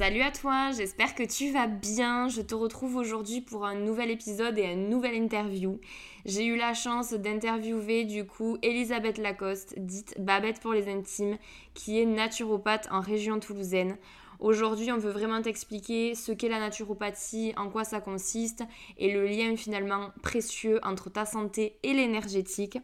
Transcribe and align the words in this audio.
Salut 0.00 0.22
à 0.22 0.30
toi, 0.30 0.70
j'espère 0.74 1.14
que 1.14 1.22
tu 1.22 1.52
vas 1.52 1.66
bien. 1.66 2.30
Je 2.30 2.40
te 2.40 2.54
retrouve 2.54 2.96
aujourd'hui 2.96 3.42
pour 3.42 3.66
un 3.66 3.74
nouvel 3.74 4.10
épisode 4.10 4.56
et 4.56 4.64
une 4.64 4.88
nouvelle 4.88 5.14
interview. 5.14 5.78
J'ai 6.24 6.46
eu 6.46 6.56
la 6.56 6.72
chance 6.72 7.12
d'interviewer 7.12 8.06
du 8.06 8.24
coup 8.24 8.56
Elisabeth 8.62 9.18
Lacoste, 9.18 9.74
dite 9.76 10.14
Babette 10.18 10.60
pour 10.60 10.72
les 10.72 10.88
intimes, 10.88 11.36
qui 11.74 12.00
est 12.00 12.06
naturopathe 12.06 12.88
en 12.90 13.00
région 13.00 13.40
toulousaine. 13.40 13.98
Aujourd'hui, 14.38 14.90
on 14.90 14.96
veut 14.96 15.10
vraiment 15.10 15.42
t'expliquer 15.42 16.14
ce 16.14 16.32
qu'est 16.32 16.48
la 16.48 16.60
naturopathie, 16.60 17.52
en 17.58 17.68
quoi 17.68 17.84
ça 17.84 18.00
consiste 18.00 18.64
et 18.96 19.12
le 19.12 19.26
lien 19.26 19.54
finalement 19.54 20.12
précieux 20.22 20.80
entre 20.82 21.10
ta 21.10 21.26
santé 21.26 21.76
et 21.82 21.92
l'énergétique. 21.92 22.78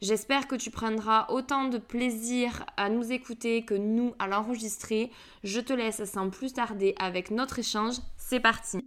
J'espère 0.00 0.46
que 0.46 0.54
tu 0.54 0.70
prendras 0.70 1.26
autant 1.28 1.64
de 1.64 1.78
plaisir 1.78 2.64
à 2.76 2.88
nous 2.88 3.10
écouter 3.10 3.64
que 3.64 3.74
nous 3.74 4.14
à 4.20 4.28
l'enregistrer. 4.28 5.10
Je 5.42 5.58
te 5.58 5.72
laisse 5.72 6.04
sans 6.04 6.30
plus 6.30 6.52
tarder 6.52 6.94
avec 7.00 7.32
notre 7.32 7.58
échange. 7.58 7.96
C'est 8.16 8.38
parti. 8.38 8.78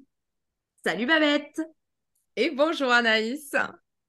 Salut 0.85 1.05
Babette 1.05 1.61
Et 2.37 2.49
bonjour 2.51 2.89
Anaïs 2.89 3.55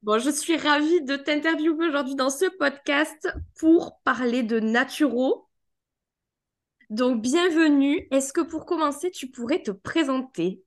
Bon, 0.03 0.19
je 0.19 0.31
suis 0.31 0.57
ravie 0.57 1.03
de 1.03 1.17
t'interviewer 1.17 1.89
aujourd'hui 1.89 2.15
dans 2.15 2.31
ce 2.31 2.47
podcast 2.57 3.29
pour 3.59 4.01
parler 4.05 4.45
de 4.45 4.61
naturo. 4.61 5.49
Donc, 6.91 7.21
bienvenue. 7.21 8.07
Est-ce 8.11 8.33
que 8.33 8.41
pour 8.41 8.65
commencer, 8.65 9.11
tu 9.11 9.29
pourrais 9.29 9.63
te 9.63 9.71
présenter? 9.71 10.65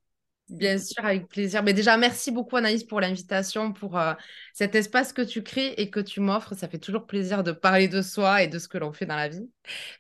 Bien 0.50 0.78
sûr, 0.78 1.04
avec 1.04 1.28
plaisir. 1.28 1.64
Mais 1.64 1.74
déjà, 1.74 1.98
merci 1.98 2.32
beaucoup 2.32 2.56
Anaïs 2.56 2.84
pour 2.84 3.02
l'invitation, 3.02 3.74
pour 3.74 3.98
euh, 3.98 4.14
cet 4.54 4.76
espace 4.76 5.12
que 5.12 5.24
tu 5.24 5.42
crées 5.42 5.74
et 5.78 5.90
que 5.90 6.00
tu 6.00 6.20
m'offres. 6.20 6.54
Ça 6.54 6.68
fait 6.68 6.78
toujours 6.78 7.08
plaisir 7.08 7.44
de 7.44 7.52
parler 7.52 7.88
de 7.88 8.04
soi 8.04 8.44
et 8.44 8.48
de 8.48 8.60
ce 8.60 8.68
que 8.68 8.78
l'on 8.78 8.94
fait 8.94 9.08
dans 9.08 9.16
la 9.16 9.28
vie. 9.28 9.50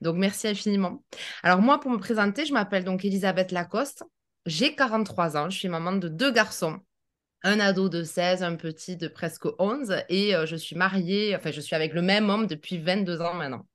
Donc, 0.01 0.17
merci 0.17 0.47
infiniment. 0.47 1.03
Alors, 1.41 1.61
moi, 1.61 1.79
pour 1.79 1.89
me 1.89 1.97
présenter, 1.97 2.45
je 2.45 2.53
m'appelle 2.53 2.83
donc 2.83 3.03
Elisabeth 3.03 3.51
Lacoste. 3.51 4.03
J'ai 4.45 4.75
43 4.75 5.35
ans. 5.35 5.49
Je 5.49 5.57
suis 5.57 5.67
maman 5.67 5.93
de 5.93 6.07
deux 6.09 6.31
garçons. 6.31 6.79
Un 7.41 7.59
ado 7.59 7.89
de 7.89 8.03
16, 8.03 8.43
un 8.43 8.55
petit 8.55 8.97
de 8.97 9.07
presque 9.07 9.47
11. 9.57 9.95
Et 10.09 10.35
euh, 10.35 10.45
je 10.45 10.55
suis 10.55 10.75
mariée, 10.75 11.35
enfin, 11.35 11.49
je 11.49 11.61
suis 11.61 11.75
avec 11.75 11.93
le 11.93 12.03
même 12.03 12.29
homme 12.29 12.45
depuis 12.45 12.77
22 12.77 13.21
ans 13.21 13.33
maintenant. 13.33 13.65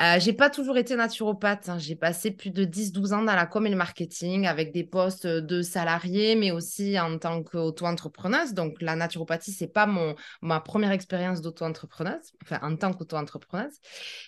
Euh, 0.00 0.18
j'ai 0.18 0.32
pas 0.32 0.50
toujours 0.50 0.76
été 0.76 0.96
naturopathe. 0.96 1.68
Hein. 1.68 1.78
J'ai 1.78 1.94
passé 1.94 2.32
plus 2.32 2.50
de 2.50 2.64
10-12 2.64 3.12
ans 3.12 3.22
dans 3.22 3.34
la 3.34 3.46
com 3.46 3.64
et 3.66 3.70
le 3.70 3.76
marketing 3.76 4.46
avec 4.46 4.72
des 4.72 4.82
postes 4.82 5.26
de 5.26 5.62
salariés, 5.62 6.34
mais 6.34 6.50
aussi 6.50 6.98
en 6.98 7.16
tant 7.18 7.42
qu'auto-entrepreneuse. 7.44 8.54
Donc, 8.54 8.82
la 8.82 8.96
naturopathie, 8.96 9.52
c'est 9.52 9.72
pas 9.72 9.86
mon, 9.86 10.16
ma 10.42 10.58
première 10.58 10.90
expérience 10.90 11.40
d'auto-entrepreneuse, 11.42 12.32
enfin, 12.42 12.58
en 12.62 12.74
tant 12.74 12.92
qu'auto-entrepreneuse. 12.92 13.74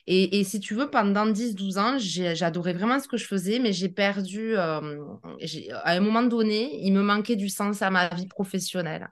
Et, 0.06 0.38
et, 0.38 0.44
si 0.44 0.60
tu 0.60 0.74
veux, 0.74 0.88
pendant 0.88 1.26
10-12 1.26 1.78
ans, 1.78 1.96
j'adorais 1.98 2.72
vraiment 2.72 3.00
ce 3.00 3.08
que 3.08 3.16
je 3.16 3.26
faisais, 3.26 3.58
mais 3.58 3.72
j'ai 3.72 3.88
perdu, 3.88 4.56
euh, 4.56 4.98
à 5.82 5.92
un 5.92 6.00
moment 6.00 6.22
donné, 6.22 6.78
il 6.86 6.92
me 6.92 7.02
manquait 7.02 7.36
du 7.36 7.48
sens 7.48 7.82
à 7.82 7.90
ma 7.90 8.08
vie 8.08 8.28
professionnelle. 8.28 9.08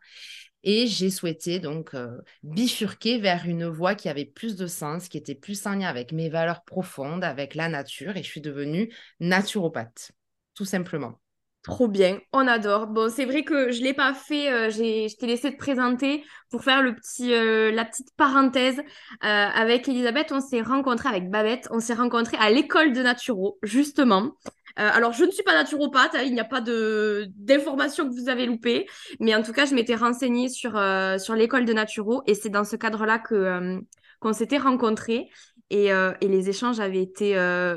Et 0.64 0.86
j'ai 0.86 1.10
souhaité 1.10 1.60
donc 1.60 1.94
euh, 1.94 2.16
bifurquer 2.42 3.18
vers 3.18 3.44
une 3.46 3.66
voie 3.66 3.94
qui 3.94 4.08
avait 4.08 4.24
plus 4.24 4.56
de 4.56 4.66
sens, 4.66 5.08
qui 5.08 5.18
était 5.18 5.34
plus 5.34 5.66
en 5.66 5.74
lien 5.74 5.88
avec 5.88 6.10
mes 6.10 6.30
valeurs 6.30 6.64
profondes, 6.64 7.22
avec 7.22 7.54
la 7.54 7.68
nature. 7.68 8.16
Et 8.16 8.22
je 8.22 8.28
suis 8.28 8.40
devenue 8.40 8.90
naturopathe, 9.20 10.12
tout 10.54 10.64
simplement. 10.64 11.20
Trop 11.62 11.86
bien, 11.86 12.18
on 12.32 12.46
adore. 12.46 12.86
Bon, 12.86 13.10
c'est 13.10 13.24
vrai 13.26 13.42
que 13.44 13.72
je 13.72 13.80
ne 13.80 13.84
l'ai 13.84 13.94
pas 13.94 14.14
fait, 14.14 14.50
euh, 14.50 14.70
je 14.70 15.16
t'ai 15.16 15.26
laissé 15.26 15.52
te 15.52 15.56
présenter 15.58 16.24
pour 16.50 16.62
faire 16.62 16.82
euh, 16.82 17.70
la 17.70 17.84
petite 17.84 18.14
parenthèse. 18.16 18.80
avec 19.20 19.86
Elisabeth, 19.88 20.32
on 20.32 20.40
s'est 20.40 20.62
rencontrés 20.62 21.10
avec 21.10 21.30
Babette, 21.30 21.68
on 21.70 21.80
s'est 21.80 21.94
rencontrés 21.94 22.38
à 22.38 22.50
l'école 22.50 22.92
de 22.92 23.02
Naturo, 23.02 23.58
justement. 23.62 24.32
Euh, 24.78 24.90
alors, 24.92 25.12
je 25.12 25.24
ne 25.24 25.30
suis 25.30 25.42
pas 25.44 25.54
naturopathe, 25.54 26.16
hein, 26.16 26.22
il 26.24 26.34
n'y 26.34 26.40
a 26.40 26.44
pas 26.44 26.60
de 26.60 27.28
d'informations 27.36 28.08
que 28.08 28.14
vous 28.14 28.28
avez 28.28 28.46
loupées, 28.46 28.88
mais 29.20 29.34
en 29.34 29.42
tout 29.42 29.52
cas, 29.52 29.66
je 29.66 29.74
m'étais 29.74 29.94
renseignée 29.94 30.48
sur, 30.48 30.76
euh, 30.76 31.16
sur 31.18 31.34
l'école 31.34 31.64
de 31.64 31.72
Naturo 31.72 32.22
et 32.26 32.34
c'est 32.34 32.48
dans 32.48 32.64
ce 32.64 32.74
cadre-là 32.74 33.18
que 33.18 33.34
euh, 33.34 33.80
qu'on 34.20 34.32
s'était 34.32 34.58
rencontrés. 34.58 35.28
Et, 35.70 35.86
et, 35.86 36.28
les 36.28 36.48
échanges 36.50 36.78
avaient 36.78 37.02
été 37.02 37.34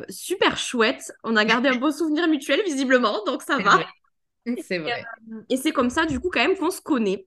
super 0.10 0.58
chouettes. 0.58 1.12
On 1.24 1.36
a 1.36 1.46
gardé 1.46 1.70
un 1.70 1.78
beau 1.78 1.90
souvenir 1.92 2.28
mutuel, 2.28 2.62
visiblement, 2.64 3.24
donc 3.26 3.42
ça 3.42 3.58
va. 3.58 3.80
C'est 4.62 4.78
vrai. 4.78 5.04
Et, 5.50 5.58
c'est 5.58 5.72
comme 5.72 5.90
ça, 5.90 6.06
du 6.06 6.20
coup, 6.20 6.30
quand 6.32 6.42
même, 6.42 6.56
qu'on 6.56 6.70
se 6.70 6.82
connaît. 6.82 7.26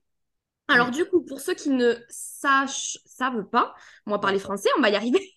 Alors, 0.68 0.90
du 0.90 1.04
coup, 1.06 1.22
pour 1.22 1.40
ceux 1.40 1.54
qui 1.54 1.70
ne 1.70 1.94
sachent, 2.08 2.98
savent 3.04 3.48
pas, 3.50 3.74
moi, 4.06 4.20
parler 4.20 4.38
français, 4.38 4.68
on 4.78 4.80
va 4.80 4.90
y 4.90 4.94
arriver 4.94 5.32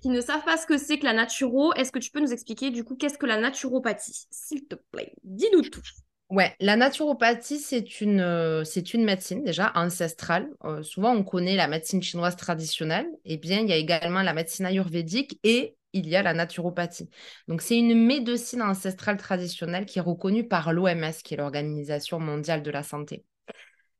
qui 0.00 0.08
ne 0.08 0.20
savent 0.20 0.44
pas 0.44 0.56
ce 0.56 0.66
que 0.66 0.78
c'est 0.78 0.98
que 0.98 1.04
la 1.04 1.12
naturo, 1.12 1.72
est-ce 1.74 1.92
que 1.92 1.98
tu 1.98 2.10
peux 2.10 2.20
nous 2.20 2.32
expliquer 2.32 2.70
du 2.70 2.84
coup 2.84 2.96
qu'est-ce 2.96 3.18
que 3.18 3.26
la 3.26 3.38
naturopathie 3.38 4.26
S'il 4.30 4.66
te 4.66 4.76
plaît, 4.90 5.14
dis-nous 5.24 5.62
tout. 5.62 5.82
Ouais, 6.30 6.56
la 6.60 6.76
naturopathie, 6.76 7.58
c'est 7.58 8.00
une, 8.00 8.20
euh, 8.20 8.64
une 8.94 9.04
médecine 9.04 9.44
déjà 9.44 9.70
ancestrale. 9.74 10.48
Euh, 10.64 10.82
souvent, 10.82 11.14
on 11.14 11.24
connaît 11.24 11.56
la 11.56 11.68
médecine 11.68 12.02
chinoise 12.02 12.36
traditionnelle. 12.36 13.06
Eh 13.26 13.36
bien, 13.36 13.60
il 13.60 13.68
y 13.68 13.72
a 13.72 13.76
également 13.76 14.22
la 14.22 14.32
médecine 14.32 14.64
ayurvédique 14.64 15.38
et 15.44 15.76
il 15.92 16.08
y 16.08 16.16
a 16.16 16.22
la 16.22 16.32
naturopathie. 16.32 17.10
Donc, 17.48 17.60
c'est 17.60 17.78
une 17.78 18.06
médecine 18.06 18.62
ancestrale 18.62 19.18
traditionnelle 19.18 19.84
qui 19.84 19.98
est 19.98 20.02
reconnue 20.02 20.48
par 20.48 20.72
l'OMS, 20.72 21.12
qui 21.22 21.34
est 21.34 21.36
l'Organisation 21.36 22.18
mondiale 22.18 22.62
de 22.62 22.70
la 22.70 22.82
santé. 22.82 23.26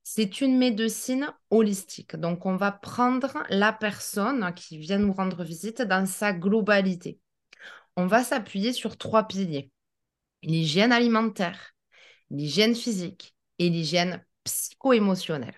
C'est 0.05 0.41
une 0.41 0.59
médecine 0.59 1.33
holistique. 1.51 2.17
Donc, 2.17 2.45
on 2.45 2.57
va 2.57 2.73
prendre 2.73 3.45
la 3.51 3.73
personne 3.73 4.53
qui 4.55 4.79
vient 4.79 4.99
nous 4.99 5.13
rendre 5.13 5.45
visite 5.45 5.83
dans 5.83 6.07
sa 6.07 6.33
globalité. 6.33 7.21
On 7.97 8.07
va 8.07 8.25
s'appuyer 8.25 8.73
sur 8.73 8.97
trois 8.97 9.29
piliers. 9.29 9.71
L'hygiène 10.43 10.93
alimentaire, 10.93 11.75
l'hygiène 12.31 12.75
physique 12.75 13.35
et 13.59 13.69
l'hygiène 13.71 14.25
psycho-émotionnelle. 14.45 15.55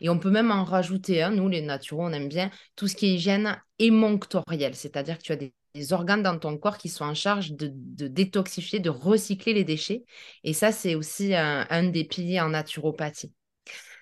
Et 0.00 0.08
on 0.08 0.18
peut 0.18 0.30
même 0.30 0.52
en 0.52 0.62
rajouter 0.62 1.22
un, 1.22 1.32
nous 1.32 1.48
les 1.48 1.60
naturaux, 1.60 2.04
on 2.04 2.12
aime 2.12 2.28
bien 2.28 2.50
tout 2.76 2.86
ce 2.86 2.94
qui 2.94 3.06
est 3.06 3.14
hygiène 3.14 3.60
émonctorielle, 3.80 4.76
c'est-à-dire 4.76 5.18
que 5.18 5.24
tu 5.24 5.32
as 5.32 5.36
des, 5.36 5.52
organes 5.90 6.22
dans 6.22 6.38
ton 6.38 6.56
corps 6.58 6.78
qui 6.78 6.90
sont 6.90 7.04
en 7.04 7.14
charge 7.14 7.52
de, 7.52 7.72
détoxifier, 8.06 8.78
de 8.78 8.90
recycler 8.90 9.54
les 9.54 9.64
déchets. 9.64 10.04
Et 10.44 10.52
ça, 10.52 10.70
c'est 10.70 10.94
aussi 10.94 11.34
un 11.34 11.84
des 11.84 12.04
piliers 12.04 12.40
en 12.42 12.50
naturopathie. 12.50 13.32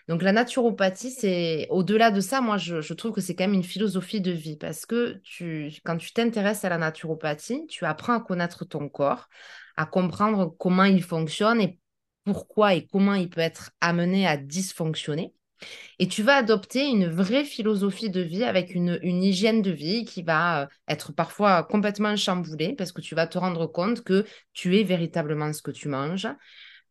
Donc 0.08 0.22
la 0.22 0.32
naturopathie, 0.32 1.10
c'est 1.10 1.66
au-delà 1.70 2.10
de 2.10 2.20
ça, 2.20 2.40
moi 2.40 2.56
je, 2.56 2.92
trouve 2.94 3.12
que 3.12 3.20
c'est 3.20 3.34
quand 3.34 3.44
même 3.44 3.54
une 3.54 3.64
philosophie 3.64 4.20
de 4.20 4.32
vie 4.32 4.56
parce 4.56 4.86
que 4.86 5.20
tu, 5.22 5.72
quand 5.84 5.96
tu 5.96 6.12
t'intéresses 6.12 6.64
à 6.64 6.68
la 6.68 6.78
naturopathie, 6.78 7.66
tu 7.68 7.84
apprends 7.84 8.14
à 8.14 8.20
connaître 8.20 8.64
ton 8.64 8.88
corps, 8.88 9.28
à 9.76 9.86
comprendre 9.86 10.54
comment 10.58 10.84
il 10.84 11.02
fonctionne 11.02 11.60
et 11.60 11.78
pourquoi 12.24 12.74
et 12.74 12.86
comment 12.86 13.14
il 13.14 13.30
peut 13.30 13.40
être 13.40 13.70
amené 13.80 14.26
à 14.26 14.36
dysfonctionner. 14.36 15.32
Et 15.98 16.08
tu 16.08 16.22
vas 16.22 16.36
adopter 16.36 16.86
une 16.86 17.06
vraie 17.06 17.44
philosophie 17.44 18.10
de 18.10 18.20
vie 18.20 18.44
avec 18.44 18.74
une, 18.74 18.98
une, 19.02 19.22
hygiène 19.22 19.62
de 19.62 19.70
vie 19.70 20.04
qui 20.04 20.22
va 20.22 20.62
euh, 20.62 20.66
être 20.88 21.12
parfois 21.12 21.64
complètement 21.64 22.16
chamboulée 22.16 22.74
parce 22.74 22.92
que 22.92 23.00
tu 23.00 23.14
vas 23.14 23.26
te 23.26 23.38
rendre 23.38 23.66
compte 23.66 24.02
que 24.02 24.24
tu 24.54 24.78
es 24.78 24.84
véritablement 24.84 25.52
ce 25.52 25.62
que 25.62 25.70
tu 25.70 25.88
manges, 25.88 26.28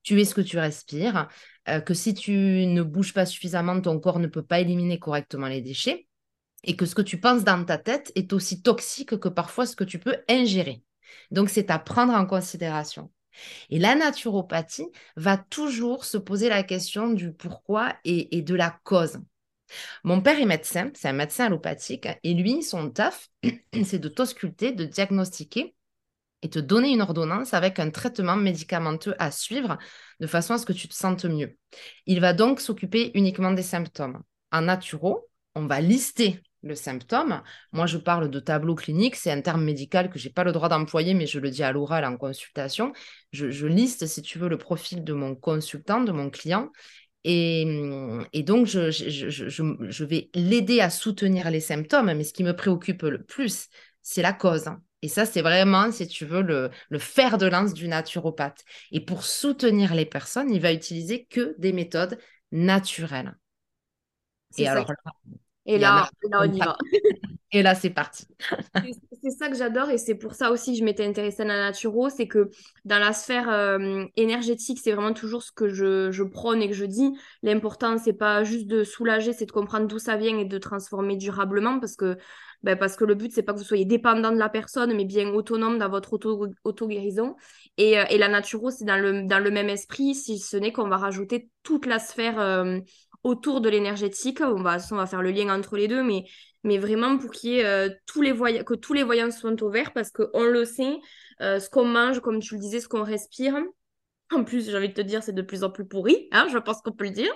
tu 0.03 0.19
es 0.21 0.25
ce 0.25 0.35
que 0.35 0.41
tu 0.41 0.57
respires, 0.57 1.27
euh, 1.69 1.81
que 1.81 1.93
si 1.93 2.13
tu 2.13 2.31
ne 2.31 2.81
bouges 2.81 3.13
pas 3.13 3.25
suffisamment, 3.25 3.79
ton 3.81 3.99
corps 3.99 4.19
ne 4.19 4.27
peut 4.27 4.43
pas 4.43 4.59
éliminer 4.59 4.99
correctement 4.99 5.47
les 5.47 5.61
déchets, 5.61 6.07
et 6.63 6.75
que 6.75 6.85
ce 6.85 6.95
que 6.95 7.01
tu 7.01 7.19
penses 7.19 7.43
dans 7.43 7.63
ta 7.63 7.77
tête 7.77 8.11
est 8.15 8.33
aussi 8.33 8.61
toxique 8.61 9.17
que 9.17 9.29
parfois 9.29 9.65
ce 9.65 9.75
que 9.75 9.83
tu 9.83 9.99
peux 9.99 10.17
ingérer. 10.27 10.83
Donc, 11.31 11.49
c'est 11.49 11.71
à 11.71 11.79
prendre 11.79 12.13
en 12.13 12.25
considération. 12.25 13.11
Et 13.69 13.79
la 13.79 13.95
naturopathie 13.95 14.89
va 15.15 15.37
toujours 15.37 16.03
se 16.03 16.17
poser 16.17 16.49
la 16.49 16.63
question 16.63 17.09
du 17.09 17.31
pourquoi 17.31 17.95
et, 18.03 18.37
et 18.37 18.41
de 18.41 18.55
la 18.55 18.77
cause. 18.83 19.19
Mon 20.03 20.21
père 20.21 20.39
est 20.39 20.45
médecin, 20.45 20.91
c'est 20.95 21.07
un 21.07 21.13
médecin 21.13 21.45
allopathique, 21.45 22.07
et 22.23 22.33
lui, 22.33 22.63
son 22.63 22.89
taf, 22.89 23.29
c'est 23.85 23.99
de 23.99 24.09
t'ausculter, 24.09 24.71
de 24.71 24.85
diagnostiquer 24.85 25.75
et 26.41 26.49
te 26.49 26.59
donner 26.59 26.89
une 26.89 27.01
ordonnance 27.01 27.53
avec 27.53 27.79
un 27.79 27.89
traitement 27.89 28.35
médicamenteux 28.35 29.15
à 29.19 29.31
suivre 29.31 29.77
de 30.19 30.27
façon 30.27 30.53
à 30.53 30.57
ce 30.57 30.65
que 30.65 30.73
tu 30.73 30.87
te 30.87 30.95
sentes 30.95 31.25
mieux. 31.25 31.57
Il 32.05 32.19
va 32.21 32.33
donc 32.33 32.61
s'occuper 32.61 33.11
uniquement 33.13 33.51
des 33.51 33.63
symptômes. 33.63 34.21
En 34.51 34.61
naturo, 34.61 35.29
on 35.55 35.65
va 35.65 35.81
lister 35.81 36.41
le 36.61 36.75
symptôme. 36.75 37.41
Moi, 37.71 37.85
je 37.85 37.97
parle 37.97 38.29
de 38.29 38.39
tableau 38.39 38.75
clinique, 38.75 39.15
c'est 39.15 39.31
un 39.31 39.41
terme 39.41 39.63
médical 39.63 40.09
que 40.09 40.19
je 40.19 40.27
n'ai 40.27 40.33
pas 40.33 40.43
le 40.43 40.51
droit 40.51 40.69
d'employer, 40.69 41.13
mais 41.13 41.25
je 41.25 41.39
le 41.39 41.49
dis 41.49 41.63
à 41.63 41.71
l'oral 41.71 42.05
en 42.05 42.17
consultation. 42.17 42.91
Je, 43.31 43.65
liste, 43.67 44.05
si 44.07 44.21
tu 44.21 44.39
veux, 44.39 44.49
le 44.49 44.57
profil 44.57 45.03
de 45.03 45.13
mon 45.13 45.35
consultant, 45.35 46.01
de 46.01 46.11
mon 46.11 46.29
client, 46.29 46.69
Et, 47.23 48.43
donc, 48.45 48.65
je 48.67 50.03
vais 50.03 50.29
l'aider 50.33 50.81
à 50.81 50.89
soutenir 50.89 51.49
les 51.49 51.61
symptômes, 51.61 52.13
mais 52.13 52.23
ce 52.23 52.33
qui 52.33 52.43
me 52.43 52.55
préoccupe 52.55 53.03
le 53.03 53.23
plus, 53.23 53.67
c'est 54.01 54.21
la 54.21 54.33
cause. 54.33 54.69
Et 55.01 55.07
ça, 55.07 55.25
c'est 55.25 55.41
vraiment, 55.41 55.91
si 55.91 56.07
tu 56.07 56.25
veux, 56.25 56.41
le, 56.41 56.69
le 56.89 56.99
fer 56.99 57.37
de 57.37 57.45
lance 57.45 57.73
du 57.73 57.87
naturopathe. 57.87 58.63
Et 58.91 58.99
pour 58.99 59.23
soutenir 59.23 59.95
les 59.95 60.05
personnes, 60.05 60.51
il 60.51 60.61
va 60.61 60.73
utiliser 60.73 61.25
que 61.25 61.55
des 61.57 61.71
méthodes 61.73 62.17
naturelles. 62.51 63.37
Et 64.57 64.67
alors 64.67 64.87
là, 64.87 65.11
et 65.65 65.77
là, 65.77 66.09
là, 66.29 66.39
on 66.41 66.51
y 66.51 66.59
va. 66.59 66.77
Et 67.51 67.63
là, 67.63 67.73
c'est 67.73 67.89
parti. 67.89 68.27
c'est 69.23 69.31
ça 69.31 69.49
que 69.49 69.55
j'adore 69.55 69.89
et 69.89 69.97
c'est 69.97 70.13
pour 70.13 70.35
ça 70.35 70.51
aussi 70.51 70.73
que 70.73 70.77
je 70.77 70.83
m'étais 70.83 71.05
intéressée 71.05 71.41
à 71.41 71.45
la 71.45 71.57
naturo, 71.57 72.09
c'est 72.09 72.27
que 72.27 72.51
dans 72.85 72.99
la 72.99 73.11
sphère 73.11 73.49
euh, 73.49 74.05
énergétique, 74.17 74.79
c'est 74.83 74.91
vraiment 74.91 75.13
toujours 75.13 75.41
ce 75.41 75.51
que 75.51 75.67
je, 75.67 76.11
je 76.11 76.21
prône 76.23 76.61
et 76.61 76.67
que 76.67 76.75
je 76.75 76.85
dis. 76.85 77.11
L'important, 77.41 77.97
c'est 77.97 78.13
pas 78.13 78.43
juste 78.43 78.67
de 78.67 78.83
soulager, 78.83 79.33
c'est 79.33 79.47
de 79.47 79.51
comprendre 79.51 79.87
d'où 79.87 79.97
ça 79.97 80.15
vient 80.15 80.37
et 80.37 80.45
de 80.45 80.57
transformer 80.59 81.17
durablement 81.17 81.79
parce 81.79 81.95
que 81.95 82.17
ben 82.63 82.77
parce 82.77 82.95
que 82.95 83.05
le 83.05 83.15
but, 83.15 83.31
c'est 83.31 83.43
pas 83.43 83.53
que 83.53 83.59
vous 83.59 83.63
soyez 83.63 83.85
dépendant 83.85 84.31
de 84.31 84.37
la 84.37 84.49
personne, 84.49 84.93
mais 84.95 85.05
bien 85.05 85.29
autonome 85.29 85.77
dans 85.77 85.89
votre 85.89 86.13
auto-guérison. 86.63 87.35
et, 87.77 87.99
euh, 87.99 88.03
et, 88.09 88.17
la 88.17 88.27
naturo, 88.27 88.69
c'est 88.69 88.85
dans 88.85 88.97
le, 89.01 89.25
dans 89.27 89.39
le 89.39 89.51
même 89.51 89.69
esprit, 89.69 90.13
si 90.15 90.39
ce 90.39 90.57
n'est 90.57 90.71
qu'on 90.71 90.89
va 90.89 90.97
rajouter 90.97 91.49
toute 91.63 91.85
la 91.85 91.99
sphère 91.99 92.39
euh, 92.39 92.79
autour 93.23 93.61
de 93.61 93.69
l'énergétique. 93.69 94.41
On 94.41 94.61
va, 94.61 94.77
on 94.91 94.95
va 94.95 95.05
faire 95.05 95.21
le 95.21 95.31
lien 95.31 95.53
entre 95.53 95.77
les 95.77 95.87
deux, 95.87 96.03
mais, 96.03 96.25
mais 96.63 96.77
vraiment 96.77 97.17
pour 97.17 97.31
qu'il 97.31 97.51
y 97.51 97.59
ait, 97.59 97.65
euh, 97.65 97.89
tous 98.05 98.21
les 98.21 98.33
que 98.63 98.73
tous 98.73 98.93
les 98.93 99.03
voyants 99.03 99.31
soient 99.31 99.61
au 99.61 99.69
vert, 99.69 99.93
parce 99.93 100.11
qu'on 100.11 100.43
le 100.43 100.65
sait, 100.65 100.97
ce 101.39 101.69
qu'on 101.69 101.85
mange, 101.85 102.19
comme 102.19 102.39
tu 102.39 102.55
le 102.55 102.59
disais, 102.59 102.81
ce 102.81 102.89
qu'on 102.89 103.03
respire, 103.03 103.55
en 104.31 104.43
plus, 104.43 104.69
j'ai 104.69 104.77
envie 104.77 104.89
de 104.89 104.93
te 104.93 105.01
dire, 105.01 105.23
c'est 105.23 105.33
de 105.33 105.41
plus 105.41 105.63
en 105.63 105.71
plus 105.71 105.85
pourri, 105.85 106.27
hein, 106.31 106.47
je 106.51 106.57
pense 106.57 106.81
qu'on 106.81 106.91
peut 106.91 107.05
le 107.05 107.09
dire. 107.11 107.33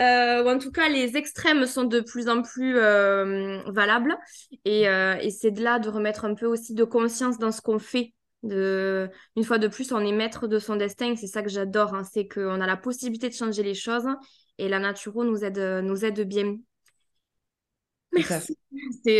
Euh, 0.00 0.44
ou 0.44 0.48
en 0.48 0.58
tout 0.58 0.70
cas, 0.70 0.88
les 0.88 1.16
extrêmes 1.16 1.66
sont 1.66 1.84
de 1.84 2.00
plus 2.00 2.28
en 2.28 2.42
plus 2.42 2.76
euh, 2.76 3.60
valables. 3.66 4.16
Et, 4.64 4.88
euh, 4.88 5.16
et 5.20 5.30
c'est 5.30 5.50
de 5.50 5.62
là 5.62 5.78
de 5.78 5.88
remettre 5.88 6.24
un 6.24 6.34
peu 6.34 6.46
aussi 6.46 6.74
de 6.74 6.84
conscience 6.84 7.38
dans 7.38 7.52
ce 7.52 7.60
qu'on 7.60 7.78
fait. 7.78 8.14
De... 8.42 9.10
Une 9.36 9.44
fois 9.44 9.58
de 9.58 9.68
plus, 9.68 9.92
on 9.92 10.00
est 10.00 10.12
maître 10.12 10.46
de 10.46 10.58
son 10.58 10.76
destin. 10.76 11.14
C'est 11.16 11.26
ça 11.26 11.42
que 11.42 11.50
j'adore. 11.50 11.94
Hein, 11.94 12.04
c'est 12.04 12.28
qu'on 12.28 12.60
a 12.60 12.66
la 12.66 12.76
possibilité 12.76 13.28
de 13.28 13.34
changer 13.34 13.62
les 13.62 13.74
choses. 13.74 14.06
Et 14.58 14.68
la 14.68 14.78
naturo 14.78 15.24
nous 15.24 15.44
aide, 15.44 15.58
nous 15.84 16.04
aide 16.04 16.20
bien. 16.26 16.56
Merci. 18.12 18.56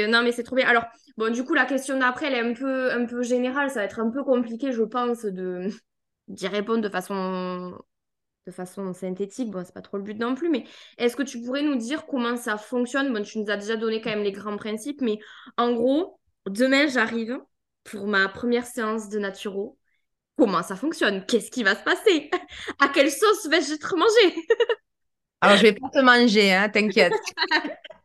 Non, 0.08 0.22
mais 0.22 0.32
c'est 0.32 0.42
trop 0.42 0.56
bien. 0.56 0.66
Alors, 0.66 0.84
bon, 1.16 1.32
du 1.32 1.44
coup, 1.44 1.54
la 1.54 1.64
question 1.64 1.98
d'après, 1.98 2.26
elle 2.26 2.34
est 2.34 2.50
un 2.50 2.54
peu, 2.54 2.92
un 2.92 3.04
peu 3.04 3.22
générale. 3.22 3.68
Ça 3.70 3.80
va 3.80 3.84
être 3.84 4.00
un 4.00 4.10
peu 4.10 4.22
compliqué, 4.22 4.72
je 4.72 4.82
pense, 4.82 5.24
de 5.24 5.70
d'y 6.30 6.48
répondre 6.48 6.80
de 6.82 6.88
façon 6.88 7.76
de 8.46 8.52
façon 8.52 8.92
synthétique, 8.94 9.50
bon, 9.50 9.62
c'est 9.64 9.74
pas 9.74 9.82
trop 9.82 9.98
le 9.98 10.02
but 10.02 10.18
non 10.18 10.34
plus, 10.34 10.48
mais 10.48 10.64
est-ce 10.98 11.16
que 11.16 11.22
tu 11.22 11.42
pourrais 11.42 11.62
nous 11.62 11.76
dire 11.76 12.06
comment 12.06 12.36
ça 12.36 12.56
fonctionne? 12.56 13.12
Bon, 13.12 13.22
tu 13.22 13.38
nous 13.38 13.50
as 13.50 13.56
déjà 13.56 13.76
donné 13.76 14.00
quand 14.00 14.10
même 14.10 14.22
les 14.22 14.32
grands 14.32 14.56
principes, 14.56 15.02
mais 15.02 15.18
en 15.58 15.72
gros, 15.72 16.18
demain, 16.46 16.86
j'arrive 16.86 17.38
pour 17.84 18.06
ma 18.06 18.28
première 18.28 18.66
séance 18.66 19.08
de 19.08 19.18
naturo. 19.18 19.78
Comment 20.36 20.62
ça 20.62 20.74
fonctionne? 20.74 21.24
Qu'est-ce 21.26 21.50
qui 21.50 21.62
va 21.62 21.74
se 21.74 21.82
passer? 21.82 22.30
À 22.80 22.88
quelle 22.88 23.10
sauce 23.10 23.46
vais-je 23.46 23.74
être 23.74 23.94
mangée 23.96 24.34
Alors, 25.42 25.56
je 25.58 25.62
vais 25.62 25.74
pas 25.74 25.88
te 25.90 26.00
manger, 26.00 26.52
hein, 26.52 26.68
t'inquiète. 26.70 27.12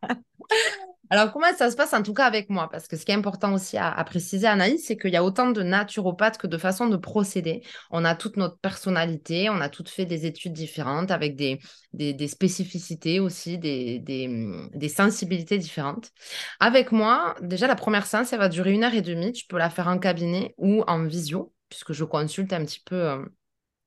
Alors, 1.09 1.31
comment 1.31 1.53
ça 1.55 1.69
se 1.69 1.75
passe 1.75 1.93
en 1.93 2.01
tout 2.01 2.13
cas 2.13 2.25
avec 2.25 2.49
moi? 2.49 2.69
Parce 2.69 2.87
que 2.87 2.97
ce 2.97 3.05
qui 3.05 3.11
est 3.11 3.15
important 3.15 3.53
aussi 3.53 3.77
à, 3.77 4.03
préciser, 4.03 4.47
Anaïs, 4.47 4.85
c'est 4.85 4.97
qu'il 4.97 5.11
y 5.11 5.15
a 5.15 5.23
autant 5.23 5.51
de 5.51 5.61
naturopathes 5.61 6.37
que 6.37 6.47
de 6.47 6.57
façons 6.57 6.87
de 6.87 6.97
procéder. 6.97 7.61
On 7.91 8.05
a 8.05 8.15
toute 8.15 8.37
notre 8.37 8.57
personnalité, 8.57 9.49
on 9.49 9.61
a 9.61 9.69
toutes 9.69 9.89
fait 9.89 10.05
des 10.05 10.25
études 10.25 10.53
différentes 10.53 11.11
avec 11.11 11.35
des, 11.35 11.59
des, 11.93 12.27
spécificités 12.27 13.19
aussi, 13.19 13.57
des, 13.57 13.99
des, 13.99 14.89
sensibilités 14.89 15.57
différentes. 15.57 16.11
Avec 16.59 16.91
moi, 16.91 17.35
déjà, 17.41 17.67
la 17.67 17.75
première 17.75 18.05
séance, 18.05 18.29
ça 18.29 18.37
va 18.37 18.49
durer 18.49 18.71
une 18.73 18.83
heure 18.83 18.93
et 18.93 19.01
demie. 19.01 19.31
Tu 19.31 19.45
peux 19.45 19.57
la 19.57 19.69
faire 19.69 19.87
en 19.87 19.99
cabinet 19.99 20.55
ou 20.57 20.83
en 20.87 21.03
visio, 21.05 21.53
puisque 21.69 21.93
je 21.93 22.03
consulte 22.03 22.53
un 22.53 22.65
petit 22.65 22.81
peu. 22.83 22.95
Euh, 22.95 23.25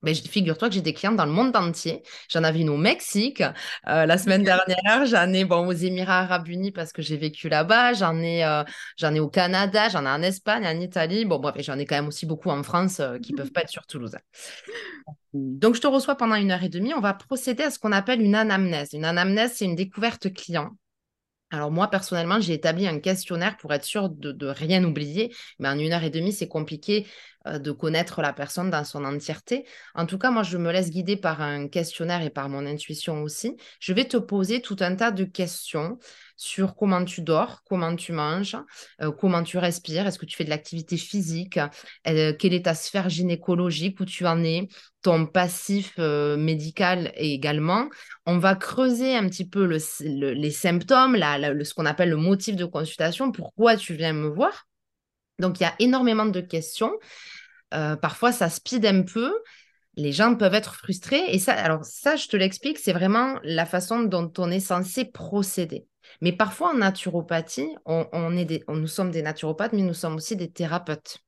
ben, 0.02 0.14
figure-toi 0.14 0.68
que 0.68 0.74
j'ai 0.74 0.80
des 0.80 0.94
clients 0.94 1.12
dans 1.12 1.26
le 1.26 1.32
monde 1.32 1.54
entier. 1.56 2.02
J'en 2.30 2.44
avais 2.44 2.60
une 2.60 2.70
au 2.70 2.76
Mexique 2.76 3.42
euh, 3.88 4.06
la 4.06 4.16
semaine 4.16 4.44
dernière. 4.44 5.06
J'en 5.06 5.32
ai 5.32 5.44
bon, 5.44 5.66
aux 5.66 5.72
Émirats 5.72 6.20
Arabes 6.20 6.46
Unis 6.48 6.70
parce 6.70 6.92
que 6.92 7.02
j'ai 7.02 7.16
vécu 7.16 7.48
là-bas. 7.48 7.94
J'en 7.94 8.16
ai, 8.20 8.44
euh, 8.44 8.62
j'en 8.96 9.12
ai 9.14 9.20
au 9.20 9.28
Canada. 9.28 9.88
J'en 9.88 10.04
ai 10.04 10.08
en 10.08 10.22
Espagne, 10.22 10.66
en 10.66 10.80
Italie. 10.80 11.24
Bon, 11.24 11.38
bref, 11.40 11.56
j'en 11.58 11.78
ai 11.78 11.84
quand 11.84 11.96
même 11.96 12.08
aussi 12.08 12.26
beaucoup 12.26 12.50
en 12.50 12.62
France 12.62 13.00
euh, 13.00 13.18
qui 13.18 13.32
ne 13.32 13.38
peuvent 13.38 13.50
pas 13.50 13.62
être 13.62 13.70
sur 13.70 13.86
Toulouse. 13.86 14.16
Donc, 15.34 15.74
je 15.74 15.80
te 15.80 15.86
reçois 15.86 16.14
pendant 16.16 16.36
une 16.36 16.52
heure 16.52 16.62
et 16.62 16.68
demie. 16.68 16.94
On 16.94 17.00
va 17.00 17.14
procéder 17.14 17.64
à 17.64 17.70
ce 17.70 17.78
qu'on 17.78 17.92
appelle 17.92 18.22
une 18.22 18.36
anamnèse. 18.36 18.92
Une 18.92 19.04
anamnèse, 19.04 19.54
c'est 19.56 19.64
une 19.64 19.76
découverte 19.76 20.32
client. 20.32 20.70
Alors 21.50 21.70
moi, 21.70 21.88
personnellement, 21.88 22.40
j'ai 22.40 22.52
établi 22.52 22.86
un 22.86 22.98
questionnaire 23.00 23.56
pour 23.56 23.72
être 23.72 23.84
sûr 23.84 24.10
de, 24.10 24.32
de 24.32 24.46
rien 24.46 24.84
oublier, 24.84 25.34
mais 25.58 25.68
en 25.68 25.78
une 25.78 25.92
heure 25.92 26.04
et 26.04 26.10
demie, 26.10 26.32
c'est 26.32 26.48
compliqué 26.48 27.06
de 27.58 27.72
connaître 27.72 28.20
la 28.20 28.32
personne 28.32 28.70
dans 28.70 28.84
son 28.84 29.04
entièreté. 29.04 29.64
En 29.94 30.06
tout 30.06 30.18
cas, 30.18 30.30
moi, 30.30 30.42
je 30.42 30.58
me 30.58 30.70
laisse 30.70 30.90
guider 30.90 31.16
par 31.16 31.40
un 31.40 31.68
questionnaire 31.68 32.22
et 32.22 32.30
par 32.30 32.48
mon 32.48 32.66
intuition 32.66 33.22
aussi. 33.22 33.56
Je 33.80 33.92
vais 33.92 34.04
te 34.04 34.16
poser 34.16 34.60
tout 34.60 34.76
un 34.80 34.94
tas 34.94 35.10
de 35.10 35.24
questions 35.24 35.98
sur 36.36 36.76
comment 36.76 37.04
tu 37.04 37.22
dors, 37.22 37.62
comment 37.64 37.96
tu 37.96 38.12
manges, 38.12 38.56
euh, 39.00 39.10
comment 39.10 39.42
tu 39.42 39.58
respires, 39.58 40.06
est-ce 40.06 40.18
que 40.18 40.26
tu 40.26 40.36
fais 40.36 40.44
de 40.44 40.50
l'activité 40.50 40.96
physique, 40.96 41.58
euh, 42.06 42.32
quelle 42.38 42.54
est 42.54 42.66
ta 42.66 42.74
sphère 42.74 43.08
gynécologique, 43.08 43.98
où 43.98 44.04
tu 44.04 44.24
en 44.26 44.44
es, 44.44 44.68
ton 45.02 45.26
passif 45.26 45.96
médical 45.98 47.12
également. 47.14 47.88
On 48.26 48.38
va 48.38 48.54
creuser 48.54 49.16
un 49.16 49.28
petit 49.28 49.48
peu 49.48 49.64
les 49.64 50.50
symptômes, 50.50 51.16
ce 51.16 51.74
qu'on 51.74 51.86
appelle 51.86 52.10
le 52.10 52.16
motif 52.16 52.56
de 52.56 52.64
consultation, 52.64 53.32
pourquoi 53.32 53.76
tu 53.76 53.94
viens 53.94 54.12
me 54.12 54.28
voir. 54.28 54.66
Donc, 55.38 55.60
il 55.60 55.62
y 55.62 55.66
a 55.66 55.74
énormément 55.78 56.26
de 56.26 56.40
questions. 56.40 56.92
Euh, 57.74 57.96
parfois, 57.96 58.32
ça 58.32 58.48
speed 58.48 58.86
un 58.86 59.02
peu. 59.02 59.32
Les 59.96 60.12
gens 60.12 60.36
peuvent 60.36 60.54
être 60.54 60.74
frustrés. 60.74 61.24
Et 61.28 61.38
ça, 61.38 61.52
alors 61.54 61.84
ça, 61.84 62.16
je 62.16 62.28
te 62.28 62.36
l'explique, 62.36 62.78
c'est 62.78 62.92
vraiment 62.92 63.38
la 63.42 63.66
façon 63.66 64.02
dont 64.02 64.32
on 64.38 64.50
est 64.50 64.60
censé 64.60 65.04
procéder. 65.04 65.86
Mais 66.20 66.32
parfois, 66.32 66.70
en 66.70 66.78
naturopathie, 66.78 67.68
on, 67.84 68.36
est 68.36 68.44
des, 68.44 68.64
nous 68.68 68.86
sommes 68.86 69.10
des 69.10 69.22
naturopathes, 69.22 69.72
mais 69.72 69.82
nous 69.82 69.94
sommes 69.94 70.16
aussi 70.16 70.36
des 70.36 70.50
thérapeutes. 70.50 71.18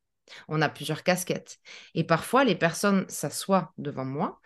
On 0.48 0.62
a 0.62 0.68
plusieurs 0.68 1.02
casquettes. 1.02 1.58
Et 1.94 2.04
parfois, 2.04 2.44
les 2.44 2.54
personnes 2.54 3.04
s'assoient 3.08 3.72
devant 3.78 4.04
moi, 4.04 4.40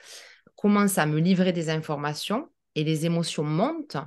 commencent 0.56 0.98
à 0.98 1.06
me 1.06 1.20
livrer 1.20 1.52
des 1.52 1.70
informations 1.70 2.48
et 2.74 2.84
les 2.84 3.06
émotions 3.06 3.44
montent. 3.44 3.98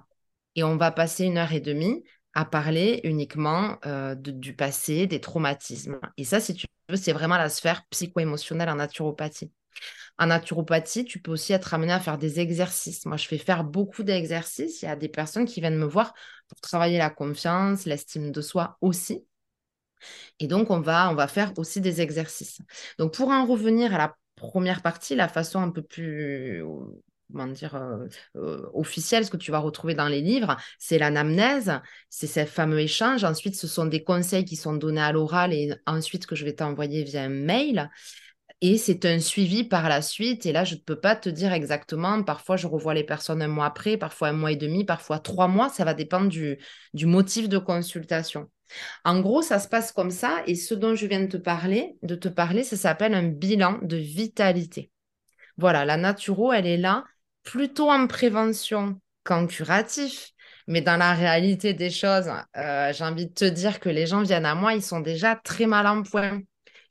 Et 0.56 0.64
on 0.64 0.76
va 0.76 0.92
passer 0.92 1.26
une 1.26 1.38
heure 1.38 1.54
et 1.54 1.60
demie 1.60 2.04
à 2.38 2.46
parler 2.46 3.02
uniquement 3.04 3.80
euh, 3.88 4.14
du 4.14 4.56
passé, 4.56 5.08
des 5.08 5.20
traumatismes. 5.20 6.00
Et 6.18 6.24
ça, 6.24 6.40
si 6.40 6.54
tu 6.54 6.68
veux, 6.88 6.96
c'est 6.96 7.12
vraiment 7.12 7.36
la 7.36 7.50
sphère 7.50 7.84
psycho-émotionnelle 7.90 8.70
en 8.70 8.76
naturopathie. 8.76 9.52
En 10.20 10.28
naturopathie, 10.28 11.04
tu 11.04 11.20
peux 11.20 11.32
aussi 11.32 11.54
être 11.54 11.74
amené 11.74 11.94
à 11.94 12.00
faire 12.00 12.20
des 12.20 12.40
exercices. 12.40 13.08
Moi, 13.08 13.18
je 13.18 13.26
fais 13.26 13.40
faire 13.40 13.64
beaucoup 13.64 14.04
d'exercices. 14.04 14.84
Il 14.84 14.86
y 14.86 14.88
a 14.88 14.96
des 14.96 15.10
personnes 15.10 15.46
qui 15.46 15.62
viennent 15.62 15.80
me 15.80 15.88
voir 15.88 16.14
pour 16.48 16.62
travailler 16.62 17.00
la 17.00 17.10
confiance, 17.10 17.86
l'estime 17.86 18.32
de 18.32 18.42
soi 18.42 18.78
aussi. 18.82 19.26
Et 20.40 20.46
donc, 20.46 20.70
on 20.70 20.80
va, 20.80 21.10
on 21.10 21.16
va 21.16 21.28
faire 21.28 21.54
aussi 21.58 21.82
des 21.82 22.02
exercices. 22.02 22.60
Donc, 23.00 23.16
pour 23.16 23.30
en 23.30 23.48
revenir 23.48 23.96
à 23.96 23.98
la 23.98 24.16
première 24.36 24.84
partie, 24.84 25.16
la 25.16 25.28
façon 25.28 25.60
un 25.60 25.72
peu 25.72 25.82
plus 25.82 26.64
comment 27.32 27.48
dire, 27.48 27.76
euh, 27.76 28.08
euh, 28.36 28.70
officiel, 28.74 29.26
ce 29.26 29.32
que 29.32 29.38
tu 29.38 29.52
vas 29.52 29.60
retrouver 29.60 29.96
dans 29.96 30.08
les 30.08 30.22
livres, 30.22 30.58
c'est 30.80 30.98
l'anamnèse, 30.98 31.80
c'est 32.10 32.28
ce 32.28 32.46
fameux 32.46 32.80
échange. 32.80 33.24
Ensuite, 33.24 33.56
ce 33.56 33.68
sont 33.68 33.86
des 33.86 34.04
conseils 34.04 34.46
qui 34.46 34.56
sont 34.56 34.74
donnés 34.74 35.02
à 35.02 35.12
l'oral 35.12 35.54
et 35.54 35.74
ensuite 35.86 36.26
que 36.26 36.36
je 36.36 36.46
vais 36.46 36.54
t'envoyer 36.54 37.04
via 37.04 37.24
un 37.24 37.30
mail. 37.30 37.90
Et 38.62 38.78
c'est 38.78 39.06
un 39.06 39.20
suivi 39.20 39.64
par 39.64 39.88
la 39.88 40.02
suite. 40.02 40.46
Et 40.46 40.52
là, 40.52 40.64
je 40.64 40.76
ne 40.76 40.80
peux 40.80 41.00
pas 41.00 41.16
te 41.16 41.30
dire 41.30 41.54
exactement. 41.54 42.24
Parfois, 42.24 42.58
je 42.58 42.66
revois 42.66 42.96
les 42.96 43.04
personnes 43.04 43.42
un 43.42 43.48
mois 43.48 43.68
après, 43.68 43.98
parfois 43.98 44.30
un 44.30 44.34
mois 44.34 44.52
et 44.52 44.56
demi, 44.56 44.84
parfois 44.84 45.20
trois 45.20 45.48
mois. 45.48 45.70
Ça 45.70 45.86
va 45.86 45.94
dépendre 45.94 46.28
du, 46.30 46.58
du 46.94 47.06
motif 47.06 47.50
de 47.50 47.60
consultation. 47.60 48.50
En 49.06 49.20
gros, 49.20 49.42
ça 49.44 49.60
se 49.60 49.68
passe 49.68 49.92
comme 49.92 50.12
ça. 50.12 50.42
Et 50.48 50.56
ce 50.56 50.74
dont 50.74 50.96
je 50.96 51.06
viens 51.06 51.22
de 51.22 51.28
te 51.28 51.38
parler, 51.38 51.98
de 52.02 52.16
te 52.16 52.30
parler, 52.30 52.64
ça 52.64 52.78
s'appelle 52.78 53.14
un 53.14 53.24
bilan 53.28 53.80
de 53.84 53.98
vitalité. 53.98 54.92
Voilà, 55.58 55.86
la 55.86 55.98
naturo, 55.98 56.52
elle 56.52 56.68
est 56.68 56.78
là 56.78 57.04
plutôt 57.48 57.90
en 57.90 58.08
prévention 58.08 59.00
qu'en 59.24 59.48
curatif. 59.48 60.32
Mais 60.68 60.82
dans 60.82 60.98
la 60.98 61.14
réalité 61.14 61.74
des 61.74 61.90
choses, 61.90 62.30
euh, 62.58 62.92
j'ai 62.92 63.04
envie 63.06 63.28
de 63.28 63.34
te 63.34 63.46
dire 63.46 63.80
que 63.80 63.88
les 63.88 64.06
gens 64.06 64.22
viennent 64.22 64.46
à 64.46 64.54
moi, 64.54 64.74
ils 64.74 64.84
sont 64.84 65.00
déjà 65.00 65.38
très 65.38 65.66
mal 65.66 65.88
en 65.88 66.04
point, 66.04 66.42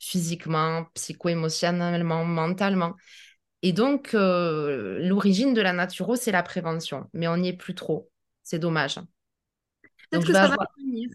physiquement, 0.01 0.87
psycho-émotionnellement, 0.95 2.25
mentalement. 2.25 2.95
Et 3.61 3.75
donc, 3.75 4.15
euh, 4.15 4.99
l'origine 5.07 5.53
de 5.53 5.61
la 5.61 5.75
naturo, 5.75 6.17
c'est 6.17 6.33
la 6.33 6.43
prévention. 6.43 7.11
Mais 7.13 7.29
on 7.29 7.37
n'y 7.37 7.49
est 7.49 7.57
plus 7.57 7.75
trop. 7.75 8.11
C'est 8.43 8.59
dommage. 8.59 8.99
Peut-être 10.11 10.27
que 10.27 10.33
ça 10.33 10.49
va 10.49 10.57
venir. 10.79 11.11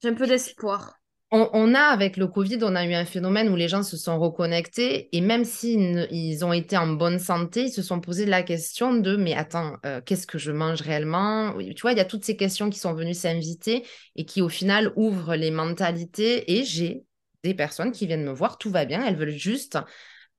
J'ai 0.00 0.10
un 0.10 0.14
peu 0.14 0.28
d'espoir. 0.28 1.00
On, 1.32 1.74
a, 1.74 1.80
avec 1.80 2.16
le 2.16 2.28
Covid, 2.28 2.58
on 2.62 2.76
a 2.76 2.86
eu 2.86 2.94
un 2.94 3.04
phénomène 3.04 3.48
où 3.48 3.56
les 3.56 3.66
gens 3.66 3.82
se 3.82 3.96
sont 3.96 4.18
reconnectés 4.20 5.08
et 5.14 5.20
même 5.20 5.44
s'ils 5.44 6.06
ils 6.12 6.44
ont 6.44 6.52
été 6.52 6.76
en 6.76 6.86
bonne 6.86 7.18
santé, 7.18 7.64
ils 7.64 7.72
se 7.72 7.82
sont 7.82 8.00
posé 8.00 8.26
la 8.26 8.44
question 8.44 8.94
de 8.94 9.16
mais 9.16 9.34
attends, 9.34 9.76
euh, 9.84 10.00
qu'est-ce 10.00 10.26
que 10.28 10.38
je 10.38 10.52
mange 10.52 10.82
réellement? 10.82 11.52
Tu 11.74 11.82
vois, 11.82 11.90
il 11.90 11.98
y 11.98 12.00
a 12.00 12.04
toutes 12.04 12.24
ces 12.24 12.36
questions 12.36 12.70
qui 12.70 12.78
sont 12.78 12.94
venues 12.94 13.12
s'inviter 13.12 13.84
et 14.14 14.24
qui 14.24 14.40
au 14.40 14.48
final 14.48 14.92
ouvrent 14.94 15.34
les 15.34 15.50
mentalités. 15.50 16.58
Et 16.58 16.64
j'ai 16.64 17.04
des 17.42 17.54
personnes 17.54 17.90
qui 17.90 18.06
viennent 18.06 18.24
me 18.24 18.32
voir, 18.32 18.56
tout 18.56 18.70
va 18.70 18.84
bien, 18.84 19.04
elles 19.04 19.16
veulent 19.16 19.30
juste 19.30 19.78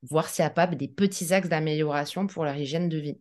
voir 0.03 0.29
s'il 0.29 0.45
n'y 0.45 0.51
a 0.55 0.67
des 0.67 0.87
petits 0.87 1.33
axes 1.33 1.49
d'amélioration 1.49 2.27
pour 2.27 2.45
leur 2.45 2.55
hygiène 2.55 2.87
de 2.87 2.97
vie. 2.97 3.17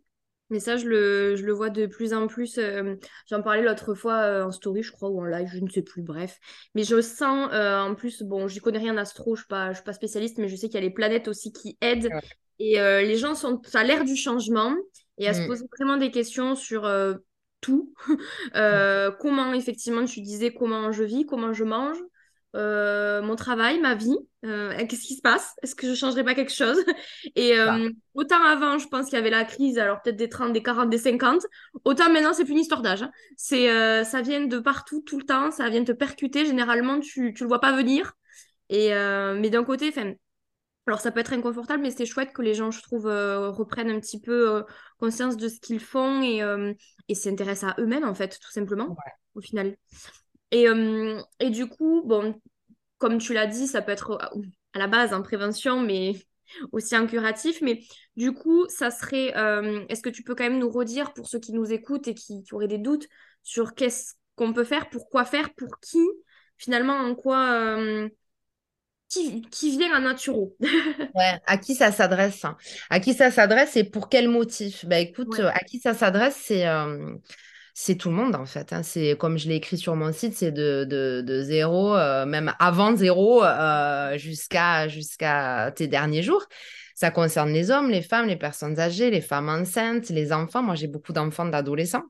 Mais 0.51 0.61
ça, 0.61 0.77
je 0.77 0.87
le, 0.87 1.35
je 1.35 1.45
le 1.45 1.53
vois 1.53 1.71
de 1.71 1.87
plus 1.87 2.13
en 2.13 2.29
plus. 2.29 2.59
Euh, 2.59 2.95
j'en 3.29 3.43
parlais 3.43 3.63
l'autre 3.63 3.95
fois 3.95 4.23
euh, 4.23 4.45
en 4.45 4.53
story, 4.53 4.83
je 4.83 4.93
crois, 4.93 5.09
ou 5.09 5.21
en 5.21 5.25
live, 5.25 5.49
je 5.53 5.59
ne 5.59 5.69
sais 5.69 5.83
plus, 5.83 6.03
bref. 6.03 6.39
Mais 6.75 6.85
je 6.85 7.01
sens, 7.01 7.49
euh, 7.53 7.81
en 7.81 7.95
plus, 7.95 8.23
bon, 8.23 8.47
j'y 8.47 8.61
connais 8.61 8.79
rien 8.79 8.95
en 8.95 8.99
astro, 8.99 9.35
je 9.35 9.43
ne 9.51 9.75
suis, 9.75 9.83
pas 9.83 9.93
spécialiste, 9.93 10.39
mais 10.39 10.49
je 10.49 10.55
sais 10.55 10.69
qu'il 10.69 10.77
y 10.77 10.79
a 10.79 10.87
les 10.87 10.91
planètes 10.91 11.27
aussi 11.27 11.53
qui 11.53 11.77
aident. 11.81 12.11
Et 12.59 12.77
les 12.79 13.17
gens 13.17 13.35
sont 13.35 13.61
à 13.75 13.85
l'ère 13.85 14.05
du 14.05 14.17
changement 14.17 14.75
et 15.19 15.29
à 15.29 15.35
se 15.35 15.43
mm. 15.43 15.47
poser 15.47 15.65
vraiment 15.77 15.99
des 15.99 16.11
questions 16.11 16.55
sur 16.55 16.91
tout. 17.61 17.93
comment, 19.21 19.53
effectivement, 19.53 20.05
tu 20.05 20.21
disais 20.21 20.55
comment 20.55 20.93
je 20.93 21.03
vis, 21.03 21.27
comment 21.27 21.53
je 21.53 21.65
mange. 21.65 21.99
Euh, 22.55 23.21
mon 23.21 23.37
travail, 23.37 23.81
ma 23.81 23.95
vie, 23.95 24.17
euh, 24.45 24.75
qu'est-ce 24.87 25.07
qui 25.07 25.15
se 25.17 25.21
passe? 25.21 25.55
Est-ce 25.63 25.75
que 25.75 25.87
je 25.87 25.95
changerais 25.95 26.25
pas 26.25 26.35
quelque 26.35 26.53
chose? 26.53 26.79
Et 27.37 27.59
euh, 27.59 27.91
autant 28.15 28.43
avant, 28.43 28.79
je 28.79 28.89
pense 28.89 29.07
qu'il 29.07 29.15
y 29.15 29.19
avait 29.21 29.31
la 29.31 29.45
crise, 29.45 29.79
alors 29.79 30.01
peut-être 30.01 30.17
des 30.17 30.29
30, 30.29 30.53
des 30.53 30.63
40, 30.63 30.89
des 30.89 30.99
50, 30.99 31.43
autant 31.85 32.11
maintenant, 32.11 32.33
c'est 32.33 32.45
plus 32.45 32.55
une 32.55 32.61
histoire 32.61 32.83
d'âge. 32.83 33.03
Hein. 33.03 33.11
C'est, 33.37 34.05
ça 34.05 34.23
vient 34.23 34.47
de 34.47 34.59
partout, 34.59 35.03
tout 35.05 35.19
le 35.19 35.25
temps, 35.25 35.51
ça 35.51 35.69
vient 35.69 35.85
te 35.85 35.93
percuter. 35.93 36.47
Généralement, 36.47 37.01
tu, 37.01 37.35
tu 37.35 37.43
le 37.43 37.49
vois 37.49 37.61
pas 37.61 37.77
venir. 37.77 38.13
Et, 38.71 38.91
mais 38.91 39.51
d'un 39.51 39.65
côté, 39.65 39.93
alors 40.87 41.01
ça 41.01 41.11
peut 41.11 41.21
être 41.21 41.33
inconfortable, 41.33 41.83
mais 41.83 41.91
c'est 41.91 42.07
chouette 42.07 42.33
que 42.33 42.43
les 42.43 42.55
gens, 42.55 42.71
je 42.71 42.81
trouve, 42.81 43.05
reprennent 43.05 43.91
un 43.91 44.01
petit 44.01 44.21
peu 44.21 44.65
conscience 44.99 45.37
de 45.37 45.49
ce 45.49 45.61
qu'ils 45.61 45.81
font 45.81 46.23
et, 46.23 46.43
et 47.09 47.15
s'intéressent 47.15 47.75
à 47.77 47.81
eux-mêmes, 47.81 48.05
en 48.05 48.15
fait, 48.15 48.39
tout 48.41 48.51
simplement, 48.51 48.97
au 49.35 49.41
final. 49.43 49.77
Et, 50.51 50.69
euh, 50.69 51.21
et 51.41 51.51
du 51.51 51.67
coup, 51.67 52.03
bon, 52.05 52.41
comme 52.99 53.19
tu 53.19 53.35
l'as 53.35 53.47
dit, 53.47 53.67
ça 53.67 53.83
peut 53.83 53.93
être 53.93 54.13
euh, 54.13 54.41
à 54.75 54.79
la 54.79 54.87
base 54.87 55.13
en 55.13 55.23
prévention, 55.23 55.81
mais 55.81 56.15
aussi 56.73 56.97
en 56.97 57.07
curatif. 57.07 57.61
Mais 57.63 57.81
du 58.17 58.33
coup, 58.33 58.67
ça 58.69 58.91
serait. 58.91 59.37
Euh, 59.37 59.85
est-ce 59.89 60.03
que 60.03 60.09
tu 60.09 60.23
peux 60.23 60.35
quand 60.35 60.45
même 60.45 60.59
nous 60.59 60.71
redire 60.71 61.13
pour 61.13 61.29
ceux 61.29 61.41
qui 61.41 61.53
nous 61.53 61.73
écoutent 61.73 62.09
et 62.09 62.15
qui, 62.15 62.43
auraient 62.53 62.69
des 62.69 62.79
doutes 62.79 63.09
sur 63.43 63.75
qu'est-ce 63.75 64.15
qu'on 64.37 64.53
peut 64.53 64.65
faire, 64.65 64.89
pour 64.89 65.09
quoi 65.09 65.25
faire, 65.25 65.53
pour 65.55 65.81
qui, 65.81 66.05
finalement, 66.59 66.95
en 66.95 67.15
quoi. 67.15 67.79
qui, 69.09 69.41
qui, 69.51 69.71
vient 69.71 69.95
à 69.95 70.01
Naturo? 70.01 70.57
Ouais, 71.15 71.41
À 71.47 71.57
qui 71.57 71.75
ça 71.75 71.91
s'adresse 71.91 72.45
hein? 72.45 72.57
À 72.91 73.01
qui 73.01 73.15
ça 73.15 73.31
s'adresse 73.31 73.77
et 73.77 73.85
pour 73.85 74.11
quel 74.11 74.29
motif? 74.29 74.85
Bah, 74.85 74.99
Écoute, 74.99 75.41
à 75.41 75.61
qui 75.61 75.79
ça 75.79 75.95
s'adresse, 75.95 76.37
c'est 76.37 76.67
c'est 77.79 77.97
tout 77.97 78.09
le 78.09 78.15
monde 78.15 78.35
en 78.35 78.47
fait. 78.47 78.73
Hein. 78.73 78.83
C'est 78.83 79.19
comme 79.19 79.37
je 79.37 79.49
l'ai 79.51 79.57
écrit 79.57 79.77
sur 79.77 79.95
mon 79.97 80.11
site, 80.11 80.33
c'est 80.35 80.51
de, 80.51 80.85
de, 80.89 81.43
zéro, 81.43 81.95
euh, 81.95 82.25
même 82.25 82.55
avant 82.59 82.97
zéro, 82.97 83.45
euh, 83.45 84.17
jusqu'à 84.17 84.89
jusqu'à 84.89 85.71
tes 85.77 85.87
derniers 85.87 86.23
jours. 86.23 86.47
Ça 86.95 87.11
concerne 87.11 87.53
les 87.53 87.71
hommes, 87.71 87.91
les 87.91 88.01
femmes, 88.01 88.29
les 88.29 88.37
personnes 88.37 88.81
âgées, 88.81 89.11
les 89.11 89.21
femmes 89.21 89.51
enceintes, 89.51 90.09
les 90.09 90.33
enfants. 90.33 90.63
Moi, 90.63 90.75
j'ai 90.75 90.87
beaucoup 90.87 91.13
d'enfants, 91.13 91.45
d'adolescents. 91.45 92.05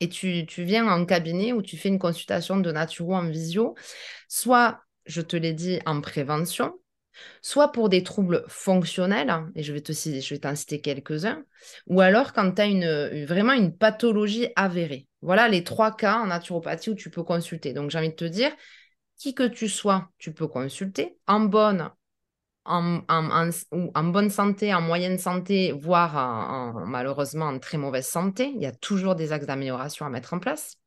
Et 0.00 0.10
tu, 0.10 0.44
tu, 0.44 0.64
viens 0.64 0.86
en 0.86 1.06
cabinet 1.06 1.54
où 1.54 1.62
tu 1.62 1.78
fais 1.78 1.88
une 1.88 1.98
consultation 1.98 2.58
de 2.58 2.70
naturo 2.70 3.14
en 3.14 3.26
visio, 3.30 3.74
soit, 4.28 4.80
je 5.06 5.22
te 5.22 5.34
l'ai 5.36 5.54
dit, 5.54 5.80
en 5.86 6.02
prévention, 6.02 6.74
soit 7.42 7.72
pour 7.72 7.88
des 7.88 8.02
troubles 8.02 8.44
fonctionnels, 8.48 9.30
hein, 9.30 9.50
et 9.54 9.62
je 9.62 9.72
vais, 9.72 9.80
t'en 9.80 10.54
citer 10.54 10.80
quelques-uns, 10.80 11.44
ou 11.86 12.00
alors 12.00 12.32
quand 12.32 12.52
tu 12.52 12.62
as 12.62 12.66
une, 12.66 13.24
vraiment 13.24 13.52
une 13.52 13.76
pathologie 13.76 14.48
avérée. 14.56 15.08
Voilà 15.22 15.48
les 15.48 15.64
trois 15.64 15.94
cas 15.94 16.18
en 16.18 16.26
naturopathie 16.26 16.90
où 16.90 16.94
tu 16.94 17.10
peux 17.10 17.22
consulter. 17.22 17.72
Donc 17.72 17.90
j'ai 17.90 17.98
envie 17.98 18.10
de 18.10 18.14
te 18.14 18.24
dire, 18.24 18.50
qui 19.16 19.34
que 19.34 19.46
tu 19.46 19.68
sois, 19.68 20.10
tu 20.18 20.32
peux 20.32 20.48
consulter 20.48 21.16
en 21.26 21.40
bonne, 21.40 21.90
en, 22.64 23.00
en, 23.08 24.04
bonne 24.04 24.30
santé, 24.30 24.74
en 24.74 24.80
moyenne 24.80 25.18
santé, 25.18 25.72
voire 25.72 26.74
malheureusement 26.86 27.46
en 27.46 27.58
très 27.58 27.78
mauvaise 27.78 28.06
santé. 28.06 28.52
Il 28.54 28.62
y 28.62 28.66
a 28.66 28.72
toujours 28.72 29.14
des 29.14 29.32
axes 29.32 29.46
d'amélioration 29.46 30.06
à 30.06 30.10
mettre 30.10 30.34
en 30.34 30.38
place. 30.38 30.78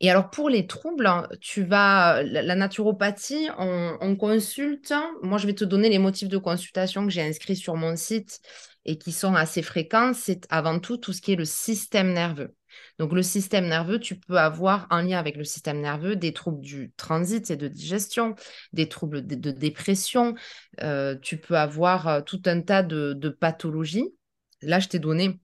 Et 0.00 0.10
alors 0.10 0.30
pour 0.30 0.48
les 0.48 0.66
troubles, 0.66 1.06
hein, 1.06 1.28
tu 1.40 1.62
vas 1.62 2.22
la, 2.22 2.54
naturopathie, 2.54 3.48
on, 3.58 4.16
consulte. 4.16 4.94
Moi, 5.22 5.36
je 5.36 5.46
vais 5.46 5.54
te 5.54 5.64
donner 5.64 5.90
les 5.90 5.98
motifs 5.98 6.28
de 6.28 6.38
consultation 6.38 7.04
que 7.04 7.12
j'ai 7.12 7.22
inscrits 7.22 7.56
sur 7.56 7.76
mon 7.76 7.96
site 7.96 8.40
et 8.86 8.96
qui 8.96 9.12
sont 9.12 9.34
assez 9.34 9.62
fréquents. 9.62 10.12
C'est 10.14 10.46
avant 10.48 10.78
tout 10.80 10.96
tout 10.96 11.12
ce 11.12 11.20
qui 11.20 11.32
est 11.32 11.36
le 11.36 11.44
système 11.44 12.14
nerveux. 12.14 12.54
Donc 12.98 13.12
le 13.12 13.22
système 13.22 13.66
nerveux, 13.66 13.98
tu 13.98 14.18
peux 14.18 14.38
avoir 14.38 14.86
en 14.90 15.02
lien 15.02 15.18
avec 15.18 15.36
le 15.36 15.44
système 15.44 15.80
nerveux 15.80 16.16
des 16.16 16.32
troubles 16.32 16.60
du 16.60 16.92
transit 16.96 17.50
et 17.50 17.56
de 17.56 17.68
digestion, 17.68 18.36
des 18.72 18.88
troubles 18.88 19.26
de, 19.26 19.50
dépression. 19.50 20.34
Euh, 20.82 21.16
tu 21.20 21.36
peux 21.36 21.58
avoir 21.58 22.08
euh, 22.08 22.20
tout 22.22 22.40
un 22.46 22.62
tas 22.62 22.82
de, 22.82 23.12
de 23.12 23.28
pathologies. 23.28 24.14
Là, 24.62 24.78
je 24.78 24.88
t'ai 24.88 24.98
donné 24.98 25.40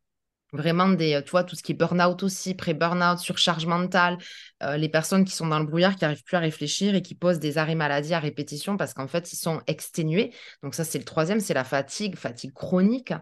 vraiment 0.56 0.88
des, 0.88 1.14
euh, 1.14 1.22
tu 1.22 1.30
vois, 1.30 1.44
tout 1.44 1.54
ce 1.56 1.62
qui 1.62 1.72
est 1.72 1.74
burn-out 1.74 2.22
aussi, 2.22 2.54
pré-burn-out, 2.54 3.18
surcharge 3.18 3.66
mentale, 3.66 4.18
euh, 4.62 4.76
les 4.76 4.88
personnes 4.88 5.24
qui 5.24 5.32
sont 5.32 5.46
dans 5.46 5.58
le 5.58 5.66
brouillard, 5.66 5.94
qui 5.96 6.04
n'arrivent 6.04 6.24
plus 6.24 6.36
à 6.36 6.40
réfléchir 6.40 6.94
et 6.94 7.02
qui 7.02 7.14
posent 7.14 7.38
des 7.38 7.58
arrêts 7.58 7.74
maladie 7.74 8.14
à 8.14 8.18
répétition 8.18 8.76
parce 8.76 8.94
qu'en 8.94 9.06
fait, 9.06 9.32
ils 9.32 9.36
sont 9.36 9.60
exténués. 9.66 10.32
Donc 10.62 10.74
ça, 10.74 10.84
c'est 10.84 10.98
le 10.98 11.04
troisième, 11.04 11.40
c'est 11.40 11.54
la 11.54 11.64
fatigue, 11.64 12.16
fatigue 12.16 12.52
chronique. 12.52 13.12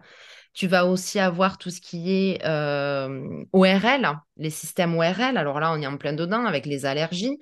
Tu 0.55 0.67
vas 0.67 0.85
aussi 0.85 1.19
avoir 1.19 1.57
tout 1.57 1.69
ce 1.69 1.81
qui 1.81 2.13
est 2.13 2.45
euh, 2.45 3.43
ORL, 3.51 4.07
les 4.37 4.49
systèmes 4.49 4.95
ORL. 4.95 5.35
Alors 5.37 5.59
là, 5.59 5.73
on 5.73 5.81
est 5.81 5.85
en 5.85 5.97
plein 5.97 6.13
dedans 6.13 6.45
avec 6.45 6.65
les 6.65 6.85
allergies. 6.85 7.37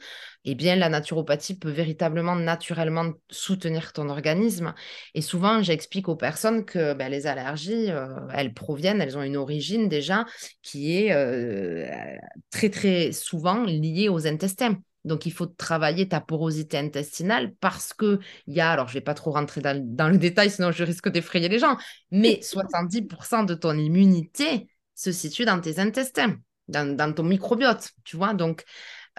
Eh 0.46 0.55
bien, 0.55 0.75
la 0.75 0.89
naturopathie 0.89 1.58
peut 1.60 1.70
véritablement, 1.70 2.36
naturellement 2.36 3.13
soutenir 3.29 3.93
ton 3.93 4.10
organisme. 4.10 4.74
Et 5.13 5.22
souvent, 5.22 5.62
j'explique 5.62 6.10
aux 6.10 6.15
personnes 6.15 6.65
que 6.65 6.96
ben, 6.96 7.10
les 7.10 7.27
allergies, 7.27 7.91
euh, 7.91 8.08
elles 8.34 8.53
proviennent, 8.55 9.00
elles 9.00 9.15
ont 9.15 9.24
une 9.24 9.38
origine 9.38 9.89
déjà 9.89 10.25
qui 10.63 10.98
est 10.98 11.13
euh, 11.13 11.88
très, 12.50 12.72
très 12.72 13.12
souvent 13.12 13.63
liée 13.63 14.10
aux 14.10 14.25
intestins. 14.25 14.77
Donc, 15.05 15.25
il 15.25 15.31
faut 15.33 15.45
travailler 15.45 16.07
ta 16.07 16.22
porosité 16.22 16.77
intestinale 16.77 17.53
parce 17.60 17.93
que 17.93 18.19
il 18.48 18.53
y 18.53 18.62
a, 18.62 18.72
alors 18.72 18.88
je 18.88 18.93
ne 18.93 19.00
vais 19.00 19.03
pas 19.03 19.13
trop 19.13 19.31
rentrer 19.31 19.62
dans, 19.62 20.10
le 20.10 20.17
détail, 20.17 20.50
sinon 20.50 20.72
je 20.72 20.83
risque 20.83 21.10
d'effrayer 21.10 21.50
les 21.50 21.60
gens, 21.60 21.77
mais 22.12 22.39
70% 22.43 23.45
de 23.45 23.53
ton 23.53 23.77
immunité 23.77 24.67
se 24.95 25.12
situe 25.12 25.45
dans 25.45 25.60
tes 25.60 25.79
intestins, 25.79 26.38
dans, 26.67 27.13
ton 27.13 27.24
microbiote, 27.24 27.91
tu 28.03 28.15
vois? 28.15 28.33
Donc, 28.33 28.63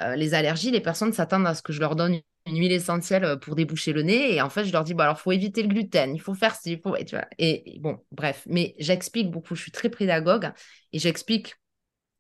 euh, 0.01 0.17
les 0.17 0.35
allergies, 0.35 0.71
les 0.71 0.81
personnes 0.81 1.13
s'attendent 1.13 1.47
à 1.47 1.55
ce 1.55 1.63
que 1.63 1.73
je 1.73 1.81
leur 1.81 1.97
donne 1.97 2.21
une 2.47 2.59
huile 2.59 2.73
essentielle 2.73 3.25
euh, 3.25 3.37
pour 3.37 3.55
déboucher 3.55 3.93
le 3.93 4.03
nez. 4.03 4.35
Et 4.35 4.43
en 4.43 4.51
fait, 4.51 4.65
je 4.65 4.73
leur 4.73 4.85
dis, 4.85 4.95
bon, 4.95 5.03
alors, 5.03 5.17
il 5.19 5.23
faut 5.23 5.33
éviter 5.33 5.63
le 5.63 5.69
gluten, 5.69 6.15
il 6.15 6.21
faut 6.21 6.35
faire 6.35 6.55
ci, 6.55 6.73
il 6.73 6.81
faut... 6.81 6.97
Et, 6.97 7.05
tu 7.05 7.17
vois, 7.17 7.27
et, 7.39 7.79
bon, 7.81 7.99
bref. 8.13 8.43
Mais 8.47 8.75
j'explique 8.79 9.31
beaucoup, 9.31 9.55
je 9.55 9.63
suis 9.63 9.73
très 9.73 9.89
pédagogue 9.89 10.51
et 10.93 10.99
j'explique 10.99 11.55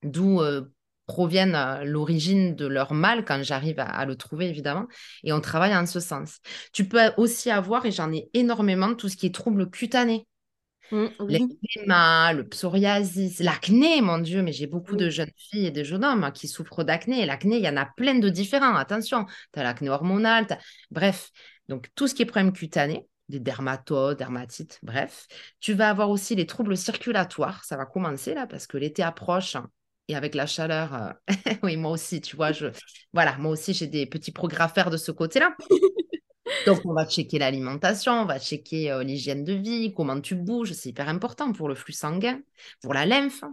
d'où 0.02 0.40
euh, 0.40 0.62
proviennent 1.06 1.54
euh, 1.54 1.84
l'origine 1.84 2.54
de 2.54 2.66
leur 2.66 2.94
mal 2.94 3.24
quand 3.24 3.42
j'arrive 3.42 3.78
à, 3.78 4.04
le 4.04 4.16
trouver, 4.16 4.48
évidemment. 4.48 4.86
Et 5.22 5.32
on 5.32 5.40
travaille 5.40 5.76
en 5.76 5.86
ce 5.86 6.00
sens. 6.00 6.40
Tu 6.72 6.86
peux 6.86 7.00
aussi 7.16 7.50
avoir, 7.50 7.86
et 7.86 7.90
j'en 7.90 8.12
ai 8.12 8.28
énormément, 8.34 8.94
tout 8.94 9.08
ce 9.08 9.16
qui 9.16 9.26
est 9.26 9.34
troubles 9.34 9.70
cutanés. 9.70 10.26
Mmh, 10.90 11.06
le 11.18 12.42
psoriasis, 12.42 13.40
l'acné, 13.40 14.02
mon 14.02 14.18
Dieu, 14.18 14.42
mais 14.42 14.52
j'ai 14.52 14.66
beaucoup 14.66 14.96
de 14.96 15.08
jeunes 15.08 15.32
filles 15.36 15.66
et 15.66 15.70
de 15.70 15.82
jeunes 15.82 16.04
hommes 16.04 16.30
qui 16.32 16.46
souffrent 16.46 16.84
d'acné. 16.84 17.22
Et 17.22 17.26
l'acné, 17.26 17.56
il 17.56 17.64
y 17.64 17.68
en 17.68 17.76
a 17.76 17.86
plein 17.86 18.18
de 18.18 18.28
différents. 18.28 18.74
Attention, 18.74 19.24
tu 19.52 19.58
as 19.58 19.62
l'acné 19.62 19.88
hormonal, 19.88 20.46
bref. 20.90 21.30
Donc, 21.68 21.88
tout 21.94 22.06
ce 22.06 22.14
qui 22.14 22.22
est 22.22 22.26
problème 22.26 22.52
cutané, 22.52 23.06
des 23.28 23.40
dermatodes, 23.40 24.18
dermatites, 24.18 24.78
bref. 24.82 25.26
Tu 25.60 25.72
vas 25.72 25.88
avoir 25.88 26.10
aussi 26.10 26.34
les 26.34 26.46
troubles 26.46 26.76
circulatoires. 26.76 27.64
Ça 27.64 27.76
va 27.76 27.86
commencer 27.86 28.34
là 28.34 28.46
parce 28.46 28.66
que 28.66 28.76
l'été 28.76 29.02
approche 29.02 29.56
et 30.08 30.16
avec 30.16 30.34
la 30.34 30.46
chaleur, 30.46 30.94
euh, 30.94 31.10
oui, 31.62 31.76
moi 31.76 31.92
aussi, 31.92 32.20
tu 32.20 32.36
vois, 32.36 32.52
je, 32.52 32.66
voilà, 33.12 33.36
moi 33.38 33.52
aussi, 33.52 33.74
j'ai 33.74 33.86
des 33.86 34.06
petits 34.06 34.32
progrès 34.32 34.64
à 34.64 34.68
faire 34.68 34.90
de 34.90 34.96
ce 34.96 35.10
côté-là. 35.12 35.54
Donc, 36.66 36.80
on 36.84 36.92
va 36.92 37.06
checker 37.06 37.38
l'alimentation, 37.38 38.12
on 38.12 38.24
va 38.26 38.38
checker 38.38 38.90
euh, 38.90 39.02
l'hygiène 39.02 39.44
de 39.44 39.54
vie, 39.54 39.94
comment 39.94 40.20
tu 40.20 40.34
bouges, 40.34 40.72
c'est 40.72 40.90
hyper 40.90 41.08
important 41.08 41.52
pour 41.52 41.68
le 41.68 41.74
flux 41.74 41.92
sanguin, 41.92 42.40
pour 42.82 42.94
la 42.94 43.06
lymphe. 43.06 43.44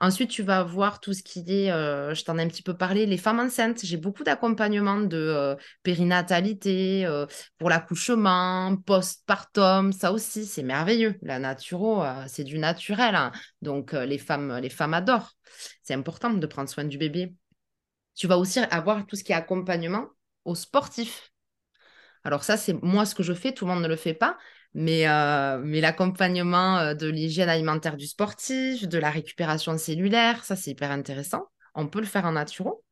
Ensuite, 0.00 0.30
tu 0.30 0.42
vas 0.42 0.62
voir 0.62 1.00
tout 1.00 1.12
ce 1.12 1.22
qui 1.22 1.44
est, 1.48 1.70
euh, 1.70 2.14
je 2.14 2.24
t'en 2.24 2.38
ai 2.38 2.42
un 2.42 2.48
petit 2.48 2.62
peu 2.62 2.76
parlé, 2.76 3.06
les 3.06 3.16
femmes 3.16 3.40
enceintes. 3.40 3.84
J'ai 3.84 3.96
beaucoup 3.96 4.24
d'accompagnement 4.24 4.98
de 4.98 5.16
euh, 5.16 5.56
périnatalité, 5.82 7.06
euh, 7.06 7.26
pour 7.58 7.70
l'accouchement, 7.70 8.76
postpartum. 8.84 9.92
Ça 9.92 10.12
aussi, 10.12 10.46
c'est 10.46 10.62
merveilleux. 10.62 11.16
La 11.22 11.38
naturo, 11.38 12.02
c'est 12.26 12.44
du 12.44 12.58
naturel. 12.58 13.14
Hein. 13.14 13.32
Donc, 13.62 13.92
les, 13.92 14.18
femmes, 14.18 14.58
les 14.58 14.70
femmes 14.70 14.94
adorent. 14.94 15.32
C'est 15.82 15.94
important 15.94 16.30
de 16.30 16.46
prendre 16.46 16.68
soin 16.68 16.84
du 16.84 16.98
bébé. 16.98 17.34
Tu 18.14 18.26
vas 18.26 18.38
aussi 18.38 18.60
avoir 18.60 19.06
tout 19.06 19.16
ce 19.16 19.24
qui 19.24 19.32
est 19.32 19.34
accompagnement 19.34 20.08
aux 20.44 20.54
sportifs. 20.54 21.32
Alors 22.24 22.42
ça, 22.42 22.56
c'est 22.56 22.72
moi 22.82 23.04
ce 23.06 23.14
que 23.14 23.22
je 23.22 23.34
fais, 23.34 23.52
tout 23.52 23.66
le 23.66 23.72
monde 23.72 23.82
ne 23.82 23.88
le 23.88 23.96
fait 23.96 24.14
pas, 24.14 24.38
mais, 24.74 25.08
euh, 25.08 25.60
mais 25.64 25.80
l'accompagnement 25.80 26.78
euh, 26.78 26.94
de 26.94 27.08
l'hygiène 27.08 27.48
alimentaire 27.48 27.96
du 27.96 28.06
sportif, 28.06 28.88
de 28.88 28.98
la 28.98 29.10
récupération 29.10 29.78
cellulaire, 29.78 30.44
ça 30.44 30.56
c'est 30.56 30.72
hyper 30.72 30.90
intéressant. 30.90 31.46
On 31.74 31.86
peut 31.86 32.00
le 32.00 32.06
faire 32.06 32.24
en 32.24 32.32
naturo. 32.32 32.84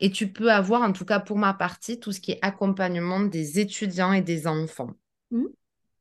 Et 0.00 0.10
tu 0.10 0.30
peux 0.32 0.52
avoir, 0.52 0.82
en 0.82 0.92
tout 0.92 1.04
cas 1.04 1.20
pour 1.20 1.38
ma 1.38 1.54
partie, 1.54 2.00
tout 2.00 2.12
ce 2.12 2.20
qui 2.20 2.32
est 2.32 2.38
accompagnement 2.42 3.20
des 3.20 3.60
étudiants 3.60 4.12
et 4.12 4.22
des 4.22 4.46
enfants. 4.46 4.90
Mmh. 5.30 5.44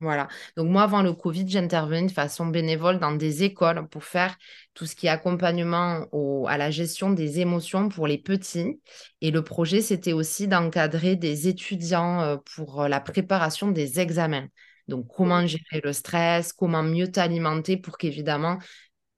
Voilà. 0.01 0.27
Donc 0.57 0.69
moi, 0.69 0.83
avant 0.83 1.01
le 1.01 1.13
Covid, 1.13 1.47
j'intervenais 1.47 2.07
de 2.07 2.11
façon 2.11 2.47
bénévole 2.47 2.99
dans 2.99 3.13
des 3.13 3.43
écoles 3.43 3.87
pour 3.87 4.03
faire 4.03 4.35
tout 4.73 4.85
ce 4.85 4.97
qui 4.97 5.07
est 5.07 5.09
accompagnement 5.09 6.07
à 6.47 6.57
la 6.57 6.71
gestion 6.71 7.11
des 7.11 7.39
émotions 7.39 7.87
pour 7.87 8.05
les 8.05 8.17
petits. 8.17 8.81
Et 9.21 9.31
le 9.31 9.43
projet, 9.43 9.79
c'était 9.81 10.11
aussi 10.11 10.49
d'encadrer 10.49 11.15
des 11.15 11.47
étudiants 11.47 12.19
euh, 12.21 12.37
pour 12.55 12.89
la 12.89 12.99
préparation 12.99 13.71
des 13.71 14.01
examens. 14.01 14.47
Donc 14.87 15.07
comment 15.07 15.45
gérer 15.45 15.81
le 15.83 15.93
stress, 15.93 16.53
comment 16.53 16.83
mieux 16.83 17.11
t'alimenter 17.11 17.77
pour 17.77 17.97
qu'évidemment 17.97 18.59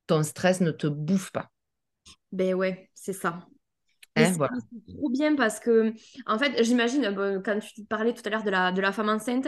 ton 0.07 0.23
stress 0.23 0.61
ne 0.61 0.71
te 0.71 0.87
bouffe 0.87 1.31
pas. 1.31 1.49
Ben 2.31 2.53
ouais, 2.53 2.89
c'est 2.93 3.13
ça. 3.13 3.47
Hein, 4.17 4.33
c'est 4.33 4.93
trop 4.93 5.09
bien 5.09 5.35
parce 5.35 5.59
que, 5.59 5.93
en 6.25 6.39
fait, 6.39 6.63
j'imagine, 6.63 7.13
quand 7.43 7.59
tu 7.59 7.83
parlais 7.83 8.13
tout 8.13 8.21
à 8.25 8.29
l'heure 8.29 8.43
de 8.43 8.49
la, 8.49 8.71
de 8.71 8.81
la 8.81 8.91
femme 8.91 9.09
enceinte, 9.09 9.47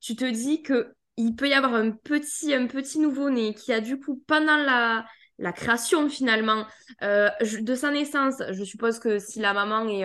tu 0.00 0.16
te 0.16 0.24
dis 0.24 0.62
que 0.62 0.92
il 1.16 1.34
peut 1.34 1.48
y 1.48 1.52
avoir 1.52 1.74
un 1.74 1.90
petit, 1.90 2.54
un 2.54 2.66
petit 2.66 3.00
nouveau-né 3.00 3.54
qui 3.54 3.72
a 3.72 3.80
du 3.80 3.98
coup, 3.98 4.22
pendant 4.26 4.56
la, 4.56 5.04
la 5.38 5.52
création 5.52 6.08
finalement 6.08 6.64
euh, 7.02 7.28
de 7.40 7.74
sa 7.74 7.90
naissance, 7.90 8.42
je 8.50 8.64
suppose 8.64 8.98
que 8.98 9.18
si 9.18 9.40
la 9.40 9.52
maman 9.52 9.88
est, 9.88 10.04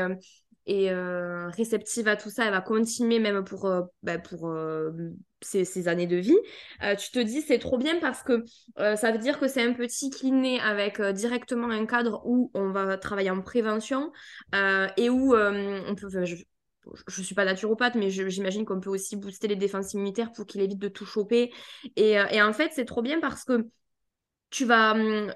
euh, 0.67 0.71
est 0.71 0.89
euh, 0.91 1.49
réceptive 1.49 2.07
à 2.07 2.15
tout 2.15 2.29
ça, 2.29 2.45
elle 2.45 2.51
va 2.51 2.61
continuer 2.61 3.19
même 3.19 3.43
pour, 3.43 3.69
bah, 4.01 4.17
pour 4.17 4.53
ces, 5.41 5.87
années 5.87 6.07
de 6.07 6.17
vie, 6.17 6.37
tu 6.97 7.11
te 7.11 7.19
dis 7.19 7.41
c'est 7.41 7.59
trop 7.59 7.77
bien 7.77 7.99
parce 7.99 8.23
que 8.23 8.43
ça 8.77 9.11
veut 9.11 9.17
dire 9.17 9.39
que 9.39 9.47
c'est 9.47 9.63
un 9.63 9.73
petit 9.73 10.09
qui 10.09 10.31
naît 10.31 10.59
avec 10.59 11.01
directement 11.01 11.69
un 11.69 11.85
cadre 11.85 12.21
où 12.25 12.51
on 12.53 12.71
va 12.71 12.97
travailler 12.97 13.29
en 13.29 13.41
prévention 13.41 14.11
et 14.97 15.09
où 15.09 15.35
on 15.35 15.95
peut, 15.95 16.09
je 16.09 17.19
ne 17.19 17.23
suis 17.23 17.35
pas 17.35 17.45
naturopathe, 17.45 17.95
mais 17.95 18.09
j'imagine 18.09 18.65
qu'on 18.65 18.79
peut 18.79 18.89
aussi 18.89 19.15
booster 19.15 19.47
les 19.47 19.55
défenses 19.55 19.93
immunitaires 19.93 20.31
pour 20.31 20.45
qu'il 20.45 20.61
évite 20.61 20.79
de 20.79 20.89
tout 20.89 21.05
choper. 21.05 21.51
Et, 21.95 22.11
et 22.11 22.41
en 22.41 22.53
fait, 22.53 22.71
c'est 22.73 22.85
trop 22.85 23.01
bien 23.01 23.19
parce 23.19 23.43
que 23.43 23.67
tu 24.53 24.65
vas. 24.65 24.91
Hum, 24.91 25.33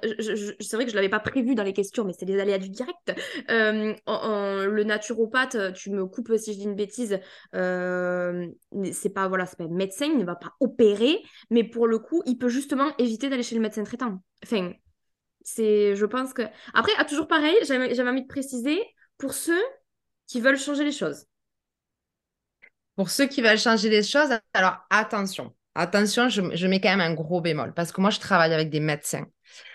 c'est 0.60 0.76
vrai 0.76 0.86
que 0.86 0.92
je 0.92 0.96
ne 0.96 1.02
l'avais 1.02 1.10
pas 1.10 1.20
prévu 1.20 1.56
dans 1.56 1.64
les 1.64 1.74
questions, 1.74 2.06
mais 2.06 2.14
c'est 2.18 2.26
les 2.26 2.40
aléas 2.40 2.60
du 2.60 2.70
direct. 2.70 3.14
Euh, 3.50 3.96
le 4.68 4.84
naturopathe, 4.84 5.74
tu 5.74 5.90
me 5.90 6.06
coupes 6.06 6.38
si 6.38 6.54
je 6.54 6.60
dis 6.60 6.66
une 6.66 6.76
bêtise, 6.76 7.20
euh, 7.56 8.48
c'est 8.92 9.10
pas 9.10 9.28
voilà, 9.28 9.46
pas 9.46 9.68
médecin, 9.68 10.06
il 10.06 10.18
ne 10.20 10.24
va 10.26 10.36
pas 10.36 10.54
opérer, 10.60 11.18
mais 11.50 11.64
pour 11.64 11.88
le 11.88 11.98
coup, 11.98 12.22
il 12.26 12.38
peut 12.38 12.50
justement 12.50 12.92
éviter 13.00 13.30
d'aller 13.30 13.44
chez 13.44 13.56
le 13.56 13.62
médecin 13.62 13.84
traitant. 13.84 14.22
Enfin, 14.44 14.72
c'est, 15.42 15.96
je 15.96 16.06
pense 16.06 16.34
que. 16.34 16.44
Après, 16.76 16.92
à 16.98 17.06
toujours 17.06 17.28
pareil, 17.28 17.56
j'avais 17.64 18.10
envie 18.10 18.22
de 18.22 18.28
préciser 18.28 18.80
pour 19.18 19.34
ceux 19.34 19.64
qui 20.28 20.42
veulent 20.42 20.60
changer 20.60 20.84
les 20.84 20.92
choses. 20.92 21.26
Pour 22.96 23.10
ceux 23.10 23.26
qui 23.26 23.42
veulent 23.42 23.58
changer 23.58 23.90
les 23.90 24.04
choses, 24.04 24.30
alors 24.54 24.78
attention. 24.92 25.56
Attention, 25.80 26.28
je, 26.28 26.66
mets 26.66 26.82
quand 26.82 26.90
même 26.90 27.02
un 27.02 27.14
gros 27.14 27.40
bémol 27.40 27.72
parce 27.76 27.92
que 27.92 28.02
moi, 28.02 28.10
je 28.10 28.20
travaille 28.20 28.52
avec 28.52 28.72
des 28.72 28.80
médecins. 28.80 29.28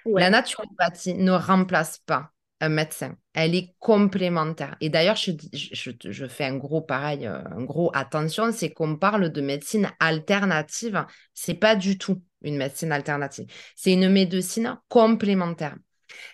La 0.05 0.31
naturopathie 0.31 1.15
ne 1.15 1.31
remplace 1.31 1.99
pas 1.99 2.33
un 2.61 2.71
médecin. 2.71 3.15
Elle 3.35 3.55
est 3.55 3.77
complémentaire. 3.79 4.77
Et 4.81 4.89
d'ailleurs, 4.89 5.15
je, 5.15 5.31
je, 5.53 6.27
fais 6.27 6.45
un 6.45 6.57
gros 6.57 6.81
pareil, 6.81 7.25
euh, 7.25 7.39
un 7.57 7.63
gros 7.63 7.93
attention, 7.95 8.51
c'est 8.51 8.71
qu'on 8.71 8.97
parle 8.97 9.31
de 9.31 9.41
médecine 9.41 9.93
alternative. 10.01 11.07
C'est 11.35 11.55
pas 11.55 11.77
du 11.77 11.99
tout 11.99 12.21
une 12.43 12.57
médecine 12.57 12.91
alternative. 12.91 13.47
C'est 13.77 13.93
une 13.93 14.09
médecine 14.09 14.77
complémentaire. 14.89 15.77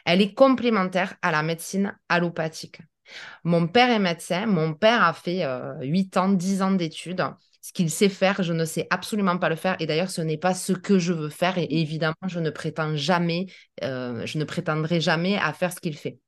Elle 0.07 0.23
est 0.23 0.33
complémentaire 0.33 1.15
à 1.21 1.31
la 1.31 1.43
médecine 1.43 1.95
allopathique. 2.09 2.81
Mon 3.45 3.69
père 3.69 3.91
est 3.91 3.99
médecin. 3.99 4.47
Mon 4.47 4.73
père 4.73 5.03
a 5.03 5.13
fait 5.13 5.47
8 5.83 6.17
euh, 6.17 6.21
ans, 6.21 6.29
10 6.31 6.63
ans 6.63 6.71
d'études 6.71 7.23
ce 7.69 7.75
qu'il 7.75 7.91
sait 7.91 8.09
faire, 8.09 8.43
je 8.43 8.55
ne 8.55 8.65
sais 8.65 8.87
absolument 8.89 9.37
pas 9.37 9.51
le 9.51 9.55
faire. 9.55 9.77
Et 9.79 9.85
d'ailleurs, 9.85 10.11
ce 10.11 10.23
n'est 10.23 10.39
pas 10.39 10.55
ce 10.55 10.73
que 10.73 10.99
je 10.99 11.13
veux 11.13 11.29
faire. 11.29 11.59
Et 11.59 11.67
mmh. 11.67 11.73
évidemment, 11.73 12.15
je 12.27 12.41
ne 12.41 12.49
prétends 12.49 12.97
jamais, 12.97 13.45
euh, 13.83 14.25
je 14.25 14.39
ne 14.39 14.45
prétendrai 14.45 15.03
jamais 15.03 15.37
à 15.37 15.53
faire 15.53 15.71
ce 15.71 15.79
qu'il 15.79 15.95
fait. 15.95 16.19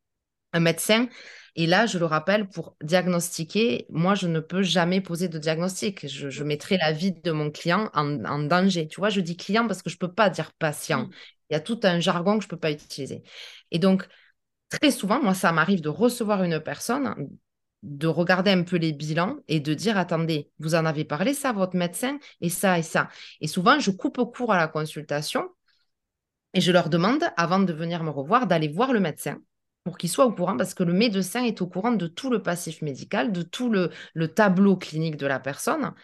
Un 0.53 0.61
médecin, 0.61 1.09
et 1.57 1.66
là, 1.66 1.87
je 1.87 1.96
le 1.96 2.05
rappelle, 2.05 2.46
pour 2.46 2.76
diagnostiquer, 2.83 3.87
moi, 3.88 4.14
je 4.14 4.26
ne 4.26 4.40
peux 4.40 4.62
jamais 4.62 5.00
poser 5.00 5.29
de 5.29 5.38
diagnostic. 5.38 6.07
Je, 6.07 6.44
mettrai 6.44 6.76
la 6.76 6.92
vie 6.92 7.12
de 7.12 7.33
mon 7.33 7.50
client 7.50 7.88
en, 7.94 8.40
danger. 8.40 8.87
Tu 8.87 9.00
vois, 9.00 9.09
je 9.09 9.22
dis 9.22 9.38
client 9.38 9.66
parce 9.66 9.81
que 9.81 9.88
je 9.88 9.94
ne 9.94 10.00
peux 10.00 10.12
pas 10.12 10.29
dire 10.29 10.53
patient. 10.53 11.07
Mmh. 11.07 11.11
Il 11.48 11.55
y 11.55 11.57
a 11.57 11.61
tout 11.61 11.81
un 11.85 12.00
jargon 12.00 12.37
que 12.37 12.42
je 12.42 12.48
ne 12.48 12.50
peux 12.50 12.59
pas 12.59 12.70
utiliser. 12.70 13.22
Et 13.70 13.79
donc, 13.79 14.07
très 14.68 14.90
souvent, 14.90 15.22
moi, 15.22 15.33
ça 15.33 15.53
m'arrive 15.53 15.81
de 15.81 15.88
recevoir 15.88 16.42
une 16.42 16.61
personne 16.61 17.14
de 17.83 18.07
regarder 18.07 18.51
un 18.51 18.62
peu 18.62 18.77
les 18.77 18.93
bilans 18.93 19.37
et 19.49 19.61
de 19.61 19.75
dire 19.75 19.97
attendez, 19.97 20.51
vous 20.59 20.75
en 20.75 20.85
avez 20.85 21.05
parlé 21.05 21.35
ça 21.35 21.53
votre 21.53 21.77
médecin 21.77 22.19
et 22.40 22.51
ça 22.51 22.79
et 22.79 22.83
ça. 22.83 23.09
Et 23.40 23.47
souvent, 23.49 23.79
je 23.79 23.90
coupe 23.90 24.19
au 24.19 24.27
cours 24.27 24.53
à 24.53 24.59
la 24.59 24.69
consultation 24.69 25.49
et 26.55 26.61
je 26.61 26.73
leur 26.73 26.88
demande, 26.90 27.25
avant 27.37 27.61
de 27.61 27.73
venir 27.73 28.03
me 28.03 28.11
revoir, 28.11 28.47
d'aller 28.47 28.69
voir 28.69 28.93
le 28.93 29.01
médecin 29.01 29.38
pour 29.85 29.97
qu'il 29.99 30.11
soit 30.11 30.27
au 30.27 30.33
courant, 30.33 30.57
parce 30.57 30.75
que 30.75 30.83
le 30.83 30.93
médecin 30.93 31.45
est 31.45 31.62
au 31.62 31.66
courant 31.66 31.93
de 31.93 32.07
tout 32.07 32.31
le 32.31 32.43
passif 32.43 32.83
médical, 32.83 33.33
de 33.33 33.43
tout 33.43 33.71
le, 33.71 33.90
tableau 34.35 34.77
clinique 34.77 35.16
de 35.16 35.27
la 35.27 35.40
personne. 35.40 35.95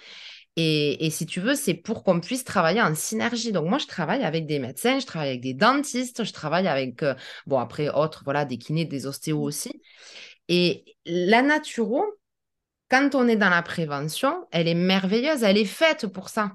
Et, 0.56 1.10
si 1.10 1.26
tu 1.26 1.40
veux, 1.40 1.54
c'est 1.54 1.74
pour 1.74 2.02
qu'on 2.02 2.20
puisse 2.20 2.44
travailler 2.44 2.80
en 2.80 2.94
synergie. 2.94 3.52
Donc 3.52 3.68
moi, 3.68 3.78
je 3.78 3.86
travaille 3.86 4.24
avec 4.24 4.46
des 4.46 4.58
médecins, 4.58 4.98
je 4.98 5.06
travaille 5.06 5.28
avec 5.28 5.42
des 5.42 5.52
dentistes, 5.52 6.24
je 6.24 6.32
travaille 6.32 6.66
avec, 6.68 7.02
euh, 7.02 7.14
bon, 7.46 7.58
après, 7.58 7.90
autres, 7.90 8.22
voilà, 8.24 8.46
des 8.46 8.56
kinés, 8.56 8.86
des 8.86 9.06
ostéos 9.06 9.42
aussi. 9.42 9.82
Et 10.48 10.84
la 11.04 11.42
naturo, 11.42 12.04
quand 12.90 13.14
on 13.14 13.28
est 13.28 13.36
dans 13.36 13.50
la 13.50 13.62
prévention, 13.62 14.46
elle 14.52 14.68
est 14.68 14.74
merveilleuse, 14.74 15.42
elle 15.42 15.58
est 15.58 15.64
faite 15.64 16.06
pour 16.06 16.28
ça. 16.28 16.52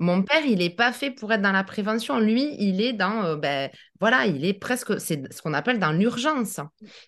Mon 0.00 0.22
père, 0.22 0.44
il 0.44 0.58
n'est 0.58 0.70
pas 0.70 0.92
fait 0.92 1.12
pour 1.12 1.32
être 1.32 1.42
dans 1.42 1.52
la 1.52 1.62
prévention. 1.62 2.18
Lui, 2.18 2.56
il 2.58 2.80
est 2.80 2.92
dans, 2.92 3.24
euh, 3.24 3.36
ben, 3.36 3.70
voilà, 4.00 4.26
il 4.26 4.44
est 4.44 4.54
presque, 4.54 5.00
c'est 5.00 5.32
ce 5.32 5.40
qu'on 5.40 5.54
appelle 5.54 5.78
dans 5.78 5.92
l'urgence. 5.92 6.58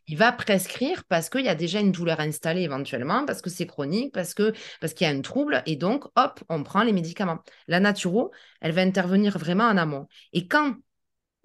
Il 0.06 0.16
va 0.16 0.30
prescrire 0.30 1.02
parce 1.08 1.28
qu'il 1.28 1.44
y 1.44 1.48
a 1.48 1.56
déjà 1.56 1.80
une 1.80 1.90
douleur 1.90 2.20
installée 2.20 2.62
éventuellement, 2.62 3.24
parce 3.26 3.42
que 3.42 3.50
c'est 3.50 3.66
chronique, 3.66 4.12
parce 4.12 4.34
que 4.34 4.52
parce 4.80 4.94
qu'il 4.94 5.06
y 5.06 5.10
a 5.10 5.12
un 5.12 5.20
trouble, 5.20 5.62
et 5.66 5.74
donc, 5.74 6.04
hop, 6.14 6.40
on 6.48 6.62
prend 6.62 6.84
les 6.84 6.92
médicaments. 6.92 7.38
La 7.66 7.80
naturo, 7.80 8.30
elle 8.60 8.72
va 8.72 8.82
intervenir 8.82 9.36
vraiment 9.36 9.64
en 9.64 9.76
amont. 9.76 10.06
Et 10.32 10.46
quand 10.46 10.76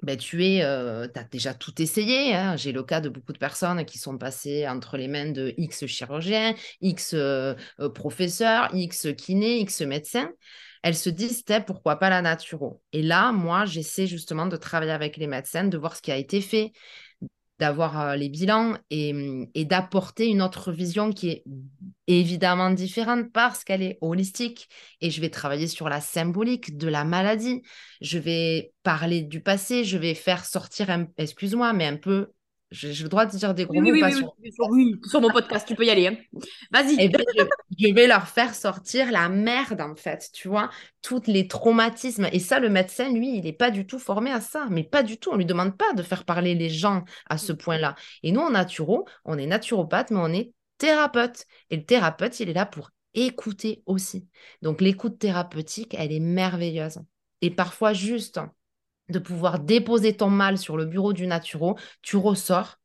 ben, 0.01 0.17
tu 0.17 0.45
es, 0.45 0.61
as 0.61 1.07
déjà 1.31 1.53
tout 1.53 1.81
essayé. 1.81 2.33
Hein. 2.33 2.55
J'ai 2.55 2.71
le 2.71 2.83
cas 2.83 3.01
de 3.01 3.09
beaucoup 3.09 3.33
de 3.33 3.37
personnes 3.37 3.85
qui 3.85 3.97
sont 3.97 4.17
passées 4.17 4.67
entre 4.67 4.97
les 4.97 5.07
mains 5.07 5.31
de 5.31 5.53
X 5.57 5.85
chirurgiens, 5.85 6.55
X 6.81 7.13
euh, 7.13 7.55
professeurs, 7.93 8.69
X 8.73 9.07
kinés, 9.17 9.59
X 9.59 9.81
médecins. 9.81 10.29
Elles 10.83 10.95
se 10.95 11.09
disent, 11.09 11.43
pourquoi 11.67 11.97
pas 11.97 12.09
la 12.09 12.21
naturo? 12.21 12.81
Et 12.91 13.03
là, 13.03 13.31
moi, 13.31 13.65
j'essaie 13.65 14.07
justement 14.07 14.47
de 14.47 14.57
travailler 14.57 14.91
avec 14.91 15.17
les 15.17 15.27
médecins, 15.27 15.63
de 15.63 15.77
voir 15.77 15.95
ce 15.95 16.01
qui 16.01 16.11
a 16.11 16.17
été 16.17 16.41
fait, 16.41 16.71
d'avoir 17.61 18.17
les 18.17 18.27
bilans 18.27 18.73
mmh, 18.91 19.43
et, 19.53 19.65
d'apporter 19.65 20.27
une 20.27 20.41
autre 20.41 20.71
vision 20.71 21.11
qui 21.11 21.29
est 21.29 21.43
évidemment 22.07 22.71
différente 22.71 23.31
parce 23.31 23.63
qu'elle 23.63 23.83
est 23.83 23.99
holistique. 24.01 24.67
Et 24.99 25.11
je 25.11 25.21
vais 25.21 25.29
travailler 25.29 25.67
sur 25.67 25.87
la 25.87 26.01
symbolique 26.01 26.75
de 26.77 26.87
la 26.87 27.05
maladie. 27.05 27.61
Je 28.01 28.17
vais 28.17 28.73
parler 28.81 29.21
du 29.21 29.41
passé, 29.41 29.83
je 29.83 29.99
vais 29.99 30.15
faire 30.15 30.43
sortir, 30.43 30.87
excuse-moi, 31.17 31.71
mais 31.73 31.85
un 31.85 31.97
peu 31.97 32.31
j'ai 32.71 33.03
le 33.03 33.09
droit 33.09 33.25
de 33.25 33.35
dire 33.35 33.53
des 33.53 33.65
gros 33.65 33.81
mots. 33.81 33.91
Oui, 33.91 34.01
oui, 34.01 34.99
sur... 35.09 35.19
mon 35.19 35.29
podcast, 35.29 35.67
tu 35.67 35.75
peux 35.75 35.85
y 35.85 35.89
aller. 35.89 36.07
Hein. 36.07 36.15
Vas-y. 36.71 36.95
Eh 36.99 37.09
ben, 37.09 37.21
je, 37.77 37.93
vais 37.93 38.07
leur 38.07 38.27
faire 38.29 38.55
sortir 38.55 39.11
la 39.11 39.27
merde, 39.27 39.81
en 39.81 39.95
fait, 39.95 40.29
tu 40.33 40.47
vois, 40.47 40.69
tous 41.01 41.23
les 41.27 41.49
traumatismes. 41.49 42.29
Et 42.31 42.39
ça, 42.39 42.59
le 42.59 42.69
médecin, 42.69 43.11
lui, 43.11 43.37
il 43.37 43.43
n'est 43.43 43.53
pas 43.53 43.71
du 43.71 43.85
tout 43.85 43.99
formé 43.99 44.31
à 44.31 44.39
ça, 44.39 44.67
mais 44.69 44.83
pas 44.85 45.03
du 45.03 45.17
tout. 45.17 45.31
On 45.31 45.33
ne 45.33 45.39
lui 45.39 45.45
demande 45.45 45.77
pas 45.77 45.91
de 45.93 46.01
faire 46.01 46.23
parler 46.23 46.55
les 46.55 46.69
gens 46.69 47.03
à 47.29 47.37
ce 47.37 47.51
point-là. 47.51 47.95
Et 48.23 48.31
nous, 48.31 48.41
en 48.41 48.51
naturo, 48.51 49.05
on 49.25 49.37
est 49.37 49.47
naturopathe, 49.47 50.11
mais 50.11 50.19
on 50.19 50.33
est 50.33 50.53
thérapeute. 50.77 51.45
Et 51.69 51.75
le 51.75 51.83
thérapeute, 51.83 52.39
il 52.39 52.49
est 52.49 52.53
là 52.53 52.65
pour 52.65 52.91
écouter 53.13 53.83
aussi. 53.85 54.27
Donc, 54.61 54.79
l'écoute 54.79 55.19
thérapeutique, 55.19 55.93
elle 55.97 56.13
est 56.13 56.21
merveilleuse. 56.21 56.99
Et 57.41 57.49
parfois, 57.49 57.91
juste 57.91 58.39
de 59.11 59.19
pouvoir 59.19 59.59
déposer 59.59 60.15
ton 60.17 60.29
mal 60.29 60.57
sur 60.57 60.77
le 60.77 60.85
bureau 60.85 61.13
du 61.13 61.27
naturo, 61.27 61.77
tu 62.01 62.17
ressors. 62.17 62.77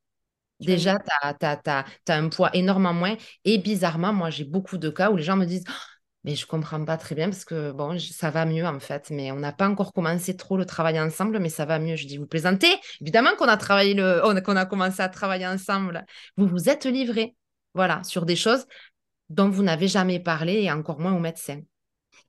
Déjà, 0.61 0.99
tu 1.39 1.47
as, 1.47 1.85
un 2.09 2.29
poids 2.29 2.51
énormément 2.55 2.95
moins. 2.95 3.17
Et 3.45 3.59
bizarrement, 3.59 4.13
moi, 4.13 4.31
j'ai 4.31 4.45
beaucoup 4.45 4.79
de 4.79 4.89
cas 4.89 5.11
où 5.11 5.17
les 5.17 5.23
gens 5.23 5.37
me 5.37 5.45
disent 5.45 5.65
«Oh, 5.69 5.73
Mais 6.25 6.35
je 6.35 6.47
comprends 6.47 6.83
pas 6.85 6.97
très 6.97 7.15
bien 7.15 7.29
parce 7.29 7.45
que 7.45 7.73
bon, 7.73 7.99
ça 7.99 8.31
va 8.31 8.47
mieux 8.47 8.67
en 8.67 8.81
fait. 8.81 9.11
Mais 9.11 9.31
on 9.33 9.37
n'a 9.37 9.53
pas 9.53 9.69
encore 9.69 9.93
commencé 9.93 10.37
trop 10.37 10.57
le 10.57 10.65
travail 10.65 10.99
ensemble, 10.99 11.39
mais 11.39 11.51
ça 11.51 11.67
va 11.67 11.79
mieux. 11.79 11.97
Je 11.97 12.07
dis 12.07 12.17
Vous 12.17 12.27
plaisantez? 12.27 12.75
Évidemment 13.01 13.31
qu'on 13.39 13.49
a, 13.49 13.57
travaillé 13.57 13.95
le... 13.95 14.23
qu'on 14.45 14.57
a 14.57 14.67
commencé 14.67 15.03
à 15.03 15.09
travailler 15.09 15.47
ensemble. 15.47 16.05
Vous 16.37 16.47
vous 16.47 16.69
êtes 16.69 16.87
livrés 16.87 17.35
voilà, 17.77 18.03
sur 18.05 18.25
des 18.25 18.37
choses 18.37 18.67
dont 19.29 19.51
vous 19.51 19.63
n'avez 19.63 19.89
jamais 19.89 20.21
parlé 20.21 20.63
et 20.63 20.73
encore 20.73 20.99
moins 20.99 21.15
au 21.15 21.19
médecin. 21.21 21.61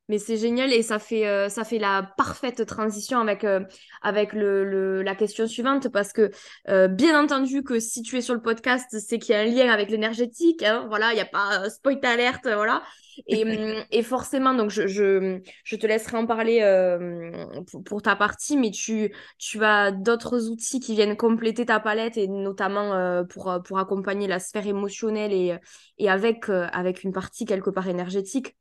Mais 0.09 0.19
c'est 0.19 0.37
génial 0.37 0.71
et 0.71 0.83
ça 0.83 0.99
fait, 0.99 1.27
euh, 1.27 1.49
ça 1.49 1.65
fait 1.65 1.79
la 1.79 2.13
parfaite 2.17 2.65
transition 2.65 3.19
avec, 3.19 3.43
euh, 3.43 3.65
avec 4.01 4.31
le, 4.31 5.03
la 5.03 5.15
question 5.15 5.47
suivante 5.47 5.89
parce 5.89 6.13
que 6.13 6.31
euh, 6.69 6.87
bien 6.87 7.21
entendu 7.21 7.61
que 7.61 7.79
si 7.79 8.03
tu 8.03 8.17
es 8.17 8.21
sur 8.21 8.33
le 8.33 8.41
podcast, 8.41 8.97
c'est 8.99 9.19
qu'il 9.19 9.35
y 9.35 9.37
a 9.37 9.41
un 9.41 9.45
lien 9.45 9.69
avec 9.69 9.89
l'énergétique. 9.89 10.63
Hein, 10.63 10.85
voilà, 10.87 11.11
il 11.11 11.15
n'y 11.15 11.21
a 11.21 11.25
pas 11.25 11.69
spoil 11.69 11.99
alerte, 12.03 12.43
voilà. 12.45 12.83
Et, 13.27 13.43
hum, 13.43 13.83
et 13.91 14.01
forcément, 14.01 14.53
donc 14.53 14.69
je, 14.69 14.87
je, 14.87 15.41
je, 15.65 15.75
te 15.75 15.85
laisserai 15.85 16.15
en 16.15 16.25
parler 16.25 16.61
pour, 17.69 17.83
pour, 17.83 18.01
ta 18.01 18.15
partie, 18.15 18.55
mais 18.55 18.71
tu, 18.71 19.13
tu 19.37 19.61
as 19.65 19.91
d'autres 19.91 20.47
outils 20.49 20.79
qui 20.79 20.93
viennent 20.95 21.17
compléter 21.17 21.65
ta 21.65 21.81
palette 21.81 22.15
et 22.15 22.27
notamment 22.29 23.25
pour, 23.25 23.59
pour 23.65 23.79
accompagner 23.79 24.27
la 24.27 24.39
sphère 24.39 24.67
émotionnelle 24.67 25.33
et, 25.33 25.57
et 25.97 26.09
avec, 26.09 26.47
avec 26.49 27.03
une 27.03 27.11
partie 27.11 27.45
quelque 27.45 27.71
part 27.71 27.89
énergétique. 27.89 28.55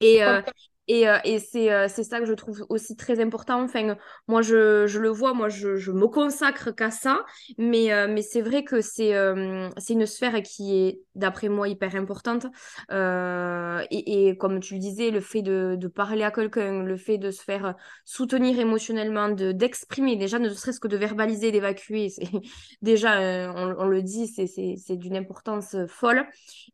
Et, 0.00 0.22
euh, 0.22 0.42
et, 0.90 1.08
euh, 1.08 1.18
et 1.22 1.38
c'est, 1.38 1.72
euh, 1.72 1.86
c'est 1.86 2.02
ça 2.02 2.18
que 2.18 2.26
je 2.26 2.32
trouve 2.32 2.66
aussi 2.68 2.96
très 2.96 3.20
important. 3.20 3.62
Enfin, 3.62 3.94
moi, 4.26 4.42
je, 4.42 4.88
je 4.88 4.98
le 4.98 5.08
vois, 5.08 5.34
moi, 5.34 5.48
je, 5.48 5.76
je 5.76 5.92
me 5.92 6.08
consacre 6.08 6.72
qu'à 6.72 6.90
ça. 6.90 7.24
Mais, 7.58 7.92
euh, 7.92 8.08
mais 8.10 8.22
c'est 8.22 8.40
vrai 8.40 8.64
que 8.64 8.80
c'est, 8.80 9.12
une 9.12 10.06
sphère 10.06 10.42
qui 10.42 10.76
est, 10.76 11.00
d'après 11.14 11.48
moi, 11.48 11.68
hyper 11.68 11.94
importante. 11.94 12.46
Et, 12.90 14.28
et, 14.28 14.36
comme 14.36 14.58
tu 14.58 14.74
le 14.74 14.80
disais, 14.80 15.12
le 15.12 15.20
fait 15.20 15.42
de, 15.42 15.76
de 15.78 15.86
parler 15.86 16.24
à 16.24 16.32
quelqu'un, 16.32 16.82
le 16.82 16.96
fait 16.96 17.18
de 17.18 17.30
se 17.30 17.44
faire 17.44 17.76
soutenir 18.04 18.58
émotionnellement, 18.58 19.28
de, 19.28 19.52
d'exprimer, 19.52 20.16
déjà, 20.16 20.40
ne 20.40 20.48
serait-ce 20.48 20.80
que 20.80 20.88
de 20.88 20.96
verbaliser, 20.96 21.52
d'évacuer, 21.52 22.08
c'est, 22.08 22.24
déjà, 22.82 23.52
on, 23.54 23.86
le 23.86 24.02
dit, 24.02 24.26
c'est 24.26 24.96
d'une 24.96 25.16
importance 25.16 25.76
folle. 25.86 26.26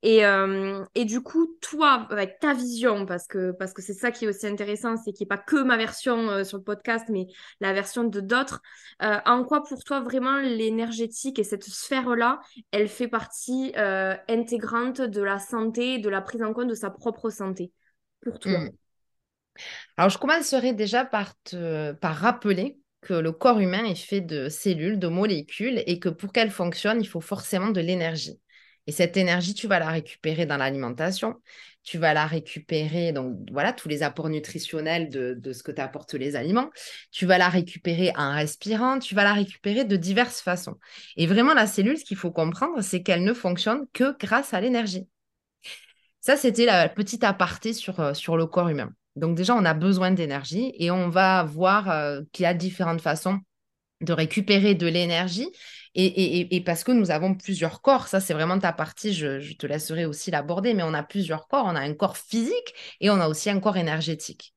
Et, 0.02 0.22
et 0.94 1.04
du 1.04 1.20
coup, 1.20 1.54
toi, 1.60 2.06
avec 2.10 2.38
ta 2.38 2.54
vision, 2.54 3.04
parce 3.04 3.26
que, 3.26 3.50
parce 3.50 3.74
que 3.74 3.82
c'est 3.82 3.92
ça 3.92 4.05
qui 4.10 4.24
est 4.24 4.28
aussi 4.28 4.46
intéressant, 4.46 4.96
c'est 4.96 5.12
qu'il 5.12 5.24
n'y 5.24 5.34
ait 5.34 5.36
pas 5.36 5.42
que 5.42 5.62
ma 5.62 5.76
version 5.76 6.28
euh, 6.30 6.44
sur 6.44 6.58
le 6.58 6.64
podcast, 6.64 7.06
mais 7.08 7.26
la 7.60 7.72
version 7.72 8.04
de 8.04 8.20
d'autres. 8.20 8.60
Euh, 9.02 9.18
en 9.24 9.44
quoi 9.44 9.62
pour 9.62 9.84
toi 9.84 10.00
vraiment 10.00 10.38
l'énergétique 10.38 11.38
et 11.38 11.44
cette 11.44 11.64
sphère-là, 11.64 12.40
elle 12.70 12.88
fait 12.88 13.08
partie 13.08 13.72
euh, 13.76 14.14
intégrante 14.28 15.00
de 15.00 15.22
la 15.22 15.38
santé, 15.38 15.98
de 15.98 16.08
la 16.08 16.20
prise 16.20 16.42
en 16.42 16.52
compte 16.52 16.68
de 16.68 16.74
sa 16.74 16.90
propre 16.90 17.30
santé 17.30 17.72
pour 18.22 18.38
toi? 18.38 18.58
Hmm. 18.58 18.70
Alors 19.96 20.10
je 20.10 20.18
commencerai 20.18 20.72
déjà 20.72 21.04
par, 21.04 21.32
te, 21.44 21.92
par 21.92 22.16
rappeler 22.16 22.78
que 23.00 23.14
le 23.14 23.32
corps 23.32 23.60
humain 23.60 23.84
est 23.84 23.94
fait 23.94 24.20
de 24.20 24.48
cellules, 24.48 24.98
de 24.98 25.08
molécules, 25.08 25.82
et 25.86 25.98
que 25.98 26.08
pour 26.08 26.32
qu'elle 26.32 26.50
fonctionne, 26.50 27.00
il 27.00 27.06
faut 27.06 27.20
forcément 27.20 27.70
de 27.70 27.80
l'énergie. 27.80 28.40
Et 28.86 28.92
cette 28.92 29.16
énergie, 29.16 29.54
tu 29.54 29.66
vas 29.66 29.78
la 29.78 29.88
récupérer 29.88 30.46
dans 30.46 30.56
l'alimentation, 30.56 31.40
tu 31.82 31.98
vas 31.98 32.14
la 32.14 32.26
récupérer, 32.26 33.12
donc 33.12 33.36
voilà, 33.50 33.72
tous 33.72 33.88
les 33.88 34.02
apports 34.02 34.28
nutritionnels 34.28 35.08
de, 35.08 35.52
ce 35.52 35.62
que 35.62 35.72
t'apportent 35.72 36.14
les 36.14 36.36
aliments, 36.36 36.70
tu 37.10 37.26
vas 37.26 37.38
la 37.38 37.48
récupérer 37.48 38.12
en 38.16 38.32
respirant, 38.32 38.98
tu 38.98 39.14
vas 39.14 39.24
la 39.24 39.32
récupérer 39.32 39.84
de 39.84 39.96
diverses 39.96 40.40
façons. 40.40 40.76
Et 41.16 41.26
vraiment, 41.26 41.54
la 41.54 41.66
cellule, 41.66 41.98
ce 41.98 42.04
qu'il 42.04 42.16
faut 42.16 42.32
comprendre, 42.32 42.80
c'est 42.82 43.02
qu'elle 43.02 43.24
ne 43.24 43.32
fonctionne 43.32 43.86
que 43.92 44.16
grâce 44.18 44.54
à 44.54 44.60
l'énergie. 44.60 45.06
Ça, 46.20 46.36
c'était 46.36 46.64
la 46.64 46.88
petite 46.88 47.22
aparté 47.22 47.72
sur, 47.72 48.00
euh, 48.00 48.12
le 48.12 48.46
corps 48.46 48.68
humain. 48.68 48.92
Donc 49.14 49.36
déjà, 49.36 49.54
on 49.54 49.64
a 49.64 49.74
besoin 49.74 50.10
d'énergie 50.10 50.72
et 50.76 50.90
on 50.90 51.08
va 51.08 51.44
voir 51.44 51.88
euh, 51.88 52.22
qu'il 52.32 52.42
y 52.42 52.46
a 52.46 52.54
différentes 52.54 53.00
façons 53.00 53.38
de 54.00 54.12
récupérer 54.12 54.74
de 54.74 54.86
l'énergie 54.86 55.48
et, 55.98 56.60
parce 56.60 56.84
que 56.84 56.92
nous 56.92 57.10
avons 57.10 57.34
plusieurs 57.34 57.80
corps, 57.80 58.08
ça 58.08 58.20
c'est 58.20 58.34
vraiment 58.34 58.58
ta 58.58 58.72
partie, 58.72 59.14
je, 59.14 59.54
te 59.54 59.66
laisserai 59.66 60.04
aussi 60.04 60.30
l'aborder, 60.30 60.74
mais 60.74 60.82
on 60.82 60.92
a 60.94 61.02
plusieurs 61.02 61.48
corps, 61.48 61.64
on 61.66 61.74
a 61.74 61.80
un 61.80 61.94
corps 61.94 62.18
physique 62.18 62.74
et 63.00 63.08
on 63.08 63.20
a 63.20 63.28
aussi 63.28 63.48
un 63.48 63.60
corps 63.60 63.78
énergétique. 63.78 64.54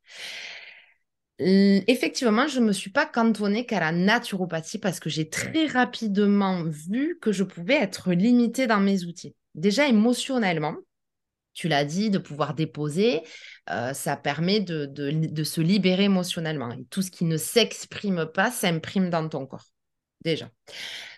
Effectivement, 1.40 2.48
je 2.48 2.60
ne 2.60 2.66
me 2.66 2.74
suis 2.74 2.90
pas 2.90 3.06
cantonnée 3.06 3.66
qu'à 3.66 3.80
la 3.80 3.94
naturopathie 3.94 4.78
parce 4.78 5.00
que 5.00 5.10
j'ai 5.10 5.30
très 5.30 5.68
rapidement 5.68 6.64
vu 6.66 7.18
que 7.22 7.32
je 7.32 7.46
pouvais 7.46 7.76
être 7.76 8.12
limitée 8.12 8.68
dans 8.68 8.82
mes 8.82 9.06
outils. 9.06 9.34
Déjà 9.56 9.88
émotionnellement, 9.88 10.76
tu 11.54 11.70
l'as 11.70 11.86
dit, 11.86 12.10
de 12.10 12.18
pouvoir 12.18 12.54
déposer, 12.54 13.22
euh, 13.70 13.94
ça 13.94 14.16
permet 14.18 14.60
de, 14.60 15.44
se 15.44 15.62
libérer 15.62 16.06
émotionnellement. 16.06 16.76
Tout 16.90 17.02
ce 17.02 17.12
qui 17.12 17.26
ne 17.26 17.38
s'exprime 17.38 18.26
pas 18.26 18.52
s'imprime 18.52 19.10
dans 19.10 19.28
ton 19.28 19.46
corps, 19.46 19.66
déjà. 20.22 20.50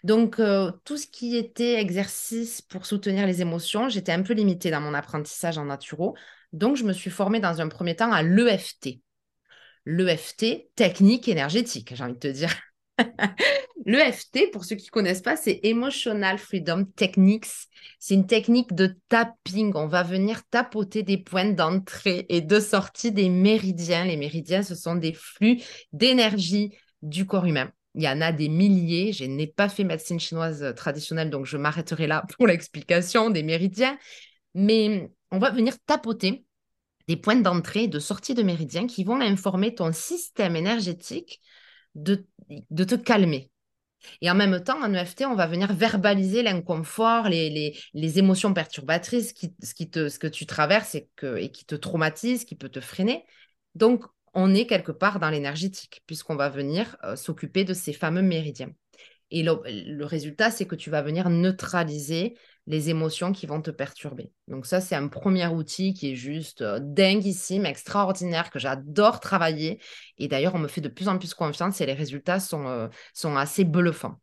Donc, 0.03 0.39
euh, 0.39 0.71
tout 0.85 0.97
ce 0.97 1.07
qui 1.07 1.35
était 1.35 1.75
exercice 1.75 2.61
pour 2.61 2.85
soutenir 2.85 3.25
les 3.27 3.41
émotions, 3.41 3.89
j'étais 3.89 4.11
un 4.11 4.23
peu 4.23 4.33
limitée 4.33 4.71
dans 4.71 4.81
mon 4.81 4.93
apprentissage 4.93 5.57
en 5.57 5.65
naturo. 5.65 6.15
Donc, 6.53 6.75
je 6.75 6.83
me 6.83 6.93
suis 6.93 7.09
formée 7.09 7.39
dans 7.39 7.61
un 7.61 7.67
premier 7.67 7.95
temps 7.95 8.11
à 8.11 8.23
l'EFT. 8.23 9.01
L'EFT, 9.85 10.69
technique 10.75 11.27
énergétique, 11.27 11.93
j'ai 11.95 12.03
envie 12.03 12.13
de 12.13 12.19
te 12.19 12.27
dire. 12.27 12.53
L'EFT, 13.85 14.51
pour 14.51 14.63
ceux 14.63 14.75
qui 14.75 14.87
ne 14.87 14.91
connaissent 14.91 15.23
pas, 15.23 15.35
c'est 15.35 15.59
Emotional 15.63 16.37
Freedom 16.37 16.85
Techniques. 16.85 17.47
C'est 17.99 18.13
une 18.13 18.27
technique 18.27 18.75
de 18.75 18.95
tapping. 19.09 19.71
On 19.75 19.87
va 19.87 20.03
venir 20.03 20.41
tapoter 20.49 21.01
des 21.01 21.17
points 21.17 21.51
d'entrée 21.51 22.25
et 22.29 22.41
de 22.41 22.59
sortie 22.59 23.11
des 23.11 23.29
méridiens. 23.29 24.05
Les 24.05 24.17
méridiens, 24.17 24.61
ce 24.61 24.75
sont 24.75 24.95
des 24.95 25.13
flux 25.13 25.61
d'énergie 25.93 26.75
du 27.01 27.25
corps 27.25 27.45
humain. 27.45 27.71
Il 27.95 28.03
y 28.03 28.09
en 28.09 28.21
a 28.21 28.31
des 28.31 28.49
milliers. 28.49 29.13
Je 29.13 29.25
n'ai 29.25 29.47
pas 29.47 29.69
fait 29.69 29.83
médecine 29.83 30.19
chinoise 30.19 30.63
euh, 30.63 30.73
traditionnelle, 30.73 31.29
donc 31.29 31.45
je 31.45 31.57
m'arrêterai 31.57 32.07
là 32.07 32.23
pour 32.37 32.47
l'explication 32.47 33.29
des 33.29 33.43
méridiens. 33.43 33.97
Mais 34.53 35.09
on 35.31 35.39
va 35.39 35.49
venir 35.51 35.75
tapoter 35.85 36.45
des 37.07 37.17
points 37.17 37.35
d'entrée 37.35 37.83
et 37.83 37.87
de 37.87 37.99
sortie 37.99 38.33
de 38.33 38.43
méridiens 38.43 38.87
qui 38.87 39.03
vont 39.03 39.19
informer 39.19 39.75
ton 39.75 39.91
système 39.91 40.55
énergétique 40.55 41.41
de, 41.95 42.25
de 42.69 42.83
te 42.83 42.95
calmer. 42.95 43.51
Et 44.21 44.29
en 44.31 44.35
même 44.35 44.63
temps, 44.63 44.81
en 44.81 44.93
EFT, 44.93 45.25
on 45.25 45.35
va 45.35 45.47
venir 45.47 45.73
verbaliser 45.73 46.41
l'inconfort, 46.41 47.29
les, 47.29 47.77
les, 47.93 48.19
émotions 48.19 48.53
perturbatrices, 48.53 49.33
qui, 49.33 49.53
ce, 49.61 49.73
qui 49.73 49.89
te, 49.89 50.09
ce 50.09 50.19
que 50.19 50.27
tu 50.27 50.45
traverses 50.45 50.95
et, 50.95 51.09
que, 51.15 51.37
et 51.37 51.51
qui 51.51 51.65
te 51.65 51.75
traumatise, 51.75 52.45
qui 52.45 52.55
peut 52.55 52.69
te 52.69 52.79
freiner. 52.79 53.25
Donc, 53.75 54.05
on 54.33 54.53
est 54.53 54.65
quelque 54.65 54.91
part 54.91 55.19
dans 55.19 55.29
l'énergétique, 55.29 56.01
puisqu'on 56.07 56.35
va 56.35 56.49
venir 56.49 56.97
euh, 57.03 57.15
s'occuper 57.15 57.63
de 57.63 57.73
ces 57.73 57.93
fameux 57.93 58.21
méridiens. 58.21 58.71
Et 59.31 59.43
le, 59.43 60.03
résultat, 60.03 60.51
c'est 60.51 60.65
que 60.65 60.75
tu 60.75 60.89
vas 60.89 61.01
venir 61.01 61.29
neutraliser 61.29 62.37
les 62.67 62.89
émotions 62.89 63.31
qui 63.31 63.45
vont 63.45 63.61
te 63.61 63.71
perturber. 63.71 64.31
Donc 64.49 64.65
ça, 64.65 64.81
c'est 64.81 64.95
un 64.95 65.07
premier 65.07 65.47
outil 65.47 65.93
qui 65.93 66.11
est 66.11 66.15
juste 66.15 66.61
euh, 66.61 66.79
dinguissime, 66.81 67.65
extraordinaire, 67.65 68.49
que 68.49 68.59
j'adore 68.59 69.21
travailler. 69.21 69.81
Et 70.17 70.27
d'ailleurs, 70.27 70.55
on 70.55 70.59
me 70.59 70.67
fait 70.67 70.81
de 70.81 70.89
plus 70.89 71.07
en 71.07 71.17
plus 71.17 71.33
confiance 71.33 71.79
et 71.79 71.85
les 71.85 71.93
résultats 71.93 72.41
sont, 72.41 72.67
euh, 72.67 72.87
assez 73.35 73.63
bluffants. 73.63 74.19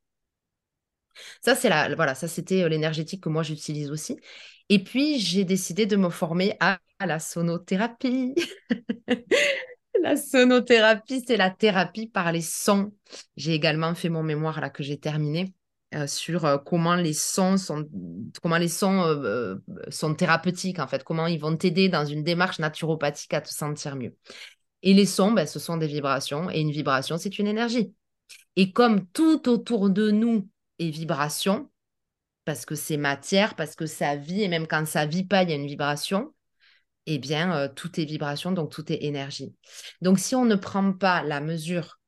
Ça, 1.40 1.54
c'est 1.54 1.68
la, 1.68 1.94
voilà, 1.94 2.14
ça 2.14 2.28
c'était 2.28 2.68
l'énergétique 2.68 3.22
que 3.22 3.28
moi 3.28 3.42
j'utilise 3.42 3.90
aussi. 3.90 4.18
Et 4.68 4.82
puis, 4.84 5.18
j'ai 5.18 5.44
décidé 5.44 5.86
de 5.86 5.96
me 5.96 6.10
former 6.10 6.56
à 6.60 6.78
la 7.00 7.18
sonothérapie. 7.18 8.34
La 10.02 10.16
sonothérapie, 10.16 11.24
c'est 11.26 11.36
la 11.36 11.50
thérapie 11.50 12.06
par 12.06 12.32
les 12.32 12.40
sons. 12.40 12.92
J'ai 13.36 13.54
également 13.54 13.94
fait 13.94 14.08
mon 14.08 14.22
mémoire 14.22 14.60
là 14.60 14.70
que 14.70 14.82
j'ai 14.82 14.98
terminé 14.98 15.54
euh, 15.94 16.06
sur 16.06 16.44
euh, 16.44 16.58
comment 16.58 16.96
les 16.96 17.14
sons 17.14 17.56
sont 17.56 17.88
comment 18.42 18.58
les 18.58 18.68
sons 18.68 19.00
euh, 19.02 19.56
sont 19.88 20.14
thérapeutiques 20.14 20.78
en 20.78 20.86
fait, 20.86 21.02
comment 21.02 21.26
ils 21.26 21.40
vont 21.40 21.56
t'aider 21.56 21.88
dans 21.88 22.04
une 22.04 22.22
démarche 22.22 22.58
naturopathique 22.58 23.32
à 23.32 23.40
te 23.40 23.48
sentir 23.48 23.96
mieux. 23.96 24.14
Et 24.82 24.92
les 24.92 25.06
sons, 25.06 25.32
ben, 25.32 25.46
ce 25.46 25.58
sont 25.58 25.78
des 25.78 25.86
vibrations 25.86 26.50
et 26.50 26.60
une 26.60 26.70
vibration, 26.70 27.16
c'est 27.16 27.38
une 27.38 27.46
énergie. 27.46 27.94
Et 28.56 28.72
comme 28.72 29.06
tout 29.06 29.48
autour 29.48 29.88
de 29.88 30.10
nous 30.10 30.48
est 30.78 30.90
vibration, 30.90 31.70
parce 32.44 32.66
que 32.66 32.74
c'est 32.74 32.96
matière, 32.96 33.56
parce 33.56 33.74
que 33.74 33.86
ça 33.86 34.16
vit, 34.16 34.42
et 34.42 34.48
même 34.48 34.66
quand 34.66 34.86
ça 34.86 35.06
vit 35.06 35.24
pas, 35.24 35.42
il 35.42 35.50
y 35.50 35.52
a 35.52 35.56
une 35.56 35.66
vibration, 35.66 36.34
eh 37.14 37.18
bien, 37.18 37.56
euh, 37.56 37.68
tout 37.68 38.00
est 38.00 38.04
vibration, 38.04 38.52
donc 38.52 38.70
tout 38.70 38.92
est 38.92 39.02
énergie. 39.02 39.54
Donc, 40.02 40.18
si 40.18 40.34
on 40.34 40.44
ne 40.44 40.54
prend 40.54 40.92
pas 40.92 41.22
la 41.22 41.40
mesure 41.40 41.98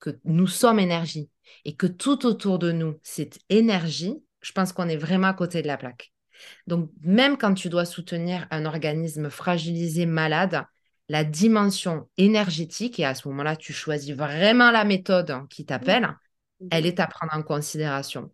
que 0.00 0.18
nous 0.24 0.46
sommes 0.46 0.80
énergie 0.80 1.30
et 1.64 1.76
que 1.76 1.86
tout 1.86 2.26
autour 2.26 2.58
de 2.58 2.72
nous, 2.72 2.98
c'est 3.02 3.38
énergie, 3.48 4.14
je 4.40 4.52
pense 4.52 4.72
qu'on 4.72 4.88
est 4.88 4.96
vraiment 4.96 5.28
à 5.28 5.34
côté 5.34 5.62
de 5.62 5.66
la 5.66 5.76
plaque. 5.76 6.12
Donc, 6.66 6.90
même 7.02 7.36
quand 7.36 7.54
tu 7.54 7.68
dois 7.68 7.84
soutenir 7.84 8.46
un 8.50 8.64
organisme 8.64 9.30
fragilisé, 9.30 10.06
malade, 10.06 10.64
la 11.08 11.24
dimension 11.24 12.08
énergétique, 12.16 13.00
et 13.00 13.04
à 13.04 13.14
ce 13.14 13.28
moment-là, 13.28 13.56
tu 13.56 13.72
choisis 13.72 14.14
vraiment 14.14 14.70
la 14.70 14.84
méthode 14.84 15.46
qui 15.48 15.64
t'appelle, 15.64 16.14
elle 16.70 16.86
est 16.86 17.00
à 17.00 17.06
prendre 17.06 17.34
en 17.34 17.42
considération. 17.42 18.32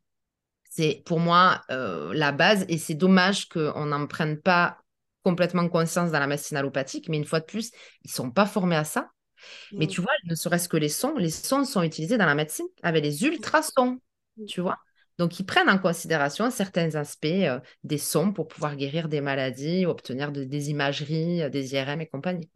C'est 0.70 1.02
pour 1.06 1.20
moi 1.20 1.62
euh, 1.70 2.12
la 2.14 2.32
base 2.32 2.64
et 2.68 2.78
c'est 2.78 2.94
dommage 2.94 3.48
qu'on 3.48 3.87
n'en 3.87 4.06
prenne 4.06 4.40
pas 4.40 4.78
complètement 5.24 5.68
conscience 5.68 6.12
dans 6.12 6.20
la 6.20 6.28
médecine 6.28 6.56
allopathique, 6.56 7.08
mais 7.08 7.16
une 7.16 7.24
fois 7.24 7.40
de 7.40 7.46
plus, 7.46 7.72
ils 8.04 8.10
ne 8.10 8.14
sont 8.14 8.30
pas 8.30 8.46
formés 8.46 8.76
à 8.76 8.84
ça. 8.84 9.10
Mais 9.78 9.87
tu 9.87 10.00
vois, 10.00 10.12
ne 10.24 10.34
serait-ce 10.34 10.68
que 10.68 10.76
les 10.76 10.88
sons, 10.88 11.16
les 11.16 11.30
sons 11.30 11.64
sont 11.64 11.82
utilisés 11.82 12.18
dans 12.18 12.26
la 12.26 12.34
médecine 12.34 12.66
avec 12.82 13.04
les 13.04 13.24
ultrasons, 13.24 13.98
tu 14.46 14.60
vois. 14.60 14.78
Donc, 15.18 15.38
ils 15.38 15.44
prennent 15.46 15.70
en 15.70 15.78
considération 15.78 16.50
certains 16.50 16.94
aspects 16.96 17.26
euh, 17.26 17.60
des 17.84 17.98
sons 17.98 18.32
pour 18.32 18.48
pouvoir 18.48 18.76
guérir 18.76 19.08
des 19.08 19.20
maladies, 19.20 19.87
obtenir 19.87 20.32
des 20.32 20.70
imageries, 20.70 21.42
euh, 21.42 21.50
des 21.50 21.74
IRM 21.74 22.00
et 22.00 22.06
compagnie. 22.08 22.50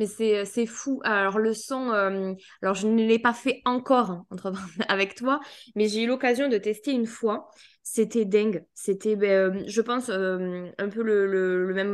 Mais 0.00 0.06
c'est, 0.06 0.44
c'est 0.46 0.66
fou. 0.66 1.00
Alors, 1.04 1.38
le 1.38 1.54
son, 1.54 1.90
alors 1.90 2.74
je 2.74 2.88
ne 2.88 3.06
l'ai 3.06 3.18
pas 3.20 3.32
fait 3.34 3.62
encore 3.64 4.10
hein, 4.10 4.26
entre, 4.30 4.52
avec 4.88 5.14
toi, 5.14 5.40
mais 5.76 5.88
j'ai 5.88 6.02
eu 6.02 6.06
l'occasion 6.06 6.48
de 6.48 6.58
tester 6.58 6.90
une 6.92 7.06
fois. 7.06 7.48
C'était 7.82 8.24
dingue. 8.24 8.64
C'était, 8.74 9.14
ben, 9.14 9.62
je 9.68 9.80
pense, 9.82 10.10
un 10.10 10.88
peu 10.88 11.02
le, 11.02 11.26
le, 11.26 11.72
même, 11.74 11.92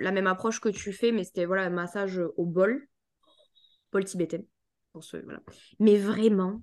la 0.00 0.10
même 0.10 0.26
approche 0.26 0.60
que 0.60 0.70
tu 0.70 0.92
fais, 0.92 1.12
mais 1.12 1.24
c'était 1.24 1.44
voilà, 1.44 1.64
un 1.64 1.70
massage 1.70 2.20
au 2.36 2.46
bol, 2.46 2.88
bol 3.92 4.04
tibétain. 4.04 4.40
Pour 4.92 5.04
ceux, 5.04 5.22
voilà. 5.24 5.40
Mais 5.80 5.96
vraiment, 5.96 6.62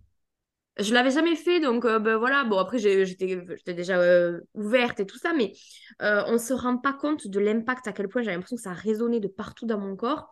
je 0.80 0.94
l'avais 0.94 1.12
jamais 1.12 1.36
fait, 1.36 1.60
donc 1.60 1.86
euh, 1.86 2.00
ben 2.00 2.18
voilà. 2.18 2.44
Bon, 2.46 2.58
après, 2.58 2.80
j'étais 2.80 3.74
déjà 3.74 4.00
euh, 4.00 4.40
ouverte 4.54 5.00
et 5.00 5.06
tout 5.06 5.18
ça, 5.18 5.34
mais 5.34 5.54
euh, 6.02 6.24
on 6.28 6.38
se 6.38 6.54
rend 6.54 6.78
pas 6.78 6.94
compte 6.94 7.28
de 7.28 7.40
l'impact, 7.40 7.88
à 7.88 7.94
quel 7.94 8.08
point 8.08 8.22
j'avais 8.22 8.36
l'impression 8.36 8.56
que 8.56 8.62
ça 8.64 8.74
résonnait 8.74 9.20
de 9.20 9.28
partout 9.28 9.66
dans 9.66 9.80
mon 9.80 9.96
corps. 9.96 10.30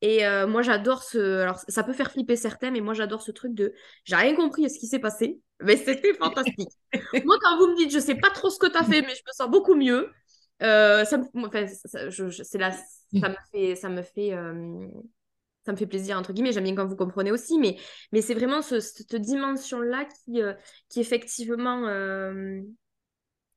Et 0.00 0.26
euh, 0.26 0.46
moi, 0.46 0.62
j'adore 0.62 1.02
ce. 1.02 1.40
Alors, 1.40 1.58
ça 1.68 1.82
peut 1.82 1.92
faire 1.92 2.10
flipper 2.10 2.36
certains, 2.36 2.70
mais 2.70 2.80
moi, 2.80 2.94
j'adore 2.94 3.22
ce 3.22 3.30
truc 3.30 3.54
de. 3.54 3.74
J'ai 4.04 4.16
rien 4.16 4.34
compris 4.34 4.66
à 4.66 4.68
ce 4.68 4.78
qui 4.78 4.86
s'est 4.86 4.98
passé, 4.98 5.40
mais 5.60 5.76
c'était 5.76 6.14
fantastique. 6.14 6.70
moi, 7.24 7.36
quand 7.40 7.58
vous 7.58 7.68
me 7.68 7.76
dites, 7.76 7.92
je 7.92 7.98
sais 7.98 8.16
pas 8.16 8.30
trop 8.30 8.50
ce 8.50 8.58
que 8.58 8.66
tu 8.66 8.76
as 8.76 8.84
fait, 8.84 9.02
mais 9.02 9.14
je 9.14 9.22
me 9.26 9.32
sens 9.32 9.50
beaucoup 9.50 9.74
mieux, 9.74 10.10
ça 10.60 11.18
me. 11.18 11.46
Enfin, 11.46 11.66
c'est 12.30 12.58
là. 12.58 12.72
Ça 12.72 13.28
me 13.28 13.36
fait. 13.52 13.74
Ça 13.76 13.88
me 13.88 14.02
fait 14.02 14.32
ça 15.64 15.72
me 15.72 15.76
fait 15.76 15.86
plaisir, 15.86 16.18
entre 16.18 16.32
guillemets, 16.32 16.52
j'aime 16.52 16.64
bien 16.64 16.74
quand 16.74 16.86
vous 16.86 16.96
comprenez 16.96 17.32
aussi, 17.32 17.58
mais, 17.58 17.76
mais 18.12 18.20
c'est 18.20 18.34
vraiment 18.34 18.60
cette 18.62 19.16
dimension-là 19.16 20.04
qui, 20.04 20.42
euh, 20.42 20.52
qui 20.88 21.00
effectivement 21.00 21.86
euh, 21.86 22.60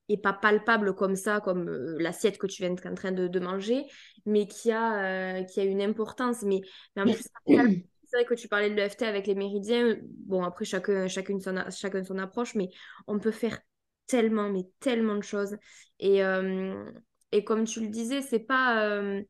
est 0.08 0.22
pas 0.22 0.32
palpable 0.32 0.94
comme 0.94 1.16
ça, 1.16 1.40
comme 1.40 1.68
euh, 1.68 1.96
l'assiette 1.98 2.38
que 2.38 2.46
tu 2.46 2.62
viens 2.62 2.72
en 2.72 2.94
train 2.94 3.12
de, 3.12 3.38
manger, 3.40 3.84
mais 4.26 4.46
qui 4.46 4.72
a, 4.72 5.42
qui 5.44 5.60
a 5.60 5.64
une 5.64 5.82
importance. 5.82 6.42
Mais, 6.42 6.60
mais 6.96 7.02
en 7.02 7.04
plus, 7.06 7.28
c'est 7.46 8.16
vrai 8.16 8.24
que 8.24 8.34
tu 8.34 8.48
parlais 8.48 8.70
de 8.70 8.74
l'EFT 8.74 9.02
avec 9.02 9.26
les 9.26 9.34
méridiens. 9.34 9.96
Bon, 10.02 10.42
après, 10.42 10.64
chacun, 10.64 11.08
chacune 11.08 11.40
son, 11.40 11.56
chacun 11.70 12.02
son 12.04 12.18
approche, 12.18 12.54
mais 12.54 12.70
on 13.06 13.18
peut 13.18 13.30
faire 13.30 13.58
tellement, 14.06 14.48
mais 14.48 14.62
tellement 14.80 15.16
de 15.16 15.22
choses. 15.22 15.56
Et, 16.00 16.20
et 17.32 17.44
comme 17.44 17.64
tu 17.64 17.80
le 17.80 17.88
disais, 17.88 18.22
c'est 18.22 18.40
pas 18.40 19.22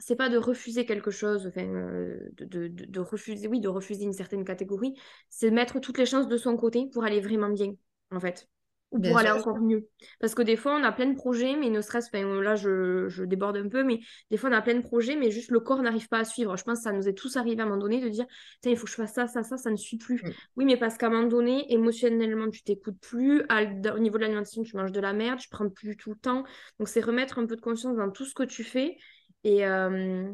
c'est 0.00 0.16
pas 0.16 0.28
de 0.28 0.38
refuser 0.38 0.86
quelque 0.86 1.10
chose, 1.10 1.46
enfin, 1.46 1.66
euh, 1.66 2.18
de, 2.32 2.68
de, 2.68 2.68
de, 2.68 3.00
refuser, 3.00 3.46
oui, 3.46 3.60
de 3.60 3.68
refuser 3.68 4.04
une 4.04 4.12
certaine 4.12 4.44
catégorie, 4.44 4.94
c'est 5.28 5.50
mettre 5.50 5.78
toutes 5.78 5.98
les 5.98 6.06
chances 6.06 6.26
de 6.26 6.36
son 6.36 6.56
côté 6.56 6.88
pour 6.92 7.04
aller 7.04 7.20
vraiment 7.20 7.50
bien, 7.50 7.74
en 8.10 8.18
fait, 8.18 8.48
ou 8.90 9.00
pour 9.00 9.18
aller 9.18 9.30
encore 9.30 9.58
mieux. 9.60 9.88
Parce 10.18 10.34
que 10.34 10.42
des 10.42 10.56
fois, 10.56 10.74
on 10.74 10.82
a 10.82 10.92
plein 10.92 11.06
de 11.06 11.14
projets, 11.14 11.56
mais 11.56 11.70
ne 11.70 11.80
serait-ce, 11.80 12.08
enfin, 12.08 12.24
là, 12.42 12.56
je, 12.56 13.08
je, 13.08 13.24
déborde 13.24 13.56
un 13.56 13.68
peu, 13.68 13.84
mais 13.84 14.00
des 14.30 14.36
fois, 14.36 14.50
on 14.50 14.52
a 14.52 14.62
plein 14.62 14.74
de 14.74 14.82
projets, 14.82 15.16
mais 15.16 15.30
juste 15.30 15.50
le 15.50 15.60
corps 15.60 15.82
n'arrive 15.82 16.08
pas 16.08 16.18
à 16.18 16.24
suivre. 16.24 16.56
Je 16.56 16.64
pense 16.64 16.78
que 16.78 16.84
ça 16.84 16.92
nous 16.92 17.08
est 17.08 17.14
tous 17.14 17.36
arrivé 17.36 17.60
à 17.60 17.64
un 17.64 17.68
moment 17.68 17.80
donné 17.80 18.00
de 18.00 18.08
dire, 18.08 18.26
il 18.64 18.76
faut 18.76 18.84
que 18.84 18.90
je 18.90 18.96
fasse 18.96 19.14
ça, 19.14 19.26
ça, 19.26 19.42
ça, 19.42 19.56
ça 19.56 19.70
ne 19.70 19.76
suit 19.76 19.98
plus. 19.98 20.22
Mm. 20.22 20.30
Oui, 20.56 20.64
mais 20.64 20.76
parce 20.76 20.96
qu'à 20.96 21.06
un 21.06 21.10
moment 21.10 21.28
donné, 21.28 21.72
émotionnellement, 21.72 22.50
tu 22.50 22.62
t'écoutes 22.62 22.98
plus, 23.00 23.42
au 23.42 23.98
niveau 23.98 24.16
de 24.16 24.22
l'alimentation, 24.22 24.62
tu 24.62 24.76
manges 24.76 24.92
de 24.92 25.00
la 25.00 25.12
merde, 25.12 25.38
tu 25.38 25.48
prends 25.48 25.68
plus 25.68 25.96
tout 25.96 26.10
le 26.10 26.16
temps. 26.16 26.44
Donc, 26.78 26.88
c'est 26.88 27.00
remettre 27.00 27.38
un 27.38 27.46
peu 27.46 27.56
de 27.56 27.60
conscience 27.60 27.96
dans 27.96 28.10
tout 28.10 28.24
ce 28.24 28.34
que 28.34 28.42
tu 28.42 28.64
fais 28.64 28.96
et, 29.44 29.66
euh, 29.66 30.30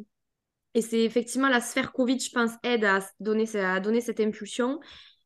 et 0.74 0.82
c'est 0.82 1.02
effectivement 1.02 1.48
la 1.48 1.60
sphère 1.60 1.92
Covid, 1.92 2.18
je 2.18 2.30
pense, 2.30 2.52
aide 2.62 2.84
à 2.84 3.00
donner, 3.20 3.46
à 3.56 3.80
donner 3.80 4.00
cette 4.00 4.20
impulsion. 4.20 4.80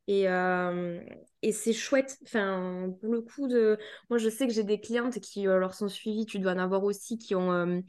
Et, 0.07 0.27
euh, 0.27 0.99
et 1.41 1.51
c'est 1.51 1.73
chouette. 1.73 2.17
Enfin, 2.23 2.93
pour 3.01 3.13
le 3.13 3.21
coup, 3.21 3.47
de... 3.47 3.77
moi, 4.09 4.17
je 4.17 4.29
sais 4.29 4.47
que 4.47 4.53
j'ai 4.53 4.63
des 4.63 4.79
clientes 4.79 5.19
qui 5.19 5.47
euh, 5.47 5.57
leur 5.59 5.73
sont 5.73 5.89
suivies, 5.89 6.25
tu 6.25 6.39
dois 6.39 6.53
en 6.53 6.59
avoir 6.59 6.83
aussi, 6.83 7.17
qui 7.17 7.35
ont 7.35 7.81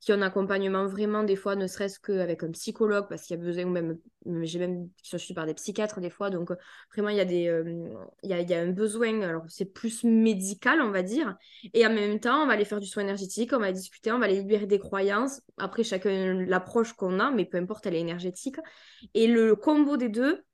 qui 0.00 0.12
ont 0.12 0.16
un 0.16 0.22
accompagnement 0.22 0.86
vraiment, 0.86 1.24
des 1.24 1.34
fois, 1.36 1.56
ne 1.56 1.66
serait-ce 1.66 1.98
qu'avec 1.98 2.42
un 2.44 2.50
psychologue, 2.52 3.06
parce 3.08 3.22
qu'il 3.22 3.36
y 3.36 3.40
a 3.40 3.42
besoin, 3.42 3.64
ou 3.64 3.70
même, 3.70 3.98
j'ai 4.44 4.58
même, 4.60 4.88
je 5.02 5.16
suis 5.16 5.34
par 5.34 5.46
des 5.46 5.54
psychiatres 5.54 6.00
des 6.00 6.10
fois, 6.10 6.30
donc 6.30 6.50
vraiment, 6.94 7.08
il 7.08 7.16
y 7.16 7.20
a, 7.20 7.50
euh, 7.52 7.88
y 8.22 8.32
a, 8.32 8.40
y 8.40 8.54
a 8.54 8.60
un 8.60 8.70
besoin, 8.70 9.20
alors 9.22 9.44
c'est 9.48 9.64
plus 9.64 10.04
médical, 10.04 10.80
on 10.82 10.90
va 10.90 11.02
dire, 11.02 11.36
et 11.74 11.84
en 11.84 11.92
même 11.92 12.20
temps, 12.20 12.42
on 12.42 12.46
va 12.46 12.52
aller 12.52 12.64
faire 12.64 12.80
du 12.80 12.86
soin 12.86 13.02
énergétique, 13.02 13.52
on 13.52 13.58
va 13.58 13.72
discuter, 13.72 14.12
on 14.12 14.18
va 14.18 14.26
aller 14.26 14.38
libérer 14.38 14.66
des 14.66 14.78
croyances, 14.78 15.40
après, 15.56 15.82
chacun 15.82 16.34
l'approche 16.46 16.92
qu'on 16.92 17.18
a, 17.18 17.30
mais 17.32 17.44
peu 17.44 17.58
importe, 17.58 17.86
elle 17.86 17.96
est 17.96 18.00
énergétique, 18.00 18.56
et 19.14 19.26
le 19.26 19.56
combo 19.56 19.96
des 19.96 20.08
deux, 20.08 20.44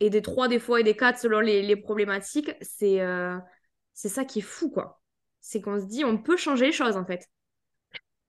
et 0.00 0.10
des 0.10 0.22
trois 0.22 0.48
des 0.48 0.58
fois, 0.58 0.80
et 0.80 0.84
des 0.84 0.96
quatre 0.96 1.18
selon 1.18 1.40
les, 1.40 1.62
les 1.62 1.76
problématiques, 1.76 2.52
c'est 2.60 3.00
euh, 3.00 3.38
c'est 3.94 4.08
ça 4.08 4.24
qui 4.24 4.40
est 4.40 4.42
fou, 4.42 4.70
quoi. 4.70 5.02
C'est 5.40 5.60
qu'on 5.60 5.80
se 5.80 5.86
dit, 5.86 6.04
on 6.04 6.18
peut 6.18 6.36
changer 6.36 6.66
les 6.66 6.72
choses, 6.72 6.96
en 6.96 7.04
fait. 7.04 7.28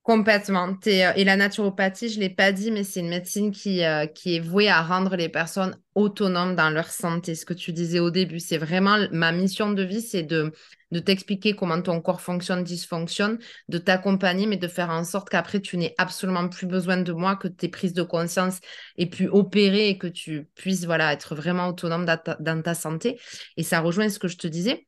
Complètement. 0.06 0.68
Euh, 0.86 1.12
et 1.16 1.24
la 1.24 1.34
naturopathie, 1.34 2.08
je 2.08 2.18
ne 2.18 2.20
l'ai 2.20 2.30
pas 2.30 2.52
dit, 2.52 2.70
mais 2.70 2.84
c'est 2.84 3.00
une 3.00 3.08
médecine 3.08 3.50
qui, 3.50 3.84
euh, 3.84 4.06
qui 4.06 4.36
est 4.36 4.38
vouée 4.38 4.68
à 4.68 4.80
rendre 4.80 5.16
les 5.16 5.28
personnes 5.28 5.76
autonomes 5.96 6.54
dans 6.54 6.70
leur 6.70 6.86
santé. 6.92 7.34
Ce 7.34 7.44
que 7.44 7.54
tu 7.54 7.72
disais 7.72 7.98
au 7.98 8.12
début, 8.12 8.38
c'est 8.38 8.56
vraiment 8.56 8.98
ma 9.10 9.32
mission 9.32 9.72
de 9.72 9.82
vie, 9.82 10.00
c'est 10.00 10.22
de, 10.22 10.52
de 10.92 11.00
t'expliquer 11.00 11.54
comment 11.54 11.82
ton 11.82 12.00
corps 12.00 12.20
fonctionne, 12.20 12.62
dysfonctionne, 12.62 13.40
de 13.68 13.78
t'accompagner, 13.78 14.46
mais 14.46 14.56
de 14.58 14.68
faire 14.68 14.90
en 14.90 15.02
sorte 15.02 15.28
qu'après, 15.28 15.58
tu 15.60 15.76
n'aies 15.76 15.96
absolument 15.98 16.48
plus 16.48 16.68
besoin 16.68 16.98
de 16.98 17.12
moi, 17.12 17.34
que 17.34 17.48
tes 17.48 17.66
prises 17.68 17.92
de 17.92 18.04
conscience 18.04 18.60
aient 18.98 19.06
pu 19.06 19.26
opérer 19.26 19.88
et 19.88 19.98
que 19.98 20.06
tu 20.06 20.48
puisses 20.54 20.84
voilà, 20.84 21.12
être 21.14 21.34
vraiment 21.34 21.66
autonome 21.66 22.06
dans 22.06 22.62
ta 22.62 22.74
santé. 22.74 23.18
Et 23.56 23.64
ça 23.64 23.80
rejoint 23.80 24.08
ce 24.08 24.20
que 24.20 24.28
je 24.28 24.36
te 24.36 24.46
disais 24.46 24.86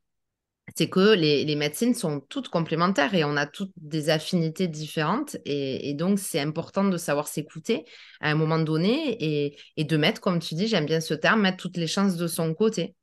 c'est 0.79 0.89
que 0.89 1.13
les, 1.13 1.57
médecines 1.57 1.93
sont 1.93 2.21
toutes 2.21 2.51
complémentaires 2.51 3.13
et 3.13 3.25
on 3.25 3.37
a 3.37 3.47
toutes 3.47 3.73
des 3.79 4.11
affinités 4.11 4.69
différentes. 4.69 5.37
Et, 5.45 5.93
donc, 5.95 6.21
c'est 6.21 6.39
important 6.39 6.85
de 6.85 6.97
savoir 6.97 7.27
s'écouter 7.27 7.85
à 8.21 8.31
un 8.31 8.37
moment 8.37 8.61
donné 8.61 9.57
et, 9.77 9.85
de 9.85 9.97
mettre, 9.97 10.21
comme 10.21 10.39
tu 10.39 10.55
dis, 10.55 10.69
j'aime 10.69 10.87
bien 10.87 11.01
ce 11.01 11.15
terme, 11.15 11.41
mettre 11.41 11.57
toutes 11.57 11.77
les 11.77 11.89
chances 11.89 12.17
de 12.17 12.29
son 12.29 12.55
côté. 12.55 12.95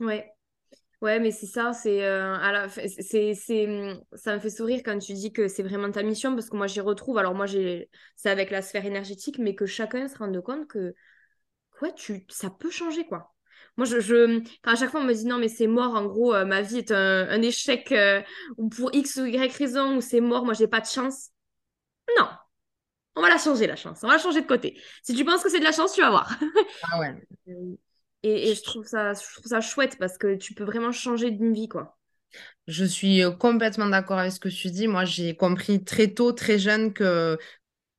Ouais. 0.00 0.28
Ouais, 1.02 1.20
mais 1.20 1.30
c'est 1.30 1.46
ça, 1.46 1.72
c'est, 1.72 2.02
euh, 2.02 2.66
c'est, 2.98 3.34
ça 4.14 4.34
me 4.34 4.40
fait 4.40 4.50
sourire 4.50 4.80
quand 4.84 4.98
tu 4.98 5.12
dis 5.12 5.32
que 5.32 5.46
c'est 5.46 5.62
vraiment 5.62 5.92
ta 5.92 6.02
mission 6.02 6.34
parce 6.34 6.50
que 6.50 6.56
moi 6.56 6.66
j'y 6.66 6.80
retrouve. 6.80 7.18
Alors 7.18 7.34
moi 7.34 7.46
j'ai, 7.46 7.90
c'est 8.16 8.30
avec 8.30 8.50
la 8.50 8.62
sphère 8.62 8.86
énergétique, 8.86 9.38
mais 9.38 9.54
que 9.54 9.66
chacun 9.66 10.08
se 10.08 10.16
rende 10.16 10.40
compte 10.40 10.66
que, 10.66 10.94
quoi, 11.78 11.92
tu, 11.92 12.24
ça 12.30 12.48
peut 12.48 12.70
changer 12.70 13.04
quoi. 13.06 13.33
Moi, 13.76 13.86
je, 13.86 13.98
je, 13.98 14.42
à 14.62 14.76
chaque 14.76 14.90
fois, 14.90 15.00
on 15.00 15.04
me 15.04 15.12
dit 15.12 15.26
non, 15.26 15.38
mais 15.38 15.48
c'est 15.48 15.66
mort, 15.66 15.94
en 15.94 16.04
gros, 16.06 16.32
euh, 16.34 16.44
ma 16.44 16.62
vie 16.62 16.78
est 16.78 16.92
un, 16.92 17.42
échec, 17.42 17.90
euh, 17.90 18.22
ou 18.56 18.68
pour 18.68 18.94
X 18.94 19.16
ou 19.16 19.26
Y 19.26 19.56
raison, 19.56 19.96
ou 19.96 20.00
c'est 20.00 20.20
mort, 20.20 20.44
moi, 20.44 20.54
j'ai 20.54 20.68
pas 20.68 20.80
de 20.80 20.86
chance. 20.86 21.30
Non. 22.18 22.28
On 23.16 23.22
va 23.22 23.28
la 23.28 23.38
changer, 23.38 23.66
la 23.66 23.76
chance. 23.76 24.00
On 24.02 24.06
va 24.08 24.14
la 24.14 24.22
changer 24.22 24.42
de 24.42 24.46
côté. 24.46 24.80
Si 25.02 25.14
tu 25.14 25.24
penses 25.24 25.42
que 25.42 25.48
c'est 25.48 25.58
de 25.58 25.64
la 25.64 25.72
chance, 25.72 25.92
tu 25.92 26.00
vas 26.00 26.10
voir. 26.10 26.38
ah 26.92 27.00
ouais. 27.00 27.14
Et, 28.22 28.50
et, 28.50 28.54
je, 28.54 28.62
trouve 28.62 28.86
ça, 28.86 29.12
je 29.12 29.32
trouve 29.34 29.46
ça 29.46 29.60
chouette 29.60 29.98
parce 29.98 30.18
que 30.18 30.36
tu 30.36 30.54
peux 30.54 30.64
vraiment 30.64 30.92
changer 30.92 31.30
d'une 31.30 31.52
vie, 31.52 31.68
quoi. 31.68 31.98
Je 32.66 32.84
suis 32.84 33.22
euh, 33.22 33.30
complètement 33.30 33.86
d'accord 33.86 34.18
avec 34.18 34.32
ce 34.32 34.40
que 34.40 34.48
tu 34.48 34.70
dis. 34.70 34.88
Moi, 34.88 35.04
j'ai 35.04 35.36
compris 35.36 35.84
très 35.84 36.08
tôt, 36.08 36.32
très 36.32 36.58
jeune, 36.58 36.92
que, 36.92 37.38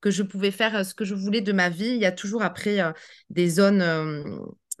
que 0.00 0.10
je 0.10 0.22
pouvais 0.22 0.50
faire 0.50 0.84
ce 0.84 0.94
que 0.94 1.04
je 1.04 1.14
voulais 1.14 1.42
de 1.42 1.52
ma 1.52 1.68
vie. 1.68 1.88
Il 1.88 2.00
y 2.00 2.06
a 2.06 2.12
toujours 2.12 2.42
après 2.42 2.82
des 3.30 3.48
zones 3.48 3.82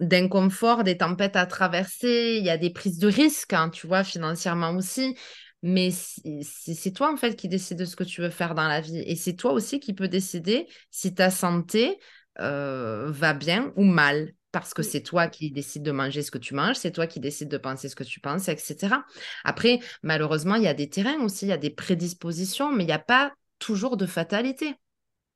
d'inconfort, 0.00 0.84
des 0.84 0.98
tempêtes 0.98 1.36
à 1.36 1.46
traverser, 1.46 2.36
il 2.38 2.44
y 2.44 2.50
a 2.50 2.58
des 2.58 2.70
prises 2.70 2.98
de 2.98 3.08
risques, 3.08 3.52
hein, 3.52 3.70
tu 3.70 3.86
vois, 3.86 4.04
financièrement 4.04 4.76
aussi. 4.76 5.16
Mais 5.62 5.90
c'est 5.90 6.92
toi, 6.92 7.12
en 7.12 7.16
fait, 7.16 7.34
qui 7.34 7.48
décide 7.48 7.78
de 7.78 7.84
ce 7.84 7.96
que 7.96 8.04
tu 8.04 8.20
veux 8.20 8.30
faire 8.30 8.54
dans 8.54 8.68
la 8.68 8.80
vie. 8.80 8.98
Et 8.98 9.16
c'est 9.16 9.34
toi 9.34 9.52
aussi 9.52 9.80
qui 9.80 9.94
peux 9.94 10.08
décider 10.08 10.68
si 10.90 11.14
ta 11.14 11.30
santé 11.30 11.98
euh, 12.40 13.10
va 13.10 13.32
bien 13.32 13.72
ou 13.76 13.84
mal. 13.84 14.32
Parce 14.52 14.72
que 14.72 14.82
c'est 14.82 15.02
toi 15.02 15.26
qui 15.26 15.50
décide 15.50 15.82
de 15.82 15.90
manger 15.90 16.22
ce 16.22 16.30
que 16.30 16.38
tu 16.38 16.54
manges, 16.54 16.76
c'est 16.76 16.92
toi 16.92 17.06
qui 17.06 17.20
décide 17.20 17.48
de 17.48 17.58
penser 17.58 17.90
ce 17.90 17.96
que 17.96 18.04
tu 18.04 18.20
penses, 18.20 18.48
etc. 18.48 19.04
Après, 19.44 19.80
malheureusement, 20.02 20.54
il 20.54 20.62
y 20.62 20.68
a 20.68 20.72
des 20.72 20.88
terrains 20.88 21.20
aussi, 21.20 21.44
il 21.44 21.48
y 21.48 21.52
a 21.52 21.58
des 21.58 21.68
prédispositions, 21.68 22.72
mais 22.72 22.84
il 22.84 22.86
n'y 22.86 22.92
a 22.92 22.98
pas 22.98 23.34
toujours 23.58 23.98
de 23.98 24.06
fatalité. 24.06 24.74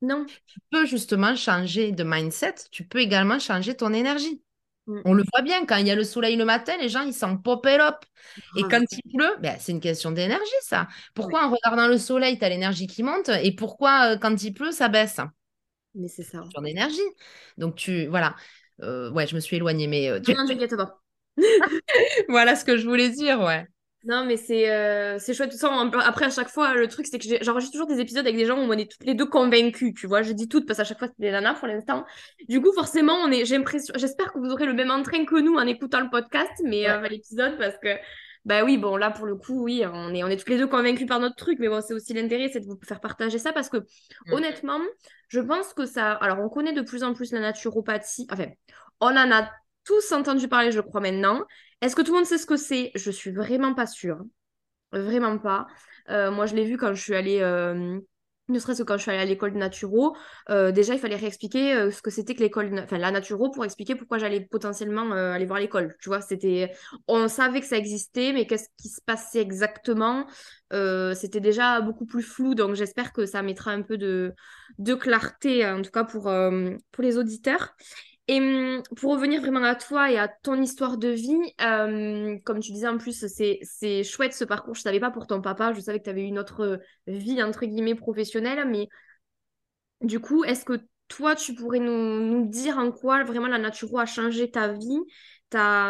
Non. 0.01 0.25
Tu 0.47 0.59
peux 0.71 0.85
justement 0.85 1.35
changer 1.35 1.91
de 1.91 2.03
mindset, 2.03 2.55
tu 2.71 2.87
peux 2.87 2.99
également 2.99 3.37
changer 3.37 3.75
ton 3.75 3.93
énergie. 3.93 4.41
Mm. 4.87 5.01
On 5.05 5.13
le 5.13 5.23
voit 5.31 5.41
bien, 5.41 5.65
quand 5.65 5.77
il 5.77 5.87
y 5.87 5.91
a 5.91 5.95
le 5.95 6.03
soleil 6.03 6.35
le 6.35 6.45
matin, 6.45 6.73
les 6.79 6.89
gens, 6.89 7.01
ils 7.01 7.13
s'en 7.13 7.37
pop 7.37 7.65
up. 7.65 7.95
Et 8.57 8.61
ah, 8.63 8.67
quand 8.69 8.83
il 8.91 9.11
pleut, 9.13 9.35
ben, 9.39 9.55
c'est 9.59 9.71
une 9.71 9.79
question 9.79 10.11
d'énergie, 10.11 10.51
ça. 10.61 10.87
Pourquoi 11.13 11.45
en 11.45 11.51
regardant 11.51 11.87
le 11.87 11.97
soleil, 11.97 12.37
tu 12.37 12.45
as 12.45 12.49
l'énergie 12.49 12.87
qui 12.87 13.03
monte 13.03 13.29
et 13.29 13.55
pourquoi 13.55 14.13
euh, 14.13 14.17
quand 14.17 14.41
il 14.43 14.53
pleut, 14.53 14.71
ça 14.71 14.87
baisse? 14.87 15.19
Mais 15.95 16.07
c'est 16.07 16.23
ça. 16.23 16.43
Sur 16.51 16.61
l'énergie. 16.61 16.99
Donc, 17.57 17.75
tu. 17.75 18.07
Voilà. 18.07 18.35
Euh, 18.81 19.11
ouais, 19.11 19.27
je 19.27 19.35
me 19.35 19.39
suis 19.39 19.57
éloignée, 19.57 19.87
mais. 19.87 20.09
Euh, 20.09 20.19
tu... 20.19 20.33
Non, 20.33 20.45
pas. 20.77 21.01
voilà 22.29 22.55
ce 22.55 22.65
que 22.65 22.77
je 22.77 22.87
voulais 22.87 23.09
dire, 23.09 23.41
ouais. 23.41 23.67
Non, 24.03 24.25
mais 24.25 24.35
c'est 24.35 24.71
euh, 24.71 25.19
c'est 25.19 25.33
chouette 25.33 25.51
tout 25.51 25.57
ça. 25.57 25.71
Après, 26.03 26.25
à 26.25 26.29
chaque 26.31 26.49
fois, 26.49 26.73
le 26.73 26.87
truc, 26.87 27.05
c'est 27.05 27.19
que 27.19 27.43
j'enregistre 27.43 27.73
toujours 27.73 27.87
des 27.87 27.99
épisodes 27.99 28.25
avec 28.25 28.35
des 28.35 28.45
gens 28.45 28.57
où 28.57 28.61
on 28.61 28.71
est 28.71 28.89
toutes 28.89 29.05
les 29.05 29.13
deux 29.13 29.27
convaincus, 29.27 29.93
tu 29.95 30.07
vois. 30.07 30.23
Je 30.23 30.33
dis 30.33 30.47
toutes 30.47 30.65
parce 30.65 30.77
qu'à 30.79 30.85
chaque 30.85 30.97
fois, 30.97 31.07
c'est 31.07 31.19
des 31.19 31.29
nanas 31.29 31.53
pour 31.53 31.67
l'instant. 31.67 32.03
Du 32.49 32.61
coup, 32.61 32.73
forcément, 32.73 33.13
on 33.13 33.31
est, 33.31 33.45
j'espère 33.45 34.33
que 34.33 34.39
vous 34.39 34.49
aurez 34.49 34.65
le 34.65 34.73
même 34.73 34.89
entrain 34.89 35.23
que 35.25 35.39
nous 35.39 35.53
en 35.53 35.67
écoutant 35.67 36.01
le 36.01 36.09
podcast, 36.09 36.51
mais 36.63 36.89
euh, 36.89 37.07
l'épisode, 37.07 37.59
parce 37.59 37.77
que, 37.77 37.89
bah 38.43 38.63
oui, 38.63 38.77
bon, 38.77 38.97
là, 38.97 39.11
pour 39.11 39.27
le 39.27 39.35
coup, 39.35 39.63
oui, 39.63 39.83
on 39.85 40.15
est, 40.15 40.23
on 40.23 40.27
est 40.27 40.37
toutes 40.37 40.49
les 40.49 40.57
deux 40.57 40.67
convaincus 40.67 41.05
par 41.05 41.19
notre 41.19 41.35
truc, 41.35 41.59
mais 41.59 41.67
bon, 41.69 41.79
c'est 41.81 41.93
aussi 41.93 42.15
l'intérêt, 42.15 42.49
c'est 42.51 42.61
de 42.61 42.65
vous 42.65 42.79
faire 42.83 43.01
partager 43.01 43.37
ça 43.37 43.53
parce 43.53 43.69
que, 43.69 43.77
mm. 43.77 44.33
honnêtement, 44.33 44.79
je 45.27 45.41
pense 45.41 45.73
que 45.73 45.85
ça. 45.85 46.13
Alors, 46.13 46.39
on 46.39 46.49
connaît 46.49 46.73
de 46.73 46.81
plus 46.81 47.03
en 47.03 47.13
plus 47.13 47.31
la 47.33 47.39
naturopathie. 47.39 48.25
Enfin, 48.31 48.47
on 48.99 49.15
en 49.15 49.31
a 49.31 49.47
tous 49.85 50.11
entendu 50.11 50.47
parler, 50.47 50.71
je 50.71 50.81
crois, 50.81 51.01
maintenant. 51.01 51.45
Est-ce 51.81 51.95
que 51.95 52.01
tout 52.01 52.11
le 52.11 52.17
monde 52.19 52.27
sait 52.27 52.37
ce 52.37 52.45
que 52.45 52.57
c'est? 52.57 52.91
Je 52.95 53.11
suis 53.11 53.31
vraiment 53.31 53.73
pas 53.73 53.87
sûre. 53.87 54.21
Vraiment 54.91 55.37
pas. 55.37 55.67
Euh, 56.09 56.31
moi, 56.31 56.45
je 56.45 56.55
l'ai 56.55 56.65
vu 56.65 56.77
quand 56.77 56.93
je 56.93 57.01
suis 57.01 57.15
allée, 57.15 57.39
euh, 57.41 57.99
ne 58.49 58.59
serait-ce 58.59 58.83
que 58.83 58.87
quand 58.87 58.97
je 58.97 59.03
suis 59.03 59.11
allée 59.11 59.21
à 59.21 59.25
l'école 59.25 59.53
de 59.53 59.57
naturo. 59.57 60.15
Euh, 60.49 60.71
déjà, 60.71 60.93
il 60.93 60.99
fallait 60.99 61.15
réexpliquer 61.15 61.89
ce 61.89 62.01
que 62.01 62.11
c'était 62.11 62.35
que 62.35 62.41
l'école, 62.41 62.77
enfin 62.83 62.97
la 62.97 63.09
naturo, 63.09 63.49
pour 63.49 63.63
expliquer 63.63 63.95
pourquoi 63.95 64.17
j'allais 64.17 64.41
potentiellement 64.41 65.11
aller 65.11 65.45
voir 65.45 65.59
l'école. 65.59 65.95
Tu 66.01 66.09
vois, 66.09 66.21
c'était, 66.21 66.71
on 67.07 67.27
savait 67.29 67.61
que 67.61 67.67
ça 67.67 67.77
existait, 67.77 68.33
mais 68.33 68.45
qu'est-ce 68.45 68.67
qui 68.77 68.89
se 68.89 69.01
passait 69.01 69.41
exactement? 69.41 70.27
C'était 70.71 71.39
déjà 71.39 71.79
beaucoup 71.81 72.05
plus 72.05 72.23
flou. 72.23 72.53
Donc, 72.53 72.75
j'espère 72.75 73.13
que 73.13 73.25
ça 73.25 73.41
mettra 73.41 73.71
un 73.71 73.81
peu 73.81 73.97
de, 73.97 74.35
clarté, 74.99 75.65
en 75.65 75.81
tout 75.81 75.91
cas 75.91 76.03
pour 76.03 76.29
les 77.01 77.17
auditeurs. 77.17 77.75
Et 78.31 78.39
hum, 78.39 78.81
pour 78.95 79.11
revenir 79.11 79.41
vraiment 79.41 79.61
à 79.61 79.75
toi 79.75 80.09
et 80.09 80.17
à 80.17 80.29
ton 80.29 80.61
histoire 80.61 80.97
de 80.97 81.09
vie, 81.09 81.37
euh, 81.59 82.37
comme 82.45 82.61
tu 82.61 82.71
disais 82.71 82.87
en 82.87 82.97
plus, 82.97 83.25
c'est 83.27 84.03
chouette 84.05 84.33
ce 84.33 84.45
parcours. 84.45 84.73
Je 84.73 84.79
ne 84.79 84.83
savais 84.83 85.01
pas 85.01 85.11
pour 85.11 85.27
ton 85.27 85.41
papa, 85.41 85.73
je 85.73 85.81
savais 85.81 85.99
que 85.99 86.05
tu 86.05 86.09
avais 86.11 86.23
une 86.23 86.39
autre 86.39 86.79
vie, 87.07 87.43
entre 87.43 87.65
guillemets, 87.65 87.93
professionnelle. 87.93 88.65
Mais 88.69 88.87
du 89.99 90.21
coup, 90.21 90.45
est-ce 90.45 90.63
que 90.63 90.79
toi, 91.09 91.35
tu 91.35 91.55
pourrais 91.55 91.79
nous, 91.79 92.47
dire 92.47 92.77
en 92.77 92.93
quoi 92.93 93.25
vraiment 93.25 93.49
la 93.49 93.57
naturo 93.57 93.99
a 93.99 94.05
changé 94.05 94.49
ta 94.49 94.69
vie, 94.69 94.99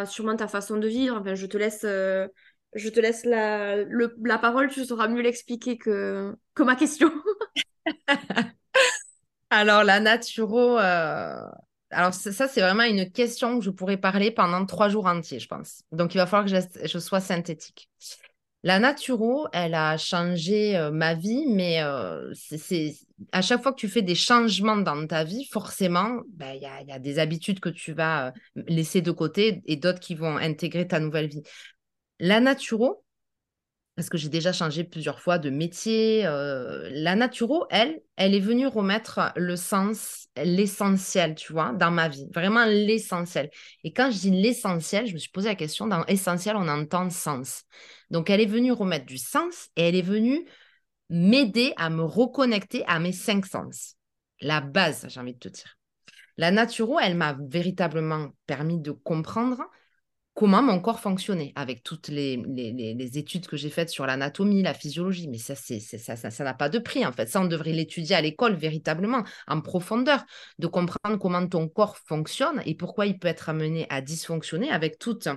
sûrement 0.08 0.36
ta 0.36 0.48
façon 0.48 0.78
de 0.78 0.88
vivre? 0.88 1.18
Enfin, 1.22 1.36
je 1.36 1.46
te 1.46 1.58
laisse, 1.58 1.84
euh, 1.84 2.28
je 2.74 2.90
te 2.90 3.00
laisse 3.00 3.24
la, 3.24 3.84
la 3.84 4.38
parole, 4.40 4.72
tu 4.72 4.84
sauras 4.84 5.08
mieux 5.10 5.22
l'expliquer 5.22 5.78
que, 5.78 6.36
que 6.56 6.64
ma 6.64 6.76
question. 6.76 7.12
Alors, 9.52 9.84
la 9.84 10.00
naturo, 10.00 10.80
euh, 10.80 11.36
alors 11.92 12.14
ça, 12.14 12.48
c'est 12.48 12.62
vraiment 12.62 12.84
une 12.84 13.12
question 13.12 13.60
que 13.60 13.66
je 13.66 13.70
pourrais 13.70 13.98
parler 13.98 14.32
pendant 14.32 14.66
trois 14.66 14.90
jours 14.90 15.06
entiers, 15.06 15.40
je 15.40 15.48
pense. 15.48 15.84
Donc 15.92 16.16
il 16.16 16.18
va 16.18 16.26
falloir 16.26 16.50
que 16.50 16.88
je, 16.88 17.00
sois 17.00 17.20
synthétique. 17.20 17.90
La 18.64 18.80
naturo, 18.80 19.48
elle 19.54 19.74
a 19.74 19.98
changé 19.98 20.78
euh, 20.78 20.92
ma 20.92 21.16
vie, 21.16 21.46
mais 21.48 21.82
euh, 21.82 22.32
c'est 22.34 22.94
à 23.32 23.42
chaque 23.42 23.64
fois 23.64 23.72
que 23.72 23.80
tu 23.80 23.90
fais 23.90 24.04
des 24.04 24.14
changements 24.14 24.78
dans 24.78 25.08
ta 25.08 25.24
vie, 25.24 25.46
forcément, 25.46 26.22
ben, 26.34 26.54
il 26.54 26.62
y, 26.62 26.92
a, 26.92 27.00
des 27.00 27.18
habitudes 27.18 27.60
que 27.60 27.70
tu 27.70 27.92
vas 27.94 28.28
euh, 28.28 28.32
laisser 28.68 29.02
de 29.02 29.12
côté 29.12 29.64
et 29.66 29.78
d'autres 29.78 30.00
qui 30.00 30.14
vont 30.14 30.38
intégrer 30.38 30.88
ta 30.88 31.00
nouvelle 31.00 31.28
vie. 31.28 31.42
La 32.20 32.40
naturo, 32.40 33.04
parce 33.96 34.10
que 34.10 34.18
j'ai 34.18 34.30
déjà 34.30 34.54
changé 34.54 34.84
plusieurs 34.84 35.20
fois 35.20 35.38
de 35.38 35.50
métier. 35.50 36.26
Euh, 36.26 36.90
la 36.92 37.16
naturo, 37.16 37.66
elle, 37.70 38.02
elle 38.16 38.34
est 38.34 38.40
venue 38.40 38.68
remettre 38.68 39.34
le 39.36 39.56
sens, 39.56 40.28
l'essentiel, 40.38 41.36
tu 41.36 41.52
vois, 41.52 41.74
dans 41.74 41.92
ma 41.92 42.08
vie. 42.08 42.26
Vraiment 42.34 42.66
l'essentiel. 42.66 43.50
Et 43.84 43.92
quand 43.92 44.10
je 44.12 44.18
dis 44.18 44.32
l'essentiel, 44.32 45.08
je 45.08 45.14
me 45.14 45.18
suis 45.18 45.32
posé 45.32 45.50
la 45.50 45.56
question, 45.56 45.88
dans 45.88 46.06
essentiel, 46.06 46.56
on 46.56 46.68
entend 46.68 47.10
sens. 47.10 47.64
Donc, 48.10 48.30
elle 48.30 48.42
est 48.42 48.46
venue 48.46 48.72
remettre 48.72 49.06
du 49.06 49.18
sens 49.18 49.70
et 49.76 49.90
elle 49.90 49.96
est 49.96 50.02
venue 50.02 50.46
m'aider 51.10 51.74
à 51.76 51.90
me 51.90 52.04
reconnecter 52.04 52.86
à 52.88 53.00
mes 53.00 53.12
cinq 53.12 53.46
sens. 53.46 53.96
La 54.40 54.62
base, 54.62 55.06
j'ai 55.10 55.20
envie 55.20 55.34
de 55.34 55.40
te 55.40 55.50
dire. 55.50 55.78
La 56.38 56.50
naturo, 56.50 56.98
elle 57.00 57.16
m'a 57.16 57.38
véritablement 57.40 58.30
permis 58.48 58.80
de 58.80 58.92
comprendre 58.92 59.62
comment 60.34 60.62
mon 60.62 60.80
corps 60.80 61.00
fonctionnait 61.00 61.52
avec 61.56 61.84
toutes 61.84 62.08
les, 62.08 62.38
les, 62.38 63.18
études 63.18 63.48
que 63.48 63.58
j'ai 63.58 63.70
faites 63.70 63.90
sur 63.90 64.06
l'anatomie, 64.06 64.62
la 64.62 64.74
physiologie. 64.74 65.28
Mais 65.28 65.38
ça, 65.38 65.56
c'est, 65.56 65.80
ça, 65.80 66.16
ça, 66.16 66.44
n'a 66.44 66.54
pas 66.54 66.70
de 66.70 66.80
prix, 66.80 67.06
en 67.06 67.12
fait. 67.12 67.28
Ça, 67.28 67.42
on 67.42 67.46
devrait 67.46 67.74
l'étudier 67.74 68.16
à 68.16 68.22
l'école 68.22 68.56
véritablement, 68.56 69.24
en 69.48 69.62
profondeur, 69.62 70.24
de 70.60 70.68
comprendre 70.68 71.18
comment 71.20 71.46
ton 71.48 71.68
corps 71.68 71.98
fonctionne 71.98 72.62
et 72.66 72.76
pourquoi 72.76 73.06
il 73.06 73.20
peut 73.20 73.28
être 73.28 73.50
amené 73.50 73.86
à 73.90 74.02
dysfonctionner 74.02 74.72
avec 74.72 74.98
toutes 75.00 75.28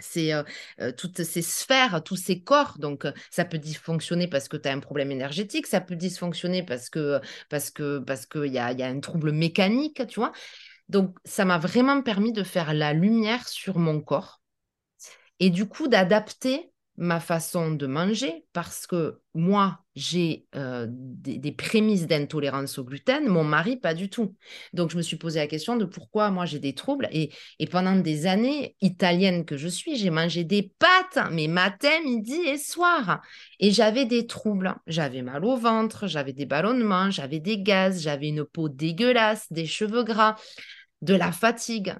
ces, 0.00 0.32
euh, 0.32 0.42
euh, 0.80 0.92
toutes 0.92 1.22
ces 1.22 1.42
sphères, 1.42 2.02
tous 2.02 2.16
ces 2.16 2.42
corps. 2.42 2.78
Donc, 2.78 3.04
euh, 3.04 3.12
ça 3.30 3.44
peut 3.44 3.58
dysfonctionner 3.58 4.26
parce 4.26 4.48
que 4.48 4.56
tu 4.56 4.68
as 4.68 4.72
un 4.72 4.80
problème 4.80 5.10
énergétique, 5.10 5.66
ça 5.66 5.80
peut 5.80 5.96
dysfonctionner 5.96 6.62
parce 6.62 6.90
que 6.90 7.20
parce 7.48 7.70
que 7.70 7.98
parce 7.98 8.26
qu'il 8.26 8.52
y 8.52 8.58
a, 8.58 8.72
y 8.72 8.82
a 8.82 8.86
un 8.86 9.00
trouble 9.00 9.32
mécanique, 9.32 10.06
tu 10.08 10.20
vois. 10.20 10.32
Donc, 10.88 11.16
ça 11.24 11.44
m'a 11.44 11.58
vraiment 11.58 12.02
permis 12.02 12.32
de 12.32 12.42
faire 12.42 12.74
la 12.74 12.92
lumière 12.92 13.48
sur 13.48 13.78
mon 13.78 14.00
corps 14.00 14.42
et 15.40 15.50
du 15.50 15.66
coup 15.66 15.88
d'adapter 15.88 16.72
ma 16.96 17.18
façon 17.18 17.72
de 17.72 17.86
manger 17.86 18.44
parce 18.52 18.86
que 18.86 19.18
moi, 19.34 19.80
j'ai 19.96 20.46
euh, 20.54 20.86
des, 20.88 21.52
prémices 21.52 22.06
d'intolérance 22.06 22.78
au 22.78 22.84
gluten, 22.84 23.26
mon 23.26 23.42
mari, 23.42 23.76
pas 23.76 23.94
du 23.94 24.08
tout. 24.08 24.36
Donc, 24.72 24.90
je 24.90 24.96
me 24.96 25.02
suis 25.02 25.16
posé 25.16 25.40
la 25.40 25.48
question 25.48 25.76
de 25.76 25.84
pourquoi 25.84 26.30
moi 26.30 26.46
j'ai 26.46 26.60
des 26.60 26.74
troubles. 26.74 27.08
Et, 27.10 27.32
et 27.58 27.66
pendant 27.66 27.96
des 27.96 28.26
années, 28.26 28.76
italienne 28.80 29.44
que 29.44 29.56
je 29.56 29.68
suis, 29.68 29.96
j'ai 29.96 30.10
mangé 30.10 30.44
des 30.44 30.72
pâtes, 30.78 31.30
mais 31.32 31.48
matin, 31.48 32.00
midi 32.04 32.38
et 32.46 32.58
soir. 32.58 33.22
Et 33.58 33.72
j'avais 33.72 34.04
des 34.04 34.26
troubles. 34.26 34.76
J'avais 34.86 35.22
mal 35.22 35.44
au 35.44 35.56
ventre, 35.56 36.06
j'avais 36.06 36.32
des 36.32 36.46
ballonnements, 36.46 37.10
j'avais 37.10 37.40
des 37.40 37.58
gaz, 37.58 38.02
j'avais 38.02 38.28
une 38.28 38.44
peau 38.44 38.68
dégueulasse, 38.68 39.50
des 39.50 39.66
cheveux 39.66 40.04
gras, 40.04 40.36
de 41.02 41.14
la 41.14 41.32
fatigue. 41.32 41.94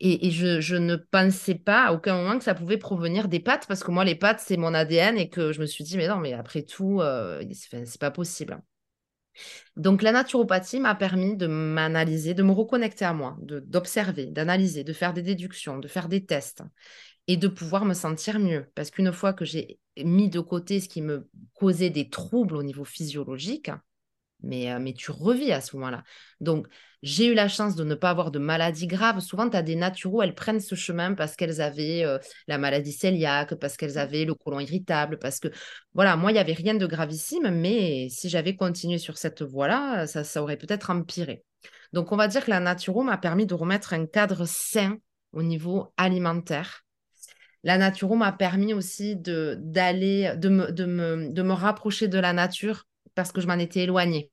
Et, 0.00 0.30
je, 0.30 0.76
ne 0.76 0.96
pensais 0.96 1.54
pas 1.54 1.86
à 1.86 1.92
aucun 1.92 2.16
moment 2.16 2.38
que 2.38 2.44
ça 2.44 2.54
pouvait 2.54 2.78
provenir 2.78 3.28
des 3.28 3.40
pâtes, 3.40 3.66
parce 3.66 3.82
que 3.82 3.90
moi, 3.90 4.04
les 4.04 4.14
pâtes, 4.14 4.40
c'est 4.40 4.56
mon 4.56 4.74
ADN 4.74 5.16
et 5.16 5.28
que 5.30 5.52
je 5.52 5.60
me 5.60 5.66
suis 5.66 5.84
dit, 5.84 5.96
mais 5.96 6.08
non, 6.08 6.16
mais 6.16 6.32
après 6.32 6.62
tout, 6.62 7.00
euh, 7.00 7.42
c'est 7.52 8.00
pas 8.00 8.10
possible. 8.10 8.60
Donc, 9.76 10.02
la 10.02 10.12
naturopathie 10.12 10.80
m'a 10.80 10.94
permis 10.94 11.36
de 11.36 11.46
m'analyser, 11.46 12.34
de 12.34 12.42
me 12.42 12.52
reconnecter 12.52 13.04
à 13.04 13.12
moi, 13.12 13.36
d'observer, 13.40 14.26
d'analyser, 14.26 14.84
de 14.84 14.92
faire 14.92 15.12
des 15.12 15.22
déductions, 15.22 15.78
de 15.78 15.88
faire 15.88 16.08
des 16.08 16.24
tests 16.24 16.62
et 17.26 17.36
de 17.36 17.48
pouvoir 17.48 17.84
me 17.84 17.94
sentir 17.94 18.38
mieux. 18.38 18.66
Parce 18.74 18.90
qu'une 18.90 19.12
fois 19.12 19.32
que 19.32 19.44
j'ai 19.44 19.78
mis 20.02 20.30
de 20.30 20.40
côté 20.40 20.80
ce 20.80 20.88
qui 20.88 21.02
me 21.02 21.28
causait 21.54 21.90
des 21.90 22.08
troubles 22.08 22.56
au 22.56 22.62
niveau 22.62 22.84
physiologique, 22.84 23.70
mais, 24.42 24.72
euh, 24.72 24.78
mais 24.80 24.92
tu 24.92 25.10
revis 25.10 25.52
à 25.52 25.60
ce 25.60 25.76
moment-là. 25.76 26.04
Donc, 26.40 26.66
j'ai 27.02 27.26
eu 27.26 27.34
la 27.34 27.48
chance 27.48 27.76
de 27.76 27.84
ne 27.84 27.94
pas 27.94 28.10
avoir 28.10 28.30
de 28.30 28.38
maladie 28.38 28.86
grave. 28.86 29.20
Souvent, 29.20 29.48
tu 29.48 29.56
as 29.56 29.62
des 29.62 29.76
naturaux, 29.76 30.22
elles 30.22 30.34
prennent 30.34 30.60
ce 30.60 30.74
chemin 30.74 31.14
parce 31.14 31.36
qu'elles 31.36 31.60
avaient 31.60 32.04
euh, 32.04 32.18
la 32.48 32.58
maladie 32.58 32.96
cœliaque, 32.96 33.54
parce 33.54 33.76
qu'elles 33.76 33.98
avaient 33.98 34.24
le 34.24 34.34
côlon 34.34 34.60
irritable, 34.60 35.18
parce 35.18 35.38
que, 35.38 35.48
voilà, 35.94 36.16
moi, 36.16 36.30
il 36.30 36.34
n'y 36.34 36.40
avait 36.40 36.52
rien 36.52 36.74
de 36.74 36.86
gravissime, 36.86 37.50
mais 37.50 38.08
si 38.10 38.28
j'avais 38.28 38.56
continué 38.56 38.98
sur 38.98 39.18
cette 39.18 39.42
voie-là, 39.42 40.06
ça, 40.06 40.24
ça 40.24 40.42
aurait 40.42 40.56
peut-être 40.56 40.90
empiré. 40.90 41.44
Donc, 41.92 42.12
on 42.12 42.16
va 42.16 42.28
dire 42.28 42.44
que 42.44 42.50
la 42.50 42.60
naturo 42.60 43.02
m'a 43.02 43.18
permis 43.18 43.46
de 43.46 43.54
remettre 43.54 43.92
un 43.94 44.06
cadre 44.06 44.44
sain 44.46 44.96
au 45.32 45.42
niveau 45.42 45.92
alimentaire. 45.96 46.82
La 47.62 47.78
naturo 47.78 48.16
m'a 48.16 48.32
permis 48.32 48.74
aussi 48.74 49.16
de, 49.16 49.56
d'aller, 49.60 50.34
de 50.36 50.48
me, 50.48 50.72
de, 50.72 50.84
me, 50.84 51.32
de 51.32 51.42
me 51.42 51.52
rapprocher 51.52 52.08
de 52.08 52.18
la 52.18 52.32
nature 52.32 52.84
parce 53.16 53.32
que 53.32 53.40
je 53.40 53.48
m'en 53.48 53.58
étais 53.58 53.80
éloignée. 53.80 54.30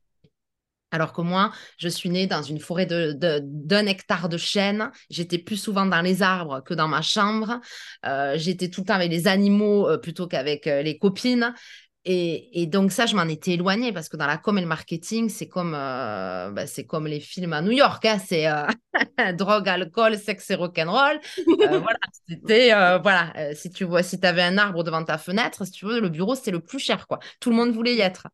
Alors 0.93 1.11
que 1.11 1.21
moi, 1.21 1.51
je 1.77 1.89
suis 1.89 2.09
née 2.09 2.27
dans 2.27 2.43
une 2.43 2.59
forêt 2.59 2.85
d'un 2.85 3.15
de, 3.15 3.87
hectare 3.87 4.29
de 4.29 4.37
chênes. 4.37 4.91
J'étais 5.09 5.39
plus 5.39 5.57
souvent 5.57 5.87
dans 5.87 6.01
les 6.01 6.21
arbres 6.21 6.61
que 6.63 6.75
dans 6.75 6.87
ma 6.87 7.01
chambre. 7.01 7.59
Euh, 8.05 8.35
j'étais 8.37 8.69
tout 8.69 8.81
le 8.81 8.85
temps 8.85 8.93
avec 8.93 9.09
les 9.09 9.27
animaux 9.27 9.89
euh, 9.89 9.97
plutôt 9.97 10.27
qu'avec 10.27 10.67
euh, 10.67 10.83
les 10.83 10.99
copines. 10.99 11.55
Et, 12.05 12.65
donc 12.67 12.91
ça, 12.91 13.05
je 13.05 13.15
m'en 13.15 13.23
étais 13.23 13.51
éloignée 13.51 13.93
parce 13.93 14.09
que 14.09 14.17
dans 14.17 14.27
la 14.27 14.37
com 14.37 14.57
et 14.57 14.61
le 14.61 14.67
marketing, 14.67 15.29
c'est 15.29 15.47
comme, 15.47 15.73
euh, 15.73 16.51
bah, 16.51 16.67
c'est 16.67 16.85
comme 16.85 17.07
les 17.07 17.21
films 17.21 17.53
à 17.53 17.61
New 17.61 17.71
York. 17.71 18.03
Hein, 18.03 18.17
c'est 18.19 18.45
euh, 18.47 18.65
drogue, 19.33 19.69
alcool, 19.69 20.17
sexe 20.17 20.49
et 20.51 20.55
rock'n'roll. 20.55 21.19
Euh, 21.37 21.43
voilà, 21.79 21.99
c'était, 22.27 22.73
voilà, 22.99 23.33
si 23.55 23.71
tu 23.71 23.85
vois, 23.85 24.03
si 24.03 24.19
avais 24.23 24.41
un 24.41 24.57
arbre 24.57 24.83
devant 24.83 25.03
ta 25.03 25.17
fenêtre, 25.17 25.65
si 25.65 25.71
tu 25.71 25.85
veux, 25.85 26.01
le 26.01 26.09
bureau, 26.09 26.35
c'était 26.35 26.51
le 26.51 26.59
plus 26.59 26.79
cher. 26.79 27.07
quoi. 27.07 27.19
Tout 27.39 27.51
le 27.51 27.55
monde 27.55 27.71
voulait 27.71 27.95
y 27.95 28.01
être. 28.01 28.28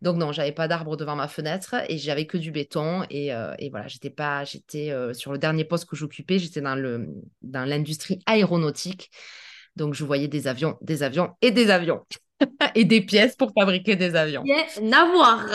Donc 0.00 0.16
non, 0.16 0.32
j'avais 0.32 0.52
pas 0.52 0.66
d'arbre 0.66 0.96
devant 0.96 1.16
ma 1.16 1.28
fenêtre 1.28 1.74
et 1.88 1.98
j'avais 1.98 2.26
que 2.26 2.38
du 2.38 2.50
béton. 2.50 3.04
Et, 3.10 3.28
et 3.58 3.70
voilà, 3.70 3.86
j'étais 3.86 4.10
pas, 4.10 4.44
j'étais 4.44 4.94
sur 5.12 5.32
le 5.32 5.38
dernier 5.38 5.64
poste 5.64 5.84
que 5.84 5.96
j'occupais, 5.96 6.38
j'étais 6.38 6.62
dans, 6.62 6.74
le, 6.74 7.06
dans 7.42 7.68
l'industrie 7.68 8.20
aéronautique. 8.24 9.10
Donc 9.76 9.92
je 9.92 10.04
voyais 10.04 10.28
des 10.28 10.48
avions, 10.48 10.78
des 10.80 11.02
avions 11.02 11.34
et 11.42 11.50
des 11.50 11.70
avions. 11.70 12.04
et 12.74 12.84
des 12.84 13.00
pièces 13.00 13.36
pour 13.36 13.52
fabriquer 13.58 13.96
des 13.96 14.14
avions. 14.14 14.42
Rien 14.42 14.92
à 14.92 15.04
voir. 15.06 15.46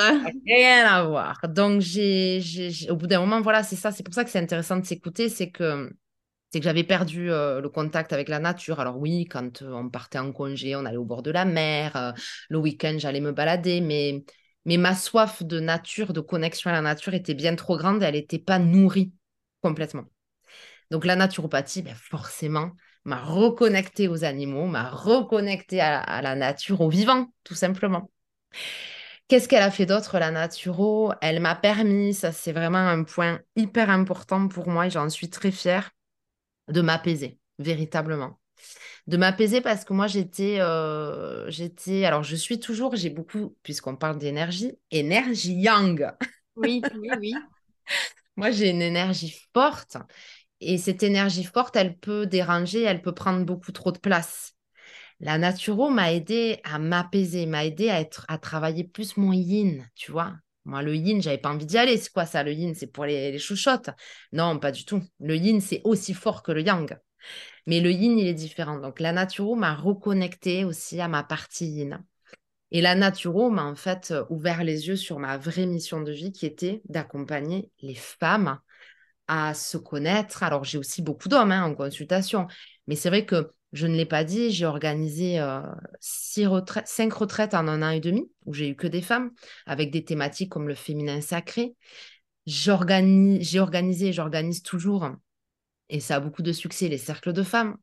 Rien 0.45 0.85
à 0.85 1.03
voir. 1.03 1.39
Donc, 1.49 1.81
j'ai, 1.81 2.41
au 2.89 2.95
bout 2.95 3.07
d'un 3.07 3.19
moment, 3.19 3.41
voilà, 3.41 3.63
c'est 3.63 3.75
ça. 3.75 3.91
C'est 3.91 4.03
pour 4.03 4.13
ça 4.13 4.23
que 4.23 4.29
c'est 4.29 4.39
intéressant 4.39 4.77
de 4.77 4.85
s'écouter. 4.85 5.29
C'est 5.29 5.49
que 5.49 5.89
c'est 6.51 6.59
que 6.59 6.65
j'avais 6.65 6.85
perdu 6.85 7.27
le 7.27 7.67
contact 7.67 8.13
avec 8.13 8.29
la 8.29 8.39
nature. 8.39 8.79
Alors 8.79 8.97
oui, 8.97 9.25
quand 9.25 9.61
on 9.61 9.89
partait 9.89 10.19
en 10.19 10.31
congé, 10.31 10.75
on 10.77 10.85
allait 10.85 10.95
au 10.95 11.03
bord 11.03 11.21
de 11.21 11.31
la 11.31 11.43
mer. 11.43 12.13
le 12.49 12.57
week-end, 12.57 12.95
j'allais 12.97 13.19
me 13.19 13.33
balader, 13.33 13.81
mais, 13.81 14.23
mais 14.63 14.77
ma 14.77 14.95
soif 14.95 15.43
de 15.43 15.59
nature, 15.59 16.13
de 16.13 16.21
connexion 16.21 16.69
à 16.69 16.73
la 16.73 16.81
nature 16.81 17.13
était 17.13 17.33
bien 17.33 17.55
trop 17.55 17.75
grande 17.77 18.01
et 18.03 18.05
elle 18.05 18.15
n'était 18.15 18.39
pas 18.39 18.57
nourrie 18.57 19.11
complètement. 19.61 20.05
Donc 20.91 21.03
la 21.05 21.15
naturopathie, 21.15 21.81
ben, 21.81 21.95
forcément, 21.95 22.71
m'a 23.05 23.23
reconnecté 23.23 24.07
aux 24.07 24.23
animaux, 24.23 24.65
m'a 24.65 24.89
reconnecté 24.89 25.79
à, 25.79 26.21
la 26.21 26.35
nature, 26.35 26.81
au 26.81 26.89
vivant, 26.89 27.27
tout 27.43 27.55
simplement. 27.55 28.09
Qu'est-ce 29.27 29.47
qu'elle 29.47 29.63
a 29.63 29.71
fait 29.71 29.85
d'autre, 29.85 30.19
la 30.19 30.31
naturo 30.31 31.13
Elle 31.21 31.39
m'a 31.39 31.55
permis, 31.55 32.13
ça 32.13 32.31
c'est 32.31 32.51
vraiment 32.51 32.77
un 32.77 33.03
point 33.03 33.39
hyper 33.55 33.89
important 33.89 34.47
pour 34.47 34.67
moi 34.67 34.87
et 34.87 34.89
j'en 34.89 35.09
suis 35.09 35.29
très 35.29 35.51
fière, 35.51 35.91
de 36.67 36.81
m'apaiser, 36.81 37.39
véritablement. 37.57 38.39
De 39.07 39.17
m'apaiser 39.17 39.61
parce 39.61 39.83
que 39.83 39.93
moi 39.93 40.07
j'étais, 40.07 40.59
euh, 40.59 41.49
j'étais, 41.49 42.05
alors 42.05 42.23
je 42.23 42.35
suis 42.35 42.59
toujours, 42.59 42.95
j'ai 42.95 43.09
beaucoup, 43.09 43.55
puisqu'on 43.63 43.95
parle 43.95 44.17
d'énergie, 44.17 44.73
énergie 44.91 45.53
yang. 45.53 46.11
Oui, 46.55 46.81
oui, 46.95 47.09
oui. 47.19 47.33
moi 48.35 48.51
j'ai 48.51 48.69
une 48.69 48.81
énergie 48.81 49.35
forte 49.53 49.97
et 50.61 50.77
cette 50.77 51.03
énergie 51.03 51.43
forte, 51.43 51.75
elle 51.75 51.97
peut 51.97 52.25
déranger, 52.25 52.83
elle 52.83 53.01
peut 53.01 53.13
prendre 53.13 53.45
beaucoup 53.45 53.71
trop 53.71 53.91
de 53.91 53.99
place. 53.99 54.53
La 55.19 55.37
naturo 55.37 55.89
m'a 55.89 56.13
aidé 56.13 56.59
à 56.63 56.79
m'apaiser, 56.79 57.45
m'a 57.45 57.65
aidé 57.65 57.89
à, 57.89 57.99
être, 58.01 58.25
à 58.27 58.37
travailler 58.37 58.83
plus 58.83 59.17
mon 59.17 59.31
yin, 59.31 59.87
tu 59.95 60.11
vois. 60.11 60.33
Moi, 60.65 60.81
le 60.81 60.95
yin, 60.95 61.21
j'avais 61.21 61.37
pas 61.37 61.51
envie 61.51 61.65
d'y 61.65 61.77
aller. 61.77 61.97
C'est 61.97 62.11
quoi 62.11 62.25
ça, 62.25 62.43
le 62.43 62.51
yin? 62.51 62.73
C'est 62.73 62.87
pour 62.87 63.05
les, 63.05 63.31
les 63.31 63.39
chouchottes 63.39 63.91
Non, 64.33 64.57
pas 64.59 64.71
du 64.71 64.83
tout. 64.83 65.01
Le 65.19 65.35
yin, 65.35 65.61
c'est 65.61 65.81
aussi 65.83 66.13
fort 66.13 66.43
que 66.43 66.51
le 66.51 66.61
yang. 66.61 66.97
Mais 67.67 67.79
le 67.79 67.91
yin, 67.91 68.17
il 68.17 68.27
est 68.27 68.33
différent. 68.33 68.79
Donc, 68.79 68.99
la 68.99 69.13
naturo 69.13 69.55
m'a 69.55 69.75
reconnecté 69.75 70.65
aussi 70.65 70.99
à 70.99 71.07
ma 71.07 71.23
partie 71.23 71.67
yin. 71.67 72.03
Et 72.71 72.81
la 72.81 72.95
naturo 72.95 73.49
m'a 73.51 73.63
en 73.63 73.75
fait 73.75 74.13
ouvert 74.29 74.63
les 74.63 74.87
yeux 74.87 74.95
sur 74.95 75.19
ma 75.19 75.37
vraie 75.37 75.67
mission 75.67 76.01
de 76.01 76.11
vie 76.11 76.31
qui 76.31 76.45
était 76.45 76.81
d'accompagner 76.89 77.71
les 77.81 77.95
femmes 77.95 78.59
à 79.27 79.53
se 79.53 79.77
connaître. 79.77 80.43
Alors, 80.43 80.63
j'ai 80.63 80.77
aussi 80.77 81.01
beaucoup 81.01 81.29
d'hommes 81.29 81.51
hein, 81.51 81.63
en 81.63 81.75
consultation, 81.75 82.47
mais 82.87 82.95
c'est 82.95 83.09
vrai 83.09 83.25
que 83.25 83.51
je 83.73 83.87
ne 83.87 83.95
l'ai 83.95 84.05
pas 84.05 84.23
dit, 84.23 84.51
j'ai 84.51 84.65
organisé 84.65 85.39
euh, 85.39 85.61
cinq 85.99 87.13
retraites 87.13 87.53
en 87.53 87.67
un 87.67 87.81
an 87.81 87.89
et 87.89 87.99
demi, 87.99 88.31
où 88.45 88.53
j'ai 88.53 88.69
eu 88.69 88.75
que 88.75 88.87
des 88.87 89.01
femmes, 89.01 89.31
avec 89.65 89.91
des 89.91 90.05
thématiques 90.05 90.49
comme 90.49 90.67
le 90.67 90.75
féminin 90.75 91.19
sacré. 91.19 91.75
J'ai 92.45 92.71
organisé, 92.71 94.13
j'organise 94.13 94.61
toujours, 94.61 95.09
et 95.89 95.99
ça 95.99 96.15
a 96.15 96.19
beaucoup 96.19 96.41
de 96.41 96.53
succès, 96.53 96.87
les 96.87 96.97
cercles 96.97 97.33
de 97.33 97.43
femmes. 97.43 97.77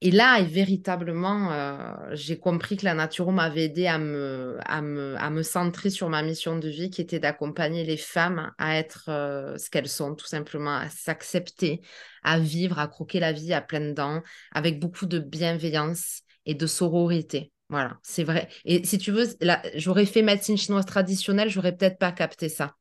Et 0.00 0.12
là, 0.12 0.40
véritablement, 0.42 1.50
euh, 1.50 1.92
j'ai 2.12 2.38
compris 2.38 2.76
que 2.76 2.84
la 2.84 2.94
naturo 2.94 3.32
m'avait 3.32 3.64
aidé 3.64 3.88
à 3.88 3.98
me, 3.98 4.58
à, 4.64 4.80
me, 4.80 5.16
à 5.16 5.28
me 5.28 5.42
centrer 5.42 5.90
sur 5.90 6.08
ma 6.08 6.22
mission 6.22 6.56
de 6.56 6.68
vie, 6.68 6.88
qui 6.90 7.00
était 7.00 7.18
d'accompagner 7.18 7.82
les 7.82 7.96
femmes 7.96 8.52
à 8.58 8.76
être 8.76 9.06
euh, 9.08 9.58
ce 9.58 9.70
qu'elles 9.70 9.88
sont, 9.88 10.14
tout 10.14 10.26
simplement, 10.26 10.76
à 10.76 10.88
s'accepter, 10.88 11.80
à 12.22 12.38
vivre, 12.38 12.78
à 12.78 12.86
croquer 12.86 13.18
la 13.18 13.32
vie 13.32 13.52
à 13.52 13.60
pleines 13.60 13.92
dents, 13.92 14.22
avec 14.52 14.78
beaucoup 14.78 15.06
de 15.06 15.18
bienveillance 15.18 16.22
et 16.46 16.54
de 16.54 16.66
sororité. 16.68 17.50
Voilà, 17.68 17.98
c'est 18.04 18.24
vrai. 18.24 18.48
Et 18.64 18.84
si 18.84 18.98
tu 18.98 19.10
veux, 19.10 19.26
j'aurais 19.74 20.06
fait 20.06 20.22
médecine 20.22 20.56
chinoise 20.56 20.86
traditionnelle, 20.86 21.50
j'aurais 21.50 21.76
peut-être 21.76 21.98
pas 21.98 22.12
capté 22.12 22.48
ça. 22.48 22.76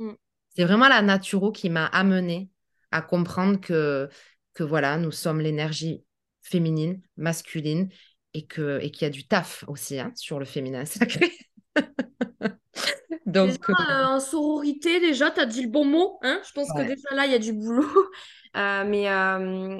Mm. 0.00 0.14
C'est 0.56 0.64
vraiment 0.64 0.88
la 0.88 1.00
naturo 1.00 1.52
qui 1.52 1.70
m'a 1.70 1.86
amené 1.86 2.50
à 2.90 3.02
comprendre 3.02 3.60
que, 3.60 4.08
que 4.52 4.64
voilà, 4.64 4.96
nous 4.96 5.12
sommes 5.12 5.40
l'énergie 5.40 6.05
féminine, 6.46 7.00
masculine, 7.16 7.88
et 8.34 8.46
qu'il 8.46 8.78
et 8.82 8.92
y 9.00 9.04
a 9.04 9.10
du 9.10 9.26
taf 9.26 9.64
aussi 9.66 9.98
hein, 9.98 10.12
sur 10.14 10.38
le 10.38 10.44
féminin 10.44 10.84
sacré. 10.84 11.32
Donc, 13.26 13.58
déjà, 13.66 14.02
euh, 14.02 14.04
en 14.16 14.20
sororité, 14.20 15.00
déjà, 15.00 15.30
tu 15.30 15.40
as 15.40 15.46
dit 15.46 15.62
le 15.62 15.70
bon 15.70 15.84
mot. 15.84 16.18
Hein 16.22 16.40
je 16.46 16.52
pense 16.52 16.68
que 16.72 16.82
déjà 16.82 17.14
là, 17.14 17.26
il 17.26 17.32
y 17.32 17.34
a 17.34 17.38
du 17.38 17.52
boulot. 17.52 17.86
Euh, 18.56 18.84
mais 18.86 19.10
euh, 19.10 19.78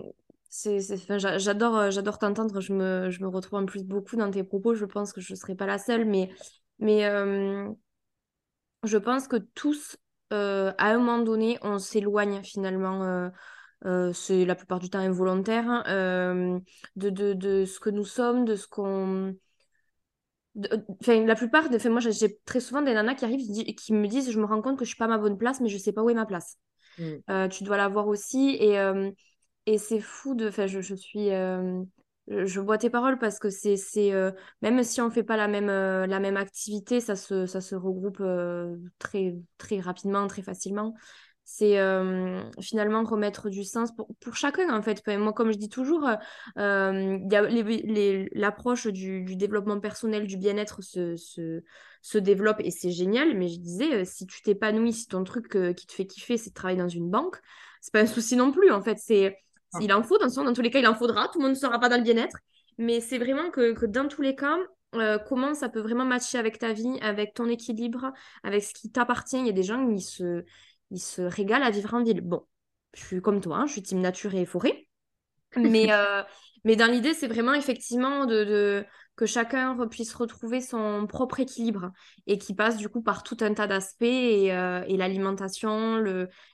j'adore 1.17 2.19
t'entendre. 2.19 2.61
Je 2.61 2.75
me, 2.75 3.09
je 3.09 3.23
me 3.23 3.29
retrouve 3.29 3.61
en 3.61 3.65
plus 3.65 3.85
beaucoup 3.85 4.17
dans 4.17 4.31
tes 4.31 4.45
propos. 4.45 4.75
Je 4.75 4.85
pense 4.85 5.15
que 5.15 5.23
je 5.23 5.33
ne 5.33 5.37
serai 5.39 5.55
pas 5.55 5.65
la 5.65 5.79
seule. 5.79 6.05
Mais, 6.05 6.29
mais 6.79 7.09
je 8.85 8.99
pense 8.99 9.29
que 9.29 9.37
tous, 9.37 9.97
à 10.31 10.75
un 10.79 10.99
moment 10.99 11.21
donné, 11.21 11.57
on 11.63 11.79
s'éloigne 11.79 12.43
finalement 12.43 13.31
euh, 13.87 14.13
c'est 14.13 14.45
la 14.45 14.57
plupart 14.57 14.81
du 14.81 14.91
temps 14.91 14.99
involontaire, 14.99 15.69
hein, 15.69 15.85
euh, 15.87 16.59
de, 16.97 17.11
de, 17.11 17.33
de, 17.35 17.65
ce 17.65 17.79
que 17.79 17.91
nous 17.91 18.05
sommes, 18.05 18.45
de 18.45 18.57
ce 18.57 18.67
qu'on... 18.67 19.37
Enfin, 21.01 21.25
la 21.25 21.35
plupart, 21.37 21.69
de... 21.71 21.89
moi 21.89 22.01
j'ai 22.01 22.39
très 22.47 22.61
souvent 22.61 22.83
des 22.83 22.95
nanas 22.95 23.15
qui 23.15 23.25
arrivent 23.25 23.47
qui 23.77 23.93
me 23.93 24.09
disent 24.09 24.31
je 24.31 24.41
me 24.41 24.47
rends 24.47 24.63
compte 24.63 24.79
que 24.79 24.85
je 24.85 24.89
suis 24.89 24.99
pas 24.99 25.05
à 25.05 25.09
ma 25.09 25.19
bonne 25.19 25.39
place, 25.39 25.61
mais 25.61 25.69
je 25.69 25.79
sais 25.79 25.93
pas 25.93 26.03
où 26.03 26.11
est 26.11 26.15
ma 26.15 26.27
place. 26.27 26.57
Mm. 26.99 27.05
Euh, 27.31 27.49
tu 27.49 27.63
dois 27.63 27.77
l'avoir 27.77 28.09
aussi 28.09 28.57
et, 28.59 28.77
et 29.67 29.79
c'est 29.79 30.01
fou 30.01 30.35
de... 30.35 30.49
Enfin, 30.49 30.67
je, 30.67 30.81
je 30.81 30.95
suis... 30.95 31.31
Je 32.29 32.61
bois 32.61 32.77
tes 32.77 32.91
paroles 32.91 33.19
parce 33.21 33.39
que 33.39 33.51
c'est, 33.51 33.77
c'est 33.77 34.11
même 34.61 34.83
si 34.83 35.01
on 35.01 35.11
fait 35.11 35.23
pas 35.23 35.37
la 35.37 35.47
même, 35.47 35.69
la 35.69 36.19
même 36.19 36.37
activité, 36.37 37.01
ça 37.01 37.15
se, 37.15 37.47
ça 37.47 37.61
se 37.61 37.77
regroupe 37.77 38.21
très, 38.99 39.37
très 39.59 39.79
rapidement, 39.79 40.27
très 40.27 40.43
facilement 40.43 40.95
c'est 41.49 41.79
euh, 41.79 42.43
finalement 42.61 43.05
remettre 43.05 43.49
du 43.51 43.63
sens 43.63 43.95
pour, 43.95 44.09
pour, 44.21 44.35
chacun 44.35 44.77
en 44.77 44.83
fait. 44.83 45.01
Moi, 45.17 45.33
comme 45.33 45.53
je 45.53 45.57
dis 45.57 45.69
toujours, 45.69 46.11
euh, 46.59 47.19
l'approche 48.33 48.89
du, 48.89 49.23
du, 49.23 49.37
développement 49.37 49.79
personnel, 49.79 50.27
du 50.27 50.37
bien-être 50.37 50.83
se, 50.83 51.15
se, 51.15 51.63
se, 52.03 52.19
développe 52.19 52.57
et 52.59 52.73
c'est 52.73 52.91
génial. 52.91 53.37
Mais 53.37 53.47
je 53.47 53.61
disais, 53.61 53.95
euh, 53.95 54.05
si 54.05 54.27
tu 54.27 54.43
t'épanouis, 54.43 54.93
si 54.93 55.07
ton 55.07 55.23
truc 55.23 55.57
qui 55.77 55.87
te 55.87 55.93
fait 55.93 56.07
kiffer, 56.07 56.37
c'est 56.37 56.51
de 56.51 56.55
travailler 56.55 56.81
dans 56.81 56.89
une 56.89 57.09
banque, 57.09 57.37
c'est 57.81 57.93
pas 57.93 58.01
un 58.01 58.07
souci 58.07 58.35
non 58.35 58.51
plus. 58.51 58.73
En 58.73 58.83
fait, 58.83 58.99
c'est 58.99 59.39
ah. 59.73 59.79
il 59.81 59.93
en 59.93 60.03
faut 60.03 60.19
dans, 60.19 60.43
dans 60.43 60.53
tous 60.53 60.63
les 60.63 60.73
cas, 60.73 60.81
il 60.81 60.89
en 60.89 60.97
faudra. 60.97 61.29
Tout 61.29 61.39
le 61.39 61.45
monde 61.45 61.55
ne 61.55 61.61
sera 61.61 61.79
pas 61.79 61.89
dans 61.89 61.97
le 61.97 62.03
bien-être, 62.03 62.39
mais 62.77 63.01
c'est 63.01 63.19
vraiment 63.19 63.51
que, 63.51 63.73
que, 63.73 63.87
dans 63.87 64.09
tous 64.09 64.21
les 64.21 64.35
cas. 64.35 64.57
comment 65.29 65.55
ça 65.55 65.69
peut 65.69 65.81
vraiment 65.81 66.05
matcher 66.05 66.39
avec 66.39 66.59
ta 66.59 66.73
vie, 66.73 66.99
avec 67.03 67.35
ton 67.35 67.49
équilibre, 67.49 68.13
avec 68.43 68.65
ce 68.65 68.75
qui 68.75 68.91
t'appartient. 68.91 69.39
Il 69.39 69.47
y 69.47 69.51
a 69.51 69.53
des 69.53 69.63
gens 69.63 69.95
qui 69.95 70.03
se, 70.03 70.45
il 70.91 71.01
se 71.01 71.23
régale 71.23 71.63
à 71.63 71.71
vivre 71.71 71.95
en 71.95 72.03
ville. 72.03 72.21
Bon, 72.21 72.43
je 72.95 73.05
suis 73.05 73.21
comme 73.21 73.41
toi, 73.41 73.59
hein, 73.59 73.67
je 73.67 73.73
suis 73.73 73.83
team 73.83 74.01
nature 74.01 74.35
et 74.35 74.47
forêt. 74.47 74.89
Mais, 75.57 75.87
euh, 75.93 76.23
mais 76.65 76.77
dans 76.77 76.91
l'idée, 76.91 77.15
c'est 77.15 77.29
vraiment 77.29 77.55
effectivement 77.55 78.27
de, 78.27 78.85
que 79.17 79.27
chacun 79.27 79.77
puisse 79.89 80.15
retrouver 80.15 80.61
son 80.61 81.07
propre 81.07 81.41
équilibre 81.41 81.93
et 82.27 82.39
qui 82.39 82.55
passe 82.55 82.77
du 82.77 82.89
coup 82.89 83.03
par 83.03 83.23
tout 83.23 83.37
un 83.41 83.55
tas 83.55 83.67
d'aspects 83.67 84.03
et, 84.03 84.53
euh, 84.53 84.85
l'alimentation, 84.89 86.03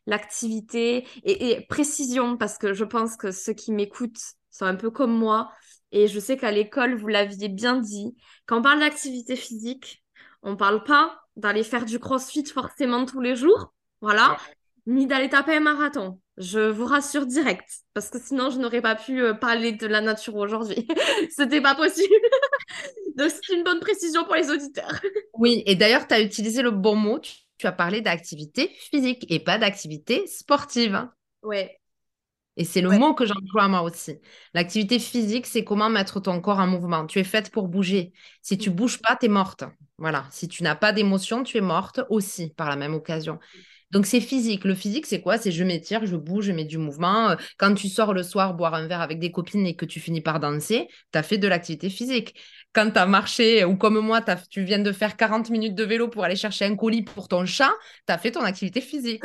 l'activité 0.06 1.06
et, 1.24 1.50
et, 1.50 1.66
précision 1.66 2.36
parce 2.36 2.58
que 2.58 2.72
je 2.72 2.84
pense 2.84 3.16
que 3.16 3.30
ceux 3.30 3.52
qui 3.52 3.72
m'écoutent 3.72 4.20
sont 4.50 4.66
un 4.66 4.76
peu 4.76 4.90
comme 4.90 5.16
moi 5.16 5.50
et 5.92 6.08
je 6.08 6.18
sais 6.18 6.36
qu'à 6.36 6.50
l'école, 6.50 6.96
vous 6.96 7.08
l'aviez 7.08 7.48
bien 7.48 7.76
dit, 7.76 8.16
quand 8.46 8.58
on 8.58 8.62
parle 8.62 8.80
d'activité 8.80 9.36
physique, 9.36 10.02
on 10.42 10.56
parle 10.56 10.82
pas 10.84 11.20
d'aller 11.36 11.62
faire 11.62 11.84
du 11.84 11.98
crossfit 11.98 12.44
forcément 12.46 13.04
tous 13.04 13.20
les 13.20 13.36
jours, 13.36 13.74
voilà, 14.02 14.36
ni 14.86 15.06
d'aller 15.06 15.28
taper 15.30 15.56
un 15.56 15.60
marathon. 15.60 16.20
Je 16.36 16.60
vous 16.60 16.86
rassure 16.86 17.24
direct, 17.24 17.68
parce 17.94 18.08
que 18.08 18.18
sinon 18.18 18.50
je 18.50 18.58
n'aurais 18.58 18.80
pas 18.80 18.96
pu 18.96 19.22
euh, 19.22 19.32
parler 19.32 19.72
de 19.72 19.86
la 19.86 20.00
nature 20.00 20.34
aujourd'hui. 20.36 20.86
C'était 21.30 21.60
pas 21.60 21.74
possible. 21.74 22.14
Donc 23.16 23.30
c'est 23.30 23.54
une 23.54 23.64
bonne 23.64 23.80
précision 23.80 24.24
pour 24.24 24.34
les 24.34 24.50
auditeurs. 24.50 25.00
oui, 25.34 25.62
et 25.66 25.76
d'ailleurs, 25.76 26.06
tu 26.08 26.14
as 26.14 26.20
utilisé 26.20 26.62
le 26.62 26.70
bon 26.70 26.96
mot. 26.96 27.18
Tu, 27.20 27.66
as 27.66 27.72
parlé 27.72 28.00
d'activité 28.00 28.70
physique 28.90 29.24
et 29.28 29.38
pas 29.38 29.56
d'activité 29.56 30.26
sportive. 30.26 31.06
Ouais. 31.44 31.78
Et 32.56 32.64
c'est 32.64 32.80
le 32.80 32.90
mot 32.90 33.14
que 33.14 33.24
j'emploie 33.24 33.68
moi 33.68 33.82
aussi. 33.82 34.18
L'activité 34.52 34.98
physique, 34.98 35.46
c'est 35.46 35.62
comment 35.62 35.88
mettre 35.88 36.18
ton 36.18 36.40
corps 36.40 36.58
en 36.58 36.66
mouvement. 36.66 37.06
Tu 37.06 37.20
es 37.20 37.24
faite 37.24 37.50
pour 37.50 37.68
bouger. 37.68 38.12
Si 38.42 38.58
tu 38.58 38.70
mm. 38.70 38.74
bouges 38.74 39.00
pas, 39.00 39.16
tu 39.16 39.26
es 39.26 39.28
morte. 39.28 39.62
Voilà. 39.96 40.26
Si 40.30 40.48
tu 40.48 40.64
n'as 40.64 40.74
pas 40.74 40.92
d'émotion, 40.92 41.44
tu 41.44 41.56
es 41.56 41.60
morte 41.60 42.00
aussi 42.10 42.50
par 42.50 42.68
la 42.68 42.74
même 42.74 42.94
occasion. 42.94 43.38
Donc 43.92 44.06
c'est 44.06 44.20
physique. 44.20 44.64
Le 44.64 44.74
physique, 44.74 45.06
c'est 45.06 45.20
quoi? 45.20 45.36
C'est 45.38 45.52
je 45.52 45.62
m'étire, 45.64 46.06
je 46.06 46.16
bouge, 46.16 46.46
je 46.46 46.52
mets 46.52 46.64
du 46.64 46.78
mouvement. 46.78 47.30
Euh, 47.30 47.36
quand 47.58 47.74
tu 47.74 47.88
sors 47.88 48.14
le 48.14 48.22
soir 48.22 48.54
boire 48.54 48.74
un 48.74 48.86
verre 48.86 49.02
avec 49.02 49.18
des 49.18 49.30
copines 49.30 49.66
et 49.66 49.76
que 49.76 49.84
tu 49.84 50.00
finis 50.00 50.22
par 50.22 50.40
danser, 50.40 50.88
tu 51.12 51.18
as 51.18 51.22
fait 51.22 51.38
de 51.38 51.46
l'activité 51.46 51.90
physique. 51.90 52.34
Quand 52.72 52.90
tu 52.90 52.98
as 52.98 53.06
marché, 53.06 53.64
ou 53.64 53.76
comme 53.76 53.98
moi, 54.00 54.22
tu 54.50 54.64
viens 54.64 54.78
de 54.78 54.92
faire 54.92 55.16
40 55.16 55.50
minutes 55.50 55.74
de 55.74 55.84
vélo 55.84 56.08
pour 56.08 56.24
aller 56.24 56.36
chercher 56.36 56.64
un 56.64 56.74
colis 56.74 57.02
pour 57.02 57.28
ton 57.28 57.44
chat, 57.44 57.70
tu 58.06 58.14
as 58.14 58.18
fait 58.18 58.30
ton 58.32 58.40
activité 58.42 58.80
physique. 58.80 59.22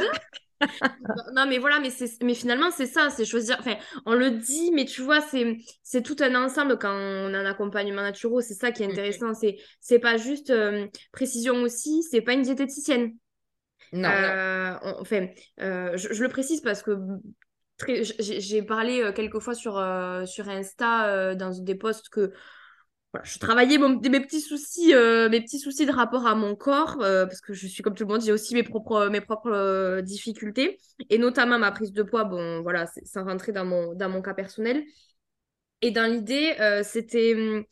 non 1.35 1.45
mais 1.47 1.59
voilà 1.59 1.79
mais 1.79 1.89
mais 2.23 2.33
finalement 2.33 2.71
c'est 2.71 2.87
ça 2.87 3.11
c'est 3.11 3.25
choisir 3.25 3.57
enfin 3.59 3.75
on 4.07 4.15
le 4.15 4.31
dit 4.31 4.71
mais 4.73 4.85
tu 4.85 5.03
vois 5.03 5.21
c'est 5.21 5.55
c'est 5.83 6.01
tout 6.01 6.15
un 6.19 6.33
ensemble 6.33 6.79
quand 6.79 6.91
on 6.91 7.31
a 7.35 7.37
un 7.37 7.45
accompagnement 7.45 8.01
naturel 8.01 8.41
c'est 8.41 8.55
ça 8.55 8.71
qui 8.71 8.81
est 8.81 8.87
intéressant 8.87 9.35
c'est 9.35 9.57
c'est 9.81 9.99
pas 9.99 10.17
juste 10.17 10.49
euh, 10.49 10.87
précision 11.11 11.61
aussi 11.61 12.01
c'est 12.01 12.21
pas 12.21 12.33
une 12.33 12.41
diététicienne 12.41 13.13
non. 13.93 14.09
Euh, 14.09 14.73
enfin, 14.99 15.27
euh, 15.61 15.95
je, 15.97 16.21
le 16.21 16.29
précise 16.29 16.61
parce 16.61 16.83
que 16.83 16.97
j'ai 18.19 18.63
parlé 18.63 19.11
quelques 19.15 19.39
fois 19.39 19.53
sur, 19.53 19.73
sur 20.25 20.49
Insta 20.49 21.35
dans 21.35 21.51
des 21.51 21.75
posts 21.75 22.09
que 22.09 22.33
je 23.23 23.39
travaillais 23.39 23.77
mes 23.77 24.19
petits 24.19 24.41
soucis, 24.41 24.93
euh, 24.93 25.29
mes 25.29 25.41
petits 25.41 25.59
soucis 25.59 25.85
de 25.85 25.91
rapport 25.91 26.27
à 26.27 26.35
mon 26.35 26.55
corps, 26.55 27.01
euh, 27.01 27.25
parce 27.25 27.41
que 27.41 27.53
je 27.53 27.67
suis 27.67 27.81
comme 27.83 27.95
tout 27.95 28.03
le 28.03 28.13
monde, 28.13 28.21
j'ai 28.21 28.31
aussi 28.31 28.53
mes 28.53 28.63
propres, 28.63 29.07
mes 29.07 29.21
propres 29.21 29.51
euh, 29.51 30.01
difficultés, 30.01 30.77
et 31.09 31.17
notamment 31.17 31.57
ma 31.57 31.71
prise 31.71 31.93
de 31.93 32.03
poids, 32.03 32.25
bon, 32.25 32.61
voilà, 32.61 32.85
sans 33.05 33.23
rentrer 33.23 33.51
dans 33.51 33.65
mon, 33.65 33.93
dans 33.93 34.09
mon 34.09 34.21
cas 34.21 34.33
personnel. 34.33 34.83
Et 35.81 35.91
dans 35.91 36.11
l'idée, 36.11 36.55
c'était, 36.83 37.67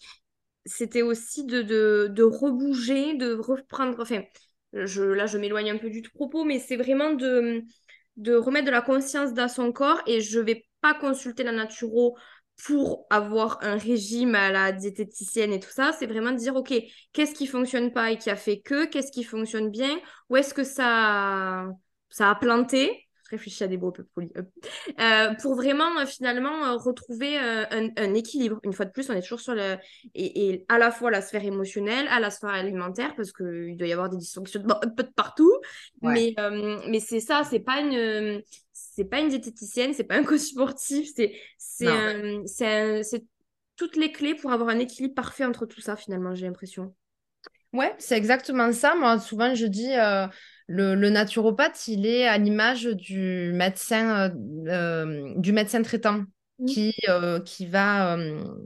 c'était 0.63 1.01
aussi 1.01 1.43
de, 1.43 1.63
de, 1.63 2.07
de 2.11 2.23
rebouger, 2.23 3.15
de 3.15 3.33
reprendre, 3.33 3.99
enfin, 3.99 4.21
là, 4.75 5.25
je 5.25 5.37
m'éloigne 5.37 5.71
un 5.71 5.77
peu 5.77 5.89
du 5.89 6.01
propos, 6.01 6.43
mais 6.43 6.59
c'est 6.59 6.75
vraiment 6.75 7.13
de, 7.13 7.63
remettre 8.27 8.65
de 8.65 8.71
la 8.71 8.81
conscience 8.81 9.33
dans 9.33 9.47
son 9.47 9.71
corps, 9.71 10.01
et 10.07 10.21
je 10.21 10.39
vais 10.39 10.65
pas 10.81 10.93
consulter 10.93 11.43
la 11.43 11.51
naturo 11.51 12.17
pour 12.63 13.05
avoir 13.09 13.59
un 13.61 13.77
régime 13.77 14.33
à 14.35 14.49
la 14.49 14.71
diététicienne 14.71 15.51
et 15.51 15.59
tout 15.59 15.69
ça, 15.69 15.91
c'est 15.91 16.05
vraiment 16.05 16.31
de 16.31 16.37
dire, 16.37 16.55
OK, 16.55 16.73
qu'est-ce 17.11 17.33
qui 17.33 17.47
fonctionne 17.47 17.91
pas 17.91 18.11
et 18.11 18.17
qui 18.17 18.29
a 18.29 18.37
fait 18.37 18.61
que, 18.61 18.85
qu'est-ce 18.85 19.11
qui 19.11 19.23
fonctionne 19.23 19.69
bien, 19.69 19.99
où 20.29 20.37
est-ce 20.37 20.53
que 20.53 20.63
ça 20.63 21.65
a 22.19 22.35
planté, 22.35 23.04
réfléchis 23.29 23.63
à 23.63 23.67
des 23.67 23.77
mots 23.77 23.89
un 23.89 23.91
peu 23.91 24.03
polis, 24.03 24.31
euh, 24.99 25.33
pour 25.41 25.55
vraiment 25.55 25.97
euh, 25.99 26.05
finalement 26.05 26.65
euh, 26.65 26.75
retrouver 26.77 27.37
un, 27.37 28.13
équilibre. 28.13 28.59
Une 28.63 28.73
fois 28.73 28.85
de 28.85 28.91
plus, 28.91 29.09
on 29.09 29.13
est 29.13 29.21
toujours 29.21 29.39
sur 29.39 29.55
le. 29.55 29.77
Et, 30.13 30.65
à 30.69 30.77
la 30.77 30.91
fois 30.91 31.11
la 31.11 31.21
sphère 31.21 31.43
émotionnelle, 31.43 32.07
à 32.09 32.19
la 32.19 32.29
sphère 32.29 32.51
alimentaire, 32.51 33.15
parce 33.15 33.31
qu'il 33.31 33.75
doit 33.77 33.87
y 33.87 33.93
avoir 33.93 34.09
des 34.09 34.17
dysfonctionnements 34.17 34.83
un 34.83 34.89
peu 34.89 35.03
de 35.03 35.11
partout. 35.15 35.53
Mais, 36.01 36.35
mais 36.87 36.99
c'est 36.99 37.19
ça, 37.19 37.43
c'est 37.43 37.59
pas 37.59 37.79
une 37.79 38.41
c'est 38.71 39.05
pas 39.05 39.19
une 39.19 39.29
diététicienne, 39.29 39.93
c'est 39.93 40.03
pas 40.03 40.15
un 40.15 40.23
coach 40.23 40.41
sportif, 40.41 41.09
c'est 41.15 41.33
c'est 41.57 43.25
toutes 43.77 43.97
les 43.97 44.11
clés 44.11 44.35
pour 44.35 44.51
avoir 44.51 44.69
un 44.69 44.79
équilibre 44.79 45.15
parfait 45.15 45.45
entre 45.45 45.65
tout 45.65 45.81
ça 45.81 45.95
finalement, 45.95 46.33
j'ai 46.33 46.45
l'impression. 46.45 46.93
Ouais, 47.75 47.93
c'est 47.99 48.15
exactement 48.15 48.71
ça. 48.71 48.95
Moi, 48.95 49.19
souvent, 49.19 49.53
je 49.53 49.65
dis, 49.65 49.93
euh, 49.97 50.27
le, 50.67 50.95
naturopathe, 51.09 51.89
il 51.89 52.05
est 52.05 52.25
à 52.25 52.37
l'image 52.37 52.85
du 52.85 53.51
médecin, 53.53 54.29
euh, 54.29 54.67
euh, 54.67 55.33
du 55.35 55.51
médecin 55.51 55.81
traitant 55.81 56.23
mmh. 56.59 56.65
qui, 56.67 56.95
qui 57.43 57.65
va 57.65 58.17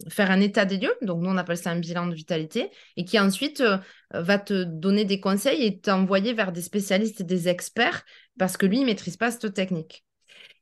faire 0.09 0.29
un 0.29 0.39
état 0.39 0.65
des 0.65 0.77
lieux. 0.77 0.93
Donc, 1.01 1.23
nous, 1.23 1.29
on 1.29 1.37
appelle 1.37 1.57
ça 1.57 1.71
un 1.71 1.79
bilan 1.79 2.05
de 2.05 2.13
vitalité 2.13 2.69
et 2.97 3.03
qui 3.03 3.19
ensuite 3.19 3.63
va 4.13 4.37
te 4.37 4.63
donner 4.63 5.05
des 5.05 5.19
conseils 5.19 5.65
et 5.65 5.79
t'envoyer 5.79 6.33
vers 6.33 6.51
des 6.51 6.61
spécialistes 6.61 7.21
et 7.21 7.25
des 7.25 7.49
experts 7.49 8.03
parce 8.37 8.57
que 8.57 8.67
lui, 8.67 8.77
il 8.77 8.81
ne 8.81 8.85
maîtrise 8.85 9.17
pas 9.17 9.31
cette 9.31 9.55
technique. 9.55 10.05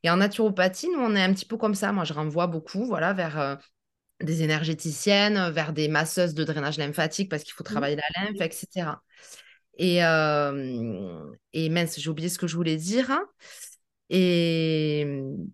Et 0.04 0.10
en 0.10 0.16
naturopathie, 0.16 0.88
nous, 0.88 1.00
on 1.00 1.14
est 1.14 1.22
un 1.22 1.34
petit 1.34 1.44
peu 1.44 1.58
comme 1.58 1.74
ça. 1.74 1.92
Moi, 1.92 2.04
je 2.04 2.14
renvoie 2.14 2.46
beaucoup 2.46 2.86
voilà, 2.86 3.12
vers 3.12 3.58
des 4.20 4.42
énergéticiennes, 4.42 5.50
vers 5.50 5.72
des 5.72 5.88
masseuses 5.88 6.34
de 6.34 6.44
drainage 6.44 6.78
lymphatique 6.78 7.28
parce 7.30 7.44
qu'il 7.44 7.54
faut 7.54 7.62
mmh. 7.62 7.66
travailler 7.66 7.96
la 7.96 8.22
lymphe, 8.22 8.40
etc. 8.40 9.02
Et, 9.78 10.04
euh, 10.04 11.24
et 11.52 11.68
mince, 11.68 11.98
j'ai 11.98 12.10
oublié 12.10 12.28
ce 12.28 12.38
que 12.38 12.46
je 12.46 12.56
voulais 12.56 12.76
dire. 12.76 13.18
Et 14.10 15.06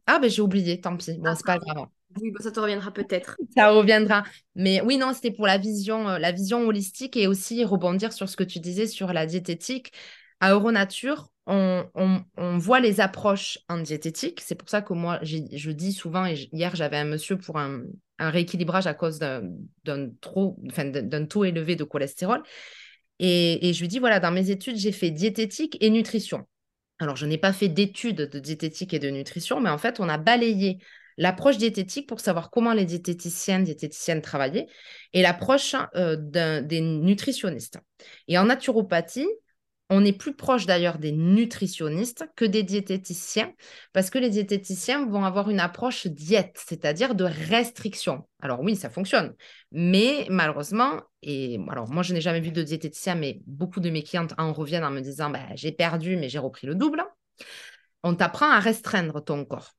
ah, 0.06 0.18
ben 0.18 0.30
j'ai 0.30 0.42
oublié, 0.42 0.80
tant 0.80 0.96
pis. 0.96 1.18
Bon, 1.18 1.34
c'est 1.34 1.44
pas 1.44 1.58
grave. 1.58 1.88
Oui, 2.20 2.32
ça 2.40 2.52
te 2.52 2.60
reviendra 2.60 2.92
peut-être. 2.92 3.36
Ça 3.56 3.70
reviendra. 3.70 4.22
Mais 4.54 4.80
oui, 4.80 4.98
non, 4.98 5.12
c'était 5.12 5.32
pour 5.32 5.46
la 5.46 5.58
vision, 5.58 6.08
euh, 6.08 6.18
la 6.18 6.32
vision 6.32 6.60
holistique 6.66 7.16
et 7.16 7.26
aussi 7.26 7.64
rebondir 7.64 8.12
sur 8.12 8.28
ce 8.28 8.36
que 8.36 8.44
tu 8.44 8.60
disais 8.60 8.86
sur 8.86 9.12
la 9.12 9.26
diététique. 9.26 9.92
À 10.40 10.52
Euronature, 10.52 11.30
on, 11.46 12.58
voit 12.58 12.80
les 12.80 13.00
approches 13.00 13.58
en 13.68 13.78
diététique. 13.78 14.40
C'est 14.40 14.54
pour 14.54 14.68
ça 14.68 14.82
que 14.82 14.92
moi, 14.92 15.18
je 15.22 15.70
dis 15.70 15.92
souvent, 15.92 16.26
et 16.26 16.48
hier 16.52 16.74
j'avais 16.74 16.96
un 16.96 17.04
monsieur 17.04 17.36
pour 17.36 17.58
un, 17.58 17.82
rééquilibrage 18.18 18.86
à 18.86 18.94
cause 18.94 19.18
d'un 19.18 20.08
taux 20.20 21.44
élevé 21.44 21.76
de 21.76 21.84
cholestérol. 21.84 22.42
Et, 23.20 23.68
et, 23.68 23.72
je 23.72 23.80
lui 23.80 23.88
dis, 23.88 24.00
voilà, 24.00 24.18
dans 24.18 24.32
mes 24.32 24.50
études, 24.50 24.76
j'ai 24.76 24.90
fait 24.90 25.10
diététique 25.10 25.76
et 25.80 25.90
nutrition. 25.90 26.46
Alors, 26.98 27.16
je 27.16 27.26
n'ai 27.26 27.38
pas 27.38 27.52
fait 27.52 27.68
d'études 27.68 28.16
de 28.16 28.38
diététique 28.38 28.92
et 28.92 28.98
de 28.98 29.08
nutrition, 29.08 29.60
mais 29.60 29.70
en 29.70 29.78
fait, 29.78 30.00
on 30.00 30.08
a 30.08 30.18
balayé 30.18 30.78
l'approche 31.16 31.58
diététique 31.58 32.08
pour 32.08 32.20
savoir 32.20 32.50
comment 32.50 32.72
les 32.72 32.84
diététiciennes, 32.84 33.64
diététiciennes 33.64 34.22
travaillaient 34.22 34.66
et 35.12 35.22
l'approche 35.22 35.76
euh, 35.94 36.16
des 36.60 36.80
nutritionnistes. 36.80 37.78
Et 38.28 38.38
en 38.38 38.44
naturopathie, 38.44 39.28
on 39.94 40.04
est 40.04 40.12
plus 40.12 40.34
proche 40.34 40.66
d'ailleurs 40.66 40.98
des 40.98 41.12
nutritionnistes 41.12 42.26
que 42.36 42.44
des 42.44 42.62
diététiciens, 42.62 43.52
parce 43.92 44.10
que 44.10 44.18
les 44.18 44.30
diététiciens 44.30 45.06
vont 45.06 45.24
avoir 45.24 45.50
une 45.50 45.60
approche 45.60 46.06
diète, 46.06 46.60
c'est-à-dire 46.66 47.14
de 47.14 47.24
restriction. 47.24 48.26
Alors 48.42 48.60
oui, 48.60 48.76
ça 48.76 48.90
fonctionne, 48.90 49.34
mais 49.72 50.26
malheureusement, 50.28 51.00
et 51.22 51.58
alors 51.68 51.88
moi 51.88 52.02
je 52.02 52.12
n'ai 52.12 52.20
jamais 52.20 52.40
vu 52.40 52.50
de 52.50 52.62
diététicien, 52.62 53.14
mais 53.14 53.40
beaucoup 53.46 53.80
de 53.80 53.90
mes 53.90 54.02
clientes 54.02 54.34
en 54.36 54.52
reviennent 54.52 54.84
en 54.84 54.90
me 54.90 55.00
disant 55.00 55.30
bah, 55.30 55.46
j'ai 55.54 55.72
perdu, 55.72 56.16
mais 56.16 56.28
j'ai 56.28 56.38
repris 56.38 56.66
le 56.66 56.74
double. 56.74 57.04
On 58.02 58.14
t'apprend 58.14 58.50
à 58.50 58.58
restreindre 58.60 59.24
ton 59.24 59.44
corps. 59.44 59.74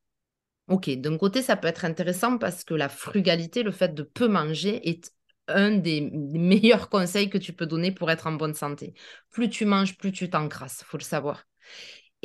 Ok, 0.67 0.89
d'un 0.89 1.17
côté, 1.17 1.43
ça 1.43 1.55
peut 1.55 1.67
être 1.67 1.85
intéressant 1.85 2.39
parce 2.39 2.63
que 2.63 2.73
la 2.73 2.89
frugalité, 2.89 3.61
le 3.61 3.71
fait 3.71 3.93
de 3.93 4.01
peu 4.01 4.27
manger, 4.27 4.89
est 4.89 5.11
un 5.47 5.71
des 5.71 6.01
meilleurs 6.01 6.89
conseils 6.89 7.29
que 7.29 7.37
tu 7.37 7.53
peux 7.53 7.65
donner 7.65 7.91
pour 7.91 8.11
être 8.11 8.27
en 8.27 8.33
bonne 8.33 8.53
santé. 8.53 8.93
Plus 9.31 9.49
tu 9.49 9.65
manges, 9.65 9.97
plus 9.97 10.11
tu 10.11 10.29
t'encrasses, 10.29 10.81
il 10.81 10.85
faut 10.85 10.97
le 10.97 11.03
savoir. 11.03 11.45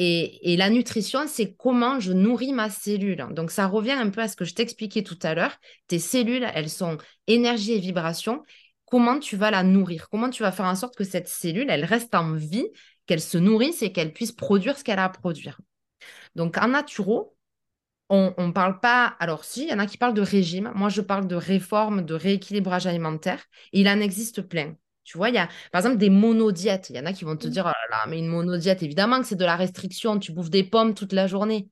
Et, 0.02 0.56
la 0.56 0.70
nutrition, 0.70 1.26
c'est 1.26 1.54
comment 1.54 2.00
je 2.00 2.12
nourris 2.12 2.54
ma 2.54 2.70
cellule. 2.70 3.26
Donc, 3.32 3.50
ça 3.50 3.66
revient 3.66 3.92
un 3.92 4.08
peu 4.08 4.22
à 4.22 4.28
ce 4.28 4.36
que 4.36 4.46
je 4.46 4.54
t'expliquais 4.54 5.02
tout 5.02 5.18
à 5.22 5.34
l'heure. 5.34 5.54
Tes 5.88 5.98
cellules, 5.98 6.46
elles 6.54 6.70
sont 6.70 6.96
énergie 7.26 7.72
et 7.72 7.80
vibration. 7.80 8.42
Comment 8.86 9.18
tu 9.18 9.36
vas 9.36 9.50
la 9.50 9.62
nourrir? 9.62 10.08
Comment 10.08 10.30
tu 10.30 10.42
vas 10.42 10.52
faire 10.52 10.64
en 10.64 10.74
sorte 10.74 10.96
que 10.96 11.04
cette 11.04 11.28
cellule, 11.28 11.68
elle 11.68 11.84
reste 11.84 12.14
en 12.14 12.32
vie, 12.32 12.66
qu'elle 13.04 13.20
se 13.20 13.36
nourrisse 13.36 13.82
et 13.82 13.92
qu'elle 13.92 14.14
puisse 14.14 14.32
produire 14.32 14.78
ce 14.78 14.84
qu'elle 14.84 14.98
a 14.98 15.04
à 15.04 15.10
produire? 15.10 15.60
Donc, 16.34 16.56
en 16.56 16.68
naturo, 16.68 17.36
on 18.10 18.46
ne 18.48 18.52
parle 18.52 18.80
pas. 18.80 19.14
Alors, 19.20 19.44
si, 19.44 19.64
il 19.64 19.70
y 19.70 19.72
en 19.72 19.78
a 19.78 19.86
qui 19.86 19.96
parlent 19.96 20.14
de 20.14 20.20
régime. 20.20 20.72
Moi, 20.74 20.88
je 20.88 21.00
parle 21.00 21.26
de 21.26 21.36
réforme, 21.36 22.04
de 22.04 22.14
rééquilibrage 22.14 22.86
alimentaire. 22.86 23.44
il 23.72 23.88
en 23.88 24.00
existe 24.00 24.42
plein. 24.42 24.74
Tu 25.04 25.16
vois, 25.16 25.30
il 25.30 25.34
y 25.34 25.38
a 25.38 25.48
par 25.72 25.80
exemple 25.80 25.96
des 25.96 26.10
monodiètes. 26.10 26.90
Il 26.90 26.96
y 26.96 27.00
en 27.00 27.06
a 27.06 27.12
qui 27.12 27.24
vont 27.24 27.36
te 27.36 27.46
mmh. 27.46 27.50
dire 27.50 27.64
Oh 27.66 27.68
là 27.68 27.96
là, 27.96 28.06
mais 28.08 28.18
une 28.18 28.28
monodiète, 28.28 28.82
évidemment 28.82 29.20
que 29.20 29.26
c'est 29.26 29.36
de 29.36 29.44
la 29.44 29.56
restriction. 29.56 30.18
Tu 30.18 30.32
bouffes 30.32 30.50
des 30.50 30.64
pommes 30.64 30.94
toute 30.94 31.12
la 31.12 31.26
journée. 31.26 31.68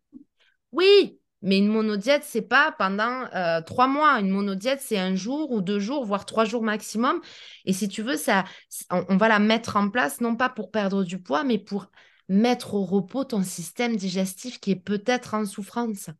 Oui, 0.73 1.19
mais 1.43 1.59
une 1.59 1.69
monodiète, 1.69 2.25
c'est 2.25 2.43
pas 2.43 2.75
pendant 2.79 3.27
euh, 3.35 3.61
trois 3.63 3.87
mois. 3.87 4.19
Une 4.21 4.31
monodiète, 4.31 4.81
c'est 4.81 4.99
un 4.99 5.15
jour 5.15 5.51
ou 5.53 5.61
deux 5.61 5.79
jours, 5.79 6.05
voire 6.05 6.27
trois 6.27 6.45
jours 6.45 6.63
maximum. 6.63 7.21
Et 7.65 7.73
si 7.73 7.89
tu 7.89 8.03
veux, 8.03 8.17
ça, 8.17 8.45
on 8.91 9.17
va 9.17 9.29
la 9.29 9.39
mettre 9.39 9.77
en 9.77 9.89
place, 9.91 10.21
non 10.21 10.37
pas 10.37 10.49
pour 10.49 10.71
perdre 10.71 11.05
du 11.05 11.21
poids, 11.21 11.45
mais 11.45 11.59
pour 11.59 11.91
mettre 12.29 12.75
au 12.75 12.85
repos 12.85 13.25
ton 13.25 13.43
système 13.43 13.97
digestif 13.97 14.61
qui 14.61 14.73
est 14.73 14.77
peut-être 14.77 15.35
en 15.35 15.45
souffrance. 15.47 16.11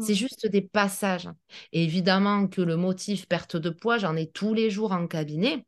C'est 0.00 0.14
juste 0.14 0.46
des 0.46 0.62
passages. 0.62 1.28
évidemment 1.72 2.48
que 2.48 2.62
le 2.62 2.76
motif 2.76 3.26
perte 3.26 3.56
de 3.56 3.70
poids, 3.70 3.98
j'en 3.98 4.16
ai 4.16 4.30
tous 4.30 4.54
les 4.54 4.70
jours 4.70 4.92
en 4.92 5.06
cabinet. 5.06 5.64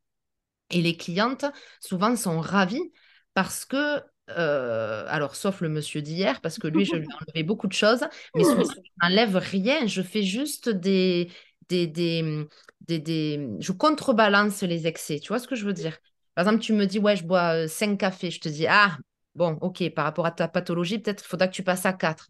Et 0.71 0.83
les 0.83 0.97
clientes, 0.97 1.45
souvent, 1.81 2.17
sont 2.17 2.41
ravies 2.41 2.93
parce 3.35 3.65
que 3.65 4.01
euh, 4.31 5.05
alors, 5.09 5.35
sauf 5.35 5.61
le 5.61 5.69
monsieur 5.69 6.03
d'hier, 6.03 6.41
parce 6.41 6.59
que 6.59 6.69
lui, 6.69 6.85
je 6.85 6.95
lui 6.97 7.07
ai 7.11 7.15
enlevé 7.27 7.43
beaucoup 7.43 7.67
de 7.67 7.73
choses, 7.73 8.05
mais 8.37 8.45
souvent, 8.45 8.63
je 8.63 8.81
n'enlève 9.03 9.37
rien. 9.37 9.87
Je 9.87 10.03
fais 10.03 10.23
juste 10.23 10.69
des, 10.69 11.31
des, 11.69 11.87
des, 11.87 12.47
des, 12.81 13.49
Je 13.59 13.73
contrebalance 13.73 14.63
les 14.63 14.87
excès. 14.87 15.19
Tu 15.21 15.29
vois 15.29 15.39
ce 15.41 15.49
que 15.49 15.57
je 15.57 15.65
veux 15.67 15.73
dire? 15.73 15.99
Par 16.35 16.47
exemple, 16.47 16.63
tu 16.63 16.73
me 16.73 16.87
dis, 16.87 16.99
ouais, 16.99 17.17
je 17.17 17.25
bois 17.25 17.67
5 17.69 17.93
euh, 17.93 17.97
cafés. 17.97 18.31
Je 18.31 18.41
te 18.41 18.49
dis, 18.49 18.67
ah, 18.69 18.97
Bon, 19.41 19.57
ok, 19.63 19.89
par 19.95 20.05
rapport 20.05 20.27
à 20.27 20.33
ta 20.33 20.49
pathologie, 20.49 20.99
peut-être 20.99 21.23
qu'il 21.23 21.29
faudra 21.29 21.49
que 21.49 21.55
tu 21.55 21.63
passes 21.63 21.87
à 21.87 21.95
4. 21.95 22.29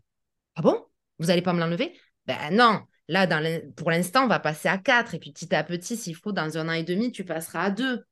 Ah 0.54 0.62
bon? 0.62 0.80
Vous 1.18 1.26
n'allez 1.26 1.42
pas 1.42 1.52
me 1.52 1.58
l'enlever? 1.58 1.98
Ben 2.24 2.36
non. 2.52 2.82
Là, 3.08 3.26
pour 3.74 3.90
l'instant, 3.90 4.26
on 4.26 4.28
va 4.28 4.38
passer 4.38 4.68
à 4.68 4.78
4. 4.78 5.16
Et 5.16 5.18
puis 5.18 5.32
petit 5.32 5.52
à 5.52 5.64
petit, 5.64 5.96
s'il 5.96 6.14
faut, 6.14 6.30
dans 6.30 6.56
un 6.56 6.68
an 6.68 6.72
et 6.72 6.84
demi, 6.84 7.10
tu 7.10 7.24
passeras 7.24 7.64
à 7.64 7.70
2. 7.72 8.04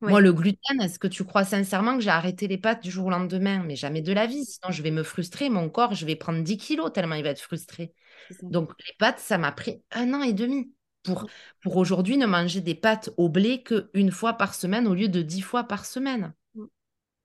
Moi, 0.00 0.20
le 0.20 0.32
gluten, 0.32 0.80
est-ce 0.80 0.98
que 0.98 1.06
tu 1.06 1.22
crois 1.22 1.44
sincèrement 1.44 1.94
que 1.94 2.00
j'ai 2.00 2.10
arrêté 2.10 2.48
les 2.48 2.58
pâtes 2.58 2.82
du 2.82 2.90
jour 2.90 3.06
au 3.06 3.10
lendemain? 3.10 3.62
Mais 3.62 3.76
jamais 3.76 4.02
de 4.02 4.12
la 4.12 4.26
vie. 4.26 4.44
Sinon, 4.44 4.72
je 4.72 4.82
vais 4.82 4.90
me 4.90 5.04
frustrer. 5.04 5.48
Mon 5.48 5.68
corps, 5.68 5.94
je 5.94 6.04
vais 6.04 6.16
prendre 6.16 6.42
10 6.42 6.56
kilos 6.56 6.92
tellement 6.92 7.14
il 7.14 7.22
va 7.22 7.30
être 7.30 7.40
frustré. 7.40 7.94
Donc, 8.42 8.72
les 8.88 8.94
pâtes, 8.98 9.20
ça 9.20 9.38
m'a 9.38 9.52
pris 9.52 9.80
un 9.92 10.12
an 10.14 10.22
et 10.22 10.32
demi 10.32 10.72
pour, 11.04 11.28
pour 11.62 11.76
aujourd'hui 11.76 12.16
ne 12.16 12.26
manger 12.26 12.60
des 12.60 12.74
pâtes 12.74 13.10
au 13.18 13.28
blé 13.28 13.62
qu'une 13.62 14.10
fois 14.10 14.32
par 14.32 14.56
semaine 14.56 14.88
au 14.88 14.94
lieu 14.94 15.06
de 15.06 15.22
10 15.22 15.42
fois 15.42 15.62
par 15.62 15.86
semaine. 15.86 16.34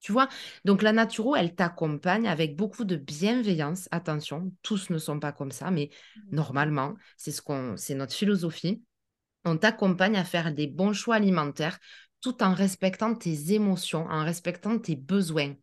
Tu 0.02 0.12
vois 0.12 0.28
Donc 0.66 0.82
la 0.82 0.92
naturo, 0.92 1.36
elle 1.36 1.56
t'accompagne 1.56 2.28
avec 2.28 2.56
beaucoup 2.56 2.84
de 2.84 2.96
bienveillance. 2.96 3.88
Attention, 3.92 4.52
tous 4.64 4.90
ne 4.90 4.98
sont 4.98 5.20
pas 5.20 5.32
comme 5.32 5.52
ça, 5.52 5.72
mais 5.72 5.90
mmh. 6.16 6.36
normalement, 6.36 6.96
c'est 7.18 7.32
ce 7.32 7.42
qu'on 7.42 7.78
c'est 7.78 7.96
notre 7.96 8.14
philosophie. 8.14 8.84
On 9.46 9.58
t'accompagne 9.58 10.18
à 10.18 10.24
faire 10.24 10.54
des 10.54 10.68
bons 10.68 10.94
choix 10.94 11.16
alimentaires 11.16 11.80
tout 12.22 12.44
en 12.44 12.54
respectant 12.54 13.16
tes 13.16 13.54
émotions, 13.54 14.06
en 14.08 14.24
respectant 14.24 14.78
tes 14.78 14.96
besoins. 14.96 15.56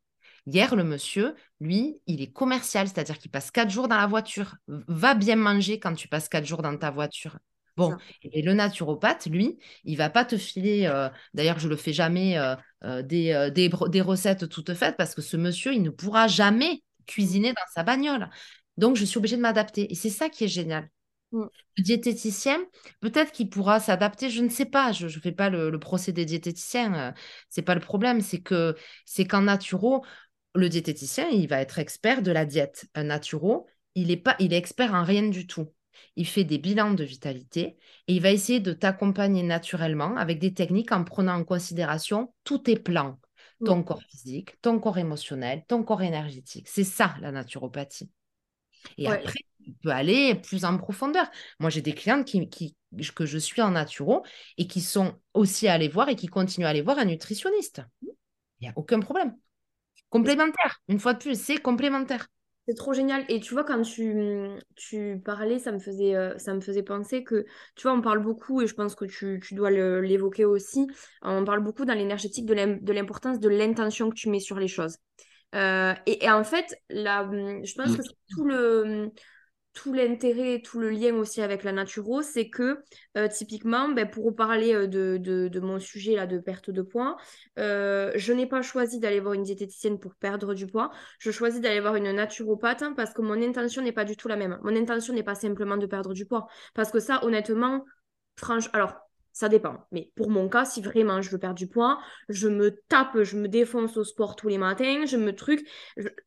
Hier, 0.47 0.75
le 0.75 0.85
monsieur, 0.85 1.35
lui, 1.61 2.01
il 2.07 2.23
est 2.23 2.33
commercial, 2.33 2.89
c'est-à-dire 2.89 3.19
qu'il 3.19 3.31
passe 3.31 3.51
quatre 3.51 3.71
jours 3.71 3.87
dans 3.87 3.97
la 3.97 4.07
voiture. 4.07 4.57
Va 4.67 5.15
bien 5.15 5.37
manger 5.37 5.79
quand 5.79 5.95
tu 5.95 6.09
passes 6.09 6.29
quatre 6.29 6.47
jours 6.47 6.63
dans 6.63 6.77
ta 6.77 6.91
voiture. 6.91 7.39
Bon, 7.79 7.97
et 8.25 8.43
le 8.43 8.55
naturopathe, 8.55 9.27
lui, 9.27 9.57
il 9.85 9.97
va 9.97 10.11
pas 10.11 10.25
te 10.25 10.37
filer, 10.37 10.87
euh, 10.87 11.09
d'ailleurs, 11.33 11.61
je 11.61 11.69
le 11.69 11.77
fais 11.77 11.93
jamais, 11.93 12.37
euh, 12.37 12.57
euh, 12.83 13.03
des, 13.03 13.51
des, 13.55 14.01
recettes 14.01 14.49
toutes 14.49 14.75
faites 14.75 14.97
parce 14.97 15.15
que 15.15 15.23
ce 15.23 15.37
monsieur, 15.37 15.73
il 15.73 15.83
ne 15.83 15.91
pourra 15.91 16.27
jamais 16.27 16.83
cuisiner 17.07 17.53
dans 17.53 17.73
sa 17.73 17.85
bagnole. 17.85 18.31
Donc, 18.79 18.97
je 18.97 19.05
suis 19.05 19.19
obligée 19.19 19.37
de 19.37 19.43
m'adapter. 19.43 19.93
Et 19.93 19.95
c'est 19.95 20.11
ça 20.11 20.29
qui 20.29 20.43
est 20.43 20.49
génial. 20.49 20.91
Mm. 21.31 21.45
Le 21.77 21.83
diététicien, 21.85 22.59
peut-être 23.01 23.31
qu'il 23.31 23.49
pourra 23.49 23.79
s'adapter, 23.79 24.29
je 24.29 24.43
ne 24.43 24.49
sais 24.49 24.67
pas, 24.67 24.91
je 24.91 25.07
ne 25.07 25.11
fais 25.11 25.33
pas 25.33 25.49
le, 25.49 25.79
procès 25.79 26.11
des 26.11 26.25
diététiciens, 26.25 27.15
c'est 27.49 27.63
pas 27.63 27.77
le 27.77 27.81
problème, 27.81 28.21
c'est 28.23 28.41
que 28.41 28.75
c'est 29.05 29.25
qu'en 29.25 29.43
naturo, 29.43 30.05
le 30.57 30.69
diététicien, 30.69 31.29
il 31.29 31.47
va 31.47 31.61
être 31.61 31.79
expert 31.79 32.23
de 32.23 32.33
la 32.33 32.45
diète. 32.45 32.87
Un 32.97 33.05
naturo, 33.05 33.69
il 33.95 34.11
est, 34.11 34.17
pas, 34.17 34.35
il 34.41 34.53
est 34.53 34.57
expert 34.57 34.95
en 34.95 35.05
rien 35.05 35.29
du 35.29 35.47
tout 35.47 35.69
il 36.17 36.27
fait 36.27 36.45
des 36.45 36.59
bilans 36.59 36.95
de 36.95 37.05
vitalité 37.05 37.77
et 38.07 38.15
il 38.15 38.21
va 38.21 38.31
essayer 38.31 38.61
de 38.61 38.73
t'accompagner 38.73 39.43
naturellement 39.43 40.17
avec 40.17 40.39
des 40.39 40.55
techniques 40.55 40.93
en 40.93 41.05
prenant 41.05 41.35
en 41.35 41.45
considération 41.45 42.33
tous 42.45 42.59
tes 42.59 42.77
plans, 42.77 43.19
ton 43.65 43.83
corps 43.83 44.03
physique, 44.03 44.61
ton 44.61 44.79
corps 44.79 44.99
émotionnel, 44.99 45.65
ton 45.69 45.83
corps 45.83 46.03
énergétique. 46.03 46.69
C'est 46.69 46.85
ça 46.85 47.15
la 47.21 47.33
naturopathie. 47.33 48.11
Et 48.97 49.07
après, 49.09 49.41
tu 49.65 49.73
peux 49.83 49.91
aller 49.91 50.35
plus 50.35 50.65
en 50.65 50.79
profondeur. 50.79 51.31
Moi, 51.59 51.71
j'ai 51.71 51.83
des 51.83 51.93
clientes 51.93 52.25
qui, 52.25 52.77
que 53.15 53.27
je 53.27 53.39
suis 53.39 53.61
en 53.61 53.73
naturo 53.73 54.25
et 54.57 54.67
qui 54.67 54.81
sont 54.81 55.15
aussi 55.35 55.69
allées 55.69 55.89
voir 55.89 56.09
et 56.09 56.17
qui 56.17 56.27
continuent 56.27 56.67
à 56.67 56.71
aller 56.71 56.83
voir 56.83 56.99
un 56.99 57.05
nutritionniste. 57.05 57.83
Il 58.03 58.13
n'y 58.63 58.69
a 58.69 58.73
aucun 58.77 59.01
problème. 59.01 59.37
Complémentaire, 60.11 60.81
une 60.89 61.01
fois 61.01 61.13
de 61.13 61.19
plus, 61.19 61.41
c'est 61.41 61.59
complémentaire. 61.59 62.29
C'est 62.69 62.75
trop 62.75 62.93
génial. 62.93 63.25
Et 63.31 63.41
tu 63.41 63.55
vois, 63.55 63.65
quand 63.65 63.81
tu, 63.81 64.47
tu 64.77 65.23
parlais, 65.25 65.59
ça 65.59 65.73
me, 65.73 65.79
faisait, 65.79 66.15
euh, 66.15 66.37
ça 66.37 66.53
me 66.53 66.61
faisait 66.61 66.83
penser 66.83 67.25
que, 67.25 67.47
tu 67.77 67.85
vois, 67.85 67.95
on 67.95 68.03
parle 68.03 68.19
beaucoup, 68.19 68.61
et 68.61 68.67
je 68.67 68.75
pense 68.75 68.95
que 68.95 69.07
tu, 69.07 69.41
dois 69.53 69.71
l'évoquer 69.71 70.45
aussi, 70.45 70.87
on 71.23 71.47
parle 71.47 71.61
beaucoup 71.61 71.87
dans 71.87 71.95
l'énergétique 71.95 72.45
de 72.45 72.93
l'importance 72.93 73.41
de 73.41 73.49
l'intention 73.49 74.11
que 74.11 74.15
tu 74.15 74.29
mets 74.29 74.39
sur 74.39 74.59
les 74.59 74.69
choses. 74.69 74.99
Euh, 75.55 75.95
et, 76.05 76.29
en 76.31 76.45
fait, 76.45 76.77
là, 76.91 77.27
je 77.33 77.75
pense 77.75 77.97
que 77.97 78.03
c'est 78.03 78.35
tout 78.35 78.45
le 78.45 79.13
tout 79.79 79.93
l'intérêt, 79.93 80.61
tout 80.61 80.81
le 80.81 80.91
lien 80.91 81.15
aussi 81.15 81.41
avec 81.41 81.63
la 81.63 81.71
naturo, 81.71 82.21
c'est 82.21 82.51
que 82.51 82.83
euh, 83.17 83.29
typiquement, 83.29 83.89
ben, 83.89 84.11
pour 84.11 84.35
parler 84.35 84.75
euh, 84.75 84.89
de, 84.89 85.61
mon 85.61 85.79
sujet 85.79 86.17
là 86.17 86.27
de 86.27 86.39
perte 86.39 86.71
de 86.71 86.83
poids, 86.83 87.17
euh, 87.61 88.11
je 88.17 88.33
n'ai 88.33 88.47
pas 88.47 88.61
choisi 88.61 88.99
d'aller 88.99 89.21
voir 89.21 89.35
une 89.35 89.45
diététicienne 89.45 90.01
pour 90.01 90.17
perdre 90.17 90.53
du 90.53 90.67
poids. 90.67 90.91
Je 91.21 91.31
choisis 91.31 91.61
d'aller 91.61 91.79
voir 91.79 91.95
une 91.95 92.11
naturopathe 92.11 92.83
hein, 92.83 92.93
parce 92.97 93.15
que 93.15 93.23
mon 93.23 93.41
intention 93.41 93.81
n'est 93.81 93.93
pas 93.93 94.05
du 94.05 94.17
tout 94.17 94.27
la 94.27 94.35
même. 94.35 94.59
Mon 94.65 94.75
intention 94.75 95.15
n'est 95.15 95.23
pas 95.23 95.37
simplement 95.37 95.77
de 95.77 95.87
perdre 95.87 96.13
du 96.13 96.27
poids. 96.27 96.49
Parce 96.75 96.91
que 96.91 96.99
ça, 96.99 97.25
honnêtement, 97.25 97.85
franchement, 98.37 98.73
alors 98.73 99.08
ça 99.39 99.49
dépend. 99.49 99.77
Mais 99.93 100.11
pour 100.17 100.31
mon 100.31 100.49
cas, 100.49 100.65
si 100.65 100.83
vraiment 100.83 101.23
je 101.23 101.31
veux 101.31 101.39
perdre 101.39 101.55
du 101.55 101.69
poids, 101.69 102.01
je 102.29 102.49
me 102.49 102.81
tape, 102.89 103.23
je 103.23 103.37
me 103.37 103.47
défonce 103.47 103.97
au 103.97 104.03
sport 104.03 104.35
tous 104.35 104.49
les 104.49 104.59
matins, 104.59 105.07
je 105.07 105.17
me 105.17 105.33
truc. 105.33 105.65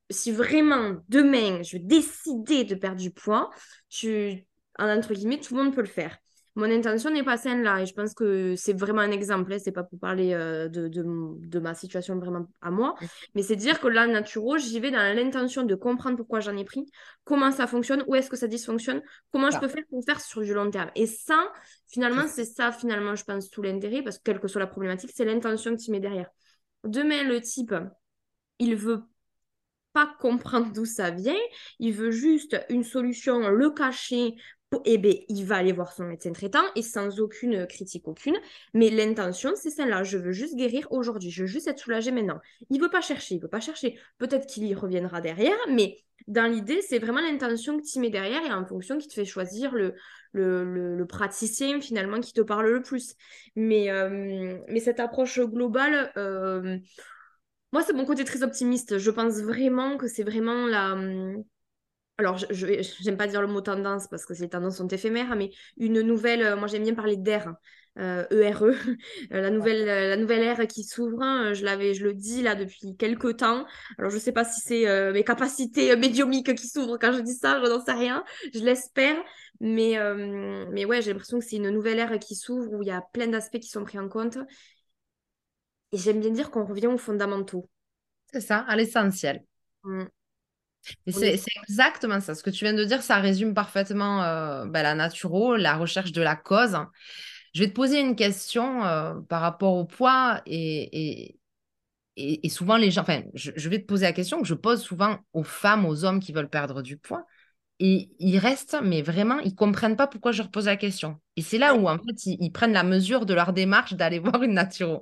Si 0.10 0.32
vraiment 0.32 0.96
demain 1.10 1.62
je 1.62 1.78
décider 1.78 2.64
de 2.64 2.74
perdre 2.74 3.02
du 3.02 3.12
poids, 3.12 3.50
tu, 3.90 4.48
entre 4.80 5.14
guillemets, 5.14 5.42
tout 5.42 5.58
le 5.58 5.62
monde 5.62 5.76
peut 5.76 5.82
le 5.82 5.88
faire 5.88 6.18
mon 6.56 6.70
intention 6.70 7.10
n'est 7.10 7.24
pas 7.24 7.38
saine 7.38 7.64
là 7.64 7.82
et 7.82 7.86
je 7.86 7.94
pense 7.94 8.14
que 8.14 8.56
c'est 8.56 8.74
vraiment 8.74 9.02
un 9.02 9.12
exemple, 9.12 9.54
hein, 9.54 9.58
c'est 9.60 9.72
pas 9.72 9.84
pour 9.84 10.00
parler 10.00 10.34
euh, 10.34 10.68
de, 10.68 10.88
de, 10.90 11.60
ma 11.60 11.74
situation 11.74 12.18
vraiment 12.18 12.48
à 12.62 12.72
moi, 12.72 12.96
mais 13.36 13.44
c'est 13.44 13.56
dire 13.56 13.80
que 13.80 13.88
là, 13.88 14.08
naturo, 14.08 14.58
j'y 14.58 14.80
vais 14.80 14.92
dans 14.92 15.16
l'intention 15.16 15.64
de 15.64 15.76
comprendre 15.76 16.18
pourquoi 16.18 16.42
j'en 16.42 16.58
ai 16.58 16.66
pris, 16.66 16.86
comment 17.24 17.52
ça 17.52 17.68
fonctionne, 17.68 18.04
où 18.08 18.16
est-ce 18.16 18.30
que 18.30 18.36
ça 18.36 18.48
dysfonctionne, 18.48 19.02
comment 19.32 19.50
je 19.50 19.60
peux 19.60 19.68
faire 19.68 19.84
pour 19.90 20.04
faire 20.04 20.20
sur 20.20 20.42
du 20.42 20.54
long 20.54 20.70
terme. 20.70 20.92
Et 20.96 21.08
ça, 21.08 21.52
finalement, 21.88 22.28
c'est 22.28 22.46
ça, 22.46 22.72
finalement, 22.72 23.16
je 23.16 23.24
pense, 23.24 23.50
tout 23.50 23.62
l'intérêt, 23.62 24.02
parce 24.02 24.18
que 24.18 24.24
quelle 24.24 24.40
que 24.40 24.48
soit 24.48 24.62
la 24.62 24.68
problématique, 24.68 25.12
c'est 25.14 25.26
l'intention 25.26 25.76
que 25.76 25.82
tu 25.82 25.92
mets 25.92 26.00
derrière. 26.00 26.30
Demain, 26.84 27.24
le 27.24 27.40
type, 27.40 27.74
il 28.60 28.76
veut 28.76 29.04
pas 29.94 30.14
comprendre 30.20 30.72
d'où 30.72 30.86
ça 30.86 31.12
vient, 31.12 31.38
il 31.80 31.94
veut 31.94 32.12
juste 32.12 32.58
une 32.70 32.84
solution, 32.84 33.50
le 33.50 33.72
cacher 33.72 34.36
eh 34.86 34.98
bien, 34.98 35.14
il 35.28 35.46
va 35.46 35.58
aller 35.58 35.74
voir 35.74 35.92
son 35.92 36.06
médecin 36.06 36.32
traitant 36.32 36.64
et 36.76 36.82
sans 36.82 37.20
aucune 37.20 37.68
critique 37.68 38.08
aucune. 38.08 38.36
Mais 38.74 38.90
l'intention, 38.90 39.52
c'est 39.56 39.70
celle-là. 39.70 40.04
Je 40.04 40.18
veux 40.18 40.32
juste 40.32 40.56
guérir 40.56 40.88
aujourd'hui. 40.92 41.30
Je 41.30 41.42
veux 41.42 41.48
juste 41.48 41.68
être 41.68 41.80
soulagée 41.80 42.12
maintenant. 42.12 42.40
Il 42.70 42.78
ne 42.78 42.84
veut 42.84 42.90
pas 42.90 43.02
chercher. 43.02 43.36
Il 43.36 43.42
veut 43.42 43.50
pas 43.50 43.60
chercher. 43.60 44.00
Peut-être 44.18 44.48
qu'il 44.48 44.66
y 44.66 44.74
reviendra 44.74 45.22
derrière, 45.22 45.58
mais 45.70 45.98
dans 46.28 46.50
l'idée, 46.50 46.82
c'est 46.82 47.00
vraiment 47.00 47.22
l'intention 47.22 47.80
que 47.80 47.86
tu 47.86 48.00
mets 48.00 48.10
derrière 48.10 48.44
et 48.46 48.54
en 48.54 48.66
fonction 48.66 48.98
qui 48.98 49.08
te 49.08 49.14
fait 49.14 49.26
choisir 49.26 49.74
le, 49.74 51.06
praticien 51.08 51.82
finalement 51.82 52.20
qui 52.22 52.32
te 52.32 52.42
parle 52.42 52.70
le 52.70 52.82
plus. 52.82 53.16
Mais, 53.56 53.90
euh, 53.92 54.58
cette 54.80 55.00
approche 55.00 55.40
globale, 55.40 56.12
euh, 56.18 56.78
moi, 57.74 57.82
c'est 57.84 57.94
mon 57.94 58.06
côté 58.06 58.24
très 58.24 58.44
optimiste. 58.44 58.98
Je 58.98 59.12
pense 59.12 59.42
vraiment 59.42 59.98
que 59.98 60.08
c'est 60.08 60.24
vraiment 60.24 60.66
la 60.68 60.96
alors 62.18 62.38
je 62.38 62.66
n'aime 63.06 63.18
pas 63.18 63.28
dire 63.28 63.42
le 63.42 63.48
mot 63.48 63.62
tendance 63.62 64.08
parce 64.08 64.26
que 64.26 64.34
ces 64.34 64.50
tendances 64.50 64.78
sont 64.78 64.88
éphémères, 64.88 65.36
mais 65.36 65.52
une 65.78 66.02
nouvelle, 66.02 66.44
euh, 66.44 66.56
moi 66.56 66.68
j'aime 66.68 66.84
bien 66.84 66.94
parler 66.94 67.18
d'ère, 67.18 67.56
euh, 67.98 68.26
ERE, 68.30 68.64
e, 68.64 68.74
euh, 69.34 69.42
la, 69.42 69.50
nouvelle, 69.50 69.86
la 69.86 70.18
nouvelle 70.18 70.44
ère 70.44 70.68
qui 70.68 70.84
s'ouvre, 70.84 71.22
hein, 71.22 71.54
je, 71.54 71.66
l'avais, 71.66 71.94
je 71.94 72.04
le 72.04 72.14
dis 72.14 72.42
là 72.44 72.56
depuis 72.56 72.96
quelques 72.96 73.38
temps. 73.38 73.66
Alors 73.98 74.12
je 74.12 74.16
ne 74.16 74.22
sais 74.22 74.32
pas 74.32 74.46
si 74.46 74.62
c'est 74.62 75.12
mes 75.12 75.24
capacités 75.24 75.96
médiumiques 75.96 76.54
qui 76.56 76.68
s'ouvrent 76.68 76.98
quand 76.98 77.12
je 77.12 77.22
dis 77.22 77.36
ça, 77.36 77.60
je 77.64 77.70
n'en 77.70 77.84
sais 77.84 77.94
rien, 77.94 78.24
je 78.54 78.60
l'espère, 78.60 79.18
mais, 79.60 79.98
mais 80.72 80.86
ouais, 80.86 81.02
j'ai 81.02 81.12
l'impression 81.12 81.40
que 81.40 81.46
c'est 81.46 81.58
une 81.58 81.70
nouvelle 81.70 82.00
ère 82.00 82.20
qui 82.20 82.36
s'ouvre 82.36 82.72
où 82.74 82.84
il 82.84 82.88
y 82.88 82.92
a 82.92 83.02
plein 83.14 83.28
d'aspects 83.28 83.60
qui 83.60 83.70
sont 83.70 83.84
pris 83.84 84.00
en 84.00 84.10
compte. 84.10 84.38
Et 85.94 85.98
j'aime 85.98 86.20
bien 86.22 86.30
dire 86.30 86.52
qu'on 86.52 86.66
revient 86.66 86.88
aux 86.88 86.98
fondamentaux. 86.98 87.70
C'est 88.32 88.42
ça, 88.42 88.60
à 88.60 88.76
l'essentiel. 88.78 89.44
Mmh. 89.84 90.06
C'est 91.08 91.40
exactement 91.64 92.20
ça. 92.20 92.36
Ce 92.36 92.44
que 92.44 92.50
tu 92.50 92.66
viens 92.66 92.74
de 92.74 92.84
dire, 92.84 93.04
ça 93.04 93.18
résume 93.18 93.54
parfaitement 93.54 94.24
euh, 94.24 94.66
ben, 94.66 94.84
la 94.84 94.96
naturo, 94.96 95.56
la 95.56 95.76
recherche 95.76 96.12
de 96.12 96.22
la 96.22 96.36
cause. 96.36 96.78
Je 97.54 97.62
vais 97.64 97.70
te 97.70 97.74
poser 97.74 98.00
une 98.00 98.16
question 98.16 98.86
euh, 98.86 99.14
par 99.30 99.42
rapport 99.42 99.74
au 99.76 99.86
poids 99.86 100.42
et, 100.46 101.34
et, 102.16 102.46
et, 102.46 102.50
souvent 102.50 102.78
les 102.78 102.92
gens, 102.92 103.02
enfin, 103.02 103.24
je, 103.34 103.52
je, 103.56 103.70
vais 103.70 103.80
te 103.80 103.86
poser 103.86 104.06
la 104.06 104.14
question 104.14 104.42
que 104.42 104.48
je 104.48 104.54
pose 104.54 104.82
souvent 104.82 105.20
aux 105.34 105.44
femmes, 105.44 105.86
aux 105.86 106.06
hommes 106.06 106.20
qui 106.20 106.32
veulent 106.32 106.50
perdre 106.50 106.82
du 106.82 106.98
poids. 106.98 107.26
Et 107.84 108.12
ils 108.20 108.38
restent, 108.38 108.78
mais 108.84 109.02
vraiment, 109.02 109.40
ils 109.40 109.56
comprennent 109.56 109.96
pas 109.96 110.06
pourquoi 110.06 110.32
je 110.32 110.44
repose 110.44 110.68
la 110.68 110.78
question. 110.78 111.20
Et 111.36 111.42
c'est 111.42 111.58
là 111.58 111.74
où, 111.74 111.90
en 111.90 111.98
fait, 111.98 112.28
ils, 112.28 112.52
prennent 112.52 112.74
la 112.74 112.84
mesure 112.84 113.26
de 113.26 113.34
leur 113.34 113.54
démarche 113.54 113.94
d'aller 113.94 114.20
voir 114.20 114.44
une 114.44 114.54
naturo. 114.54 115.02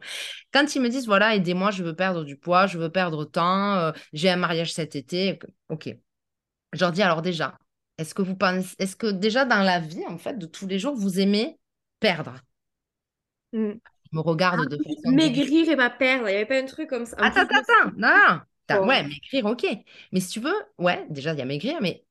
Quand 0.53 0.75
ils 0.75 0.81
me 0.81 0.87
disent, 0.87 1.05
voilà, 1.05 1.35
aidez-moi, 1.35 1.71
je 1.71 1.83
veux 1.83 1.93
perdre 1.93 2.23
du 2.23 2.37
poids, 2.37 2.67
je 2.67 2.77
veux 2.77 2.89
perdre 2.89 3.25
tant, 3.25 3.75
euh, 3.75 3.91
j'ai 4.13 4.29
un 4.29 4.37
mariage 4.37 4.73
cet 4.73 4.95
été, 4.95 5.37
ok. 5.67 5.93
Je 6.71 6.79
leur 6.79 6.93
dis, 6.93 7.01
alors 7.01 7.21
déjà, 7.21 7.59
est-ce 7.97 8.15
que 8.15 8.21
vous 8.21 8.37
pensez, 8.37 8.75
est-ce 8.79 8.95
que 8.95 9.07
déjà 9.07 9.43
dans 9.43 9.61
la 9.61 9.81
vie, 9.81 10.05
en 10.07 10.17
fait, 10.17 10.39
de 10.39 10.45
tous 10.45 10.65
les 10.65 10.79
jours, 10.79 10.95
vous 10.95 11.19
aimez 11.19 11.59
perdre? 11.99 12.35
Mmh. 13.51 13.71
Je 14.09 14.17
me 14.17 14.21
regarde 14.21 14.61
ah, 14.63 14.69
de 14.69 14.77
façon... 14.77 15.11
Maigrir 15.11 15.69
et 15.69 15.75
pas 15.75 15.89
perdre, 15.89 16.29
il 16.29 16.31
n'y 16.31 16.37
avait 16.37 16.45
pas 16.45 16.61
un 16.61 16.65
truc 16.65 16.89
comme 16.89 17.05
ça. 17.05 17.17
Attends, 17.19 17.41
attends, 17.41 17.57
attends, 17.57 17.91
non, 17.97 18.85
Ouais, 18.85 19.03
maigrir, 19.03 19.45
ok. 19.47 19.65
Mais 20.13 20.21
si 20.21 20.29
tu 20.29 20.39
veux, 20.39 20.55
ouais, 20.77 21.05
déjà, 21.09 21.33
il 21.33 21.39
y 21.39 21.41
a 21.41 21.45
maigrir, 21.45 21.79
mais 21.81 22.05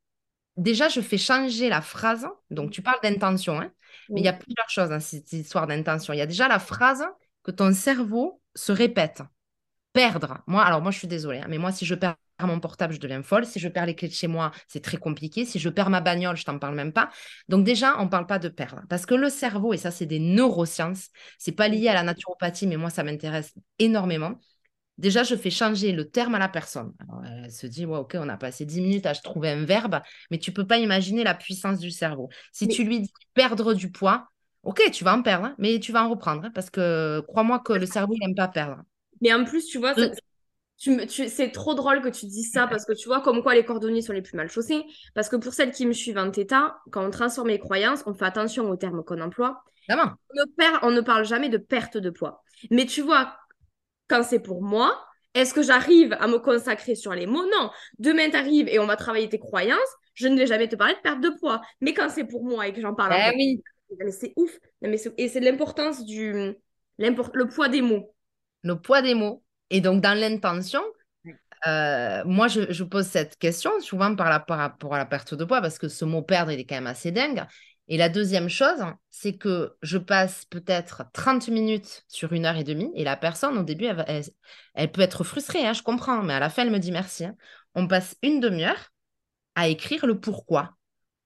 déjà, 0.59 0.89
je 0.89 1.01
fais 1.01 1.19
changer 1.19 1.69
la 1.69 1.81
phrase. 1.81 2.29
Donc, 2.51 2.71
tu 2.71 2.83
parles 2.83 3.01
d'intention, 3.03 3.61
hein, 3.61 3.71
mais 4.11 4.21
il 4.21 4.25
y 4.25 4.29
a 4.29 4.35
plusieurs 4.35 4.69
choses 4.69 4.91
dans 4.91 5.01
cette 5.01 5.33
histoire 5.33 5.67
d'intention. 5.67 6.13
Il 6.13 6.19
y 6.19 6.23
a 6.23 6.27
déjà 6.27 6.49
la 6.49 6.59
phrase 6.59 7.05
que 7.43 7.51
ton 7.51 7.73
cerveau 7.73 8.43
se 8.55 8.73
répète. 8.73 9.23
Perdre. 9.93 10.43
Moi, 10.47 10.63
alors 10.63 10.83
moi, 10.83 10.91
je 10.91 10.99
suis 10.99 11.09
désolée, 11.09 11.39
hein, 11.39 11.47
mais 11.49 11.59
moi, 11.59 11.73
si 11.73 11.87
je 11.87 11.95
perds 11.95 12.17
mon 12.47 12.61
portable, 12.61 12.95
je 12.95 13.01
deviens 13.01 13.23
folle. 13.23 13.47
Si 13.47 13.59
je 13.59 13.69
perds 13.69 13.87
les 13.87 13.95
clés 13.95 14.09
de 14.09 14.13
chez 14.13 14.29
moi, 14.29 14.53
c'est 14.69 14.83
très 14.83 14.97
compliqué. 14.97 15.45
Si 15.45 15.59
je 15.59 15.69
perds 15.69 15.91
ma 15.91 16.01
bagnole, 16.01 16.37
je 16.37 16.45
t'en 16.45 16.59
parle 16.59 16.75
même 16.75 16.93
pas. 16.93 17.11
Donc 17.49 17.65
déjà, 17.65 17.99
on 17.99 18.05
ne 18.05 18.09
parle 18.09 18.27
pas 18.27 18.39
de 18.39 18.49
perdre. 18.49 18.83
Parce 18.89 19.07
que 19.07 19.15
le 19.15 19.29
cerveau, 19.29 19.73
et 19.73 19.77
ça, 19.77 19.91
c'est 19.91 20.07
des 20.07 20.21
neurosciences, 20.21 21.09
c'est 21.39 21.53
pas 21.53 21.69
lié 21.69 21.89
à 21.89 21.95
la 21.95 22.03
naturopathie, 22.03 22.67
mais 22.67 22.77
moi, 22.77 22.91
ça 22.91 23.03
m'intéresse 23.03 23.55
énormément. 23.79 24.39
Déjà, 24.99 25.23
je 25.23 25.37
fais 25.37 25.51
changer 25.51 25.93
le 25.93 26.11
terme 26.11 26.35
à 26.35 26.39
la 26.41 26.49
personne. 26.49 26.93
elle 27.25 27.53
se 27.53 27.67
dit, 27.69 27.87
ouais, 27.87 27.99
ok, 27.99 28.17
on 28.19 28.29
a 28.29 28.37
passé 28.37 28.65
10 28.65 28.81
minutes 28.81 29.07
à 29.07 29.15
trouver 29.15 29.51
un 29.51 29.65
verbe, 29.65 30.01
mais 30.31 30.39
tu 30.39 30.53
peux 30.53 30.67
pas 30.67 30.79
imaginer 30.79 31.23
la 31.23 31.35
puissance 31.35 31.79
du 31.79 31.93
cerveau. 31.93 32.29
Si 32.53 32.67
tu 32.67 32.83
lui 32.83 33.01
dis 33.01 33.13
perdre 33.33 33.75
du 33.75 33.93
poids, 33.93 34.29
ok, 34.65 34.91
tu 34.93 35.05
vas 35.05 35.17
en 35.17 35.23
perdre, 35.23 35.47
hein, 35.47 35.55
mais 35.59 35.79
tu 35.79 35.93
vas 35.93 36.05
en 36.05 36.11
reprendre, 36.11 36.45
hein, 36.45 36.51
parce 36.53 36.69
que 36.69 37.21
crois-moi 37.29 37.61
que 37.61 37.73
le 37.73 37.87
cerveau, 37.87 38.15
il 38.15 38.27
n'aime 38.27 38.35
pas 38.35 38.49
perdre. 38.49 38.83
Mais 39.21 39.33
en 39.33 39.45
plus, 39.45 39.67
tu 39.67 39.79
vois, 39.79 39.95
c'est 40.77 41.53
trop 41.53 41.75
drôle 41.75 42.01
que 42.03 42.09
tu 42.09 42.27
dises 42.27 42.51
ça, 42.53 42.67
parce 42.67 42.85
que 42.85 42.93
tu 42.93 43.07
vois, 43.07 43.21
comme 43.21 43.43
quoi 43.43 43.55
les 43.55 43.65
cordonniers 43.65 44.03
sont 44.03 44.13
les 44.13 44.23
plus 44.23 44.37
mal 44.37 44.51
chaussés. 44.51 44.85
Parce 45.15 45.29
que 45.29 45.37
pour 45.37 45.55
celles 45.55 45.71
qui 45.71 45.87
me 45.87 45.93
suivent 45.93 46.19
en 46.19 46.31
Theta, 46.31 46.79
quand 46.91 47.07
on 47.07 47.11
transforme 47.11 47.49
les 47.49 47.59
croyances, 47.59 48.03
on 48.07 48.15
fait 48.15 48.25
attention 48.25 48.69
aux 48.69 48.77
termes 48.77 49.05
qu'on 49.05 49.21
emploie. 49.21 49.63
On 49.91 49.95
ne, 50.37 50.87
on 50.87 50.91
ne 50.91 51.01
parle 51.01 51.25
jamais 51.25 51.49
de 51.49 51.57
perte 51.57 51.97
de 51.97 52.11
poids. 52.11 52.45
Mais 52.71 52.85
tu 52.85 53.01
vois, 53.01 53.37
quand 54.09 54.23
c'est 54.23 54.41
pour 54.41 54.63
moi, 54.63 55.05
Est-ce 55.35 55.55
que 55.55 55.63
j'arrive 55.63 56.17
à 56.19 56.27
me 56.27 56.39
consacrer 56.39 56.95
sur 56.95 57.13
les 57.13 57.27
mots? 57.27 57.45
Non. 57.45 57.71
Demain, 57.99 58.31
tu 58.31 58.37
arrives 58.37 58.67
et 58.69 58.79
on 58.79 58.87
va 58.87 58.97
travailler 58.97 59.29
tes 59.29 59.39
croyances. 59.39 59.79
Je 60.15 60.27
ne 60.27 60.37
vais 60.37 60.47
jamais 60.47 60.69
te 60.69 60.75
parler 60.75 60.95
de 60.95 61.01
perte 61.01 61.21
de 61.21 61.31
poids. 61.39 61.61
Mais 61.81 61.95
quand 61.95 62.09
c'est 62.09 62.25
pour 62.25 62.43
moi 62.45 62.67
et 62.67 62.73
que 62.73 62.81
j'en 62.81 62.95
parle, 62.95 63.15
eh 63.15 63.37
oui. 63.37 63.63
mais 64.01 64.11
c'est 64.11 64.33
ouf. 64.37 64.59
mais 64.81 64.97
et 65.17 65.29
c'est 65.29 65.41
l'importance 65.41 66.05
du 66.05 66.57
le 66.99 67.47
poids 67.47 67.69
des 67.69 67.83
mots. 67.83 68.13
Le 68.63 68.81
poids 68.81 69.03
des 69.03 69.15
mots. 69.15 69.43
Et 69.71 69.81
donc, 69.81 70.01
dans 70.01 70.19
l'intention, 70.19 70.83
euh, 71.67 72.23
moi, 72.25 72.49
je, 72.49 72.83
pose 72.85 73.07
cette 73.07 73.37
question 73.39 73.71
souvent 73.81 74.15
par, 74.15 74.29
rapport 74.49 74.95
à 74.95 74.99
la 74.99 75.07
perte 75.07 75.35
de 75.35 75.45
poids 75.45 75.61
parce 75.61 75.79
que 75.79 75.89
ce 75.89 76.05
mot 76.05 76.23
perdre, 76.23 76.53
il 76.53 76.61
est 76.61 76.65
quand 76.65 76.77
même 76.77 76.87
assez 76.87 77.11
dingue. 77.11 77.45
Et 77.89 77.97
la 77.97 78.09
deuxième 78.11 78.49
chose, 78.49 78.85
c'est 79.11 79.37
que 79.37 79.77
je 79.83 79.97
passe 79.97 80.45
peut-être 80.47 81.05
30 81.13 81.49
minutes 81.49 82.05
sur 82.07 82.33
une 82.35 82.45
heure 82.45 82.57
et 82.57 82.65
demie 82.65 82.91
et 82.95 83.03
la 83.03 83.17
personne, 83.17 83.57
au 83.57 83.63
début, 83.63 83.87
elle, 84.75 84.93
peut 84.93 85.01
être 85.01 85.25
frustrée, 85.25 85.67
hein, 85.67 85.73
je 85.73 85.83
comprends, 85.83 86.23
mais 86.23 86.35
à 86.35 86.41
la 86.41 86.51
fin, 86.51 86.63
elle 86.63 86.71
me 86.71 86.79
dit 86.79 86.93
merci. 86.93 87.25
Hein. 87.25 87.35
On 87.75 87.87
passe 87.89 88.17
une 88.23 88.41
demi-heure 88.41 88.91
à 89.55 89.69
écrire 89.69 90.07
le 90.07 90.21
pourquoi. 90.21 90.77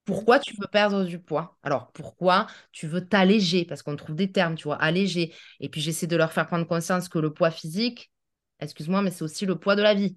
Pourquoi 0.05 0.39
tu 0.39 0.55
veux 0.61 0.67
perdre 0.67 1.05
du 1.05 1.21
poids? 1.21 1.59
Alors, 1.63 1.93
pourquoi 1.93 2.47
tu 2.73 2.87
veux 2.87 3.07
t'alléger? 3.07 3.65
Parce 3.65 3.83
qu'on 3.83 3.95
trouve 3.97 4.17
des 4.17 4.33
termes, 4.33 4.57
tu 4.57 4.65
vois, 4.65 4.77
alléger. 4.77 5.35
Et 5.61 5.69
puis, 5.69 5.81
j'essaie 5.81 6.09
de 6.09 6.17
leur 6.17 6.33
faire 6.33 6.47
prendre 6.47 6.67
conscience 6.67 7.09
que 7.09 7.19
le 7.19 7.33
poids 7.33 7.51
physique, 7.53 8.11
excuse-moi, 8.59 9.03
mais 9.03 9.11
c'est 9.11 9.23
aussi 9.23 9.47
le 9.47 9.59
poids 9.59 9.77
de 9.77 9.83
la 9.83 9.95
vie. 9.95 10.17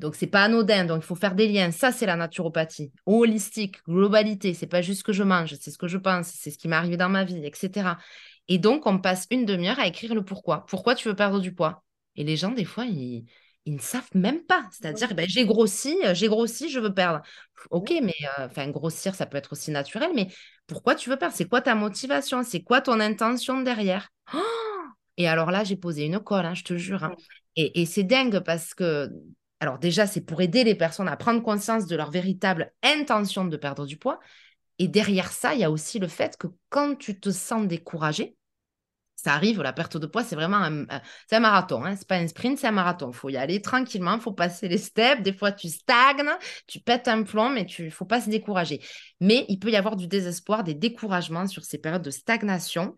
Donc, 0.00 0.14
c'est 0.14 0.26
pas 0.26 0.44
anodin. 0.44 0.86
Donc, 0.86 1.02
il 1.02 1.06
faut 1.06 1.14
faire 1.14 1.34
des 1.34 1.46
liens. 1.46 1.70
Ça, 1.70 1.92
c'est 1.92 2.06
la 2.06 2.16
naturopathie. 2.16 2.90
Holistique, 3.06 3.84
globalité. 3.86 4.54
C'est 4.54 4.66
pas 4.66 4.80
juste 4.80 5.00
ce 5.00 5.04
que 5.04 5.12
je 5.12 5.22
mange, 5.22 5.54
c'est 5.60 5.70
ce 5.70 5.78
que 5.78 5.88
je 5.88 5.98
pense, 5.98 6.28
c'est 6.28 6.50
ce 6.50 6.58
qui 6.58 6.68
m'est 6.68 6.76
arrivé 6.76 6.96
dans 6.96 7.10
ma 7.10 7.22
vie, 7.22 7.44
etc. 7.44 7.98
Et 8.48 8.58
donc, 8.58 8.86
on 8.86 8.98
passe 8.98 9.26
une 9.30 9.44
demi-heure 9.44 9.78
à 9.78 9.86
écrire 9.86 10.14
le 10.14 10.24
pourquoi. 10.24 10.64
Pourquoi 10.66 10.94
tu 10.94 11.06
veux 11.06 11.14
perdre 11.14 11.38
du 11.38 11.54
poids? 11.54 11.84
Et 12.16 12.24
les 12.24 12.36
gens, 12.36 12.50
des 12.50 12.64
fois, 12.64 12.86
ils, 12.86 13.26
ne 13.66 13.78
savent 13.78 14.08
même 14.14 14.42
pas. 14.42 14.64
C'est-à-dire, 14.72 15.14
ben, 15.14 15.28
j'ai 15.28 15.44
grossi, 15.44 15.96
euh, 16.04 16.14
j'ai 16.14 16.28
grossi, 16.28 16.70
je 16.70 16.80
veux 16.80 16.92
perdre. 16.92 17.20
Ok, 17.70 17.92
mais 18.02 18.14
euh, 18.38 18.46
enfin, 18.46 18.68
grossir, 18.68 19.14
ça 19.14 19.26
peut 19.26 19.36
être 19.36 19.52
aussi 19.52 19.70
naturel, 19.70 20.10
mais 20.14 20.28
pourquoi 20.66 20.94
tu 20.94 21.10
veux 21.10 21.16
perdre? 21.16 21.34
C'est 21.36 21.48
quoi 21.48 21.60
ta 21.60 21.74
motivation? 21.74 22.42
C'est 22.42 22.62
quoi 22.62 22.80
ton 22.80 22.98
intention 23.00 23.60
derrière? 23.60 24.08
Et 25.18 25.28
alors 25.28 25.50
là, 25.50 25.62
j'ai 25.62 25.76
posé 25.76 26.06
une 26.06 26.18
colle, 26.20 26.46
hein, 26.46 26.54
je 26.54 26.64
te 26.64 26.76
jure. 26.78 27.04
Hein. 27.04 27.14
Et, 27.54 27.82
et 27.82 27.86
c'est 27.86 28.04
dingue 28.04 28.40
parce 28.40 28.72
que 28.72 29.10
alors 29.60 29.78
déjà, 29.78 30.06
c'est 30.06 30.22
pour 30.22 30.40
aider 30.40 30.64
les 30.64 30.74
personnes 30.74 31.08
à 31.08 31.16
prendre 31.16 31.42
conscience 31.42 31.86
de 31.86 31.94
leur 31.94 32.10
véritable 32.10 32.72
intention 32.82 33.44
de 33.44 33.56
perdre 33.56 33.86
du 33.86 33.98
poids. 33.98 34.18
Et 34.78 34.88
derrière 34.88 35.30
ça, 35.30 35.54
il 35.54 35.60
y 35.60 35.64
a 35.64 35.70
aussi 35.70 35.98
le 35.98 36.08
fait 36.08 36.36
que 36.38 36.46
quand 36.70 36.96
tu 36.96 37.20
te 37.20 37.30
sens 37.30 37.66
découragé, 37.66 38.36
ça 39.16 39.34
arrive, 39.34 39.60
la 39.60 39.74
perte 39.74 39.98
de 39.98 40.06
poids, 40.06 40.24
c'est 40.24 40.34
vraiment 40.34 40.56
un, 40.56 40.86
un 40.88 41.40
marathon. 41.40 41.84
Hein. 41.84 41.94
Ce 41.94 42.00
n'est 42.00 42.06
pas 42.06 42.16
un 42.16 42.26
sprint, 42.26 42.58
c'est 42.58 42.68
un 42.68 42.72
marathon. 42.72 43.10
Il 43.10 43.16
faut 43.16 43.28
y 43.28 43.36
aller 43.36 43.60
tranquillement, 43.60 44.14
il 44.14 44.20
faut 44.20 44.32
passer 44.32 44.66
les 44.66 44.78
steps. 44.78 45.22
Des 45.22 45.34
fois, 45.34 45.52
tu 45.52 45.68
stagnes, 45.68 46.30
tu 46.66 46.80
pètes 46.80 47.06
un 47.06 47.22
plomb, 47.22 47.50
mais 47.50 47.64
il 47.78 47.84
ne 47.84 47.90
faut 47.90 48.06
pas 48.06 48.22
se 48.22 48.30
décourager. 48.30 48.80
Mais 49.20 49.44
il 49.48 49.58
peut 49.58 49.70
y 49.70 49.76
avoir 49.76 49.96
du 49.96 50.06
désespoir, 50.06 50.64
des 50.64 50.74
découragements 50.74 51.46
sur 51.46 51.64
ces 51.64 51.76
périodes 51.76 52.02
de 52.02 52.10
stagnation. 52.10 52.96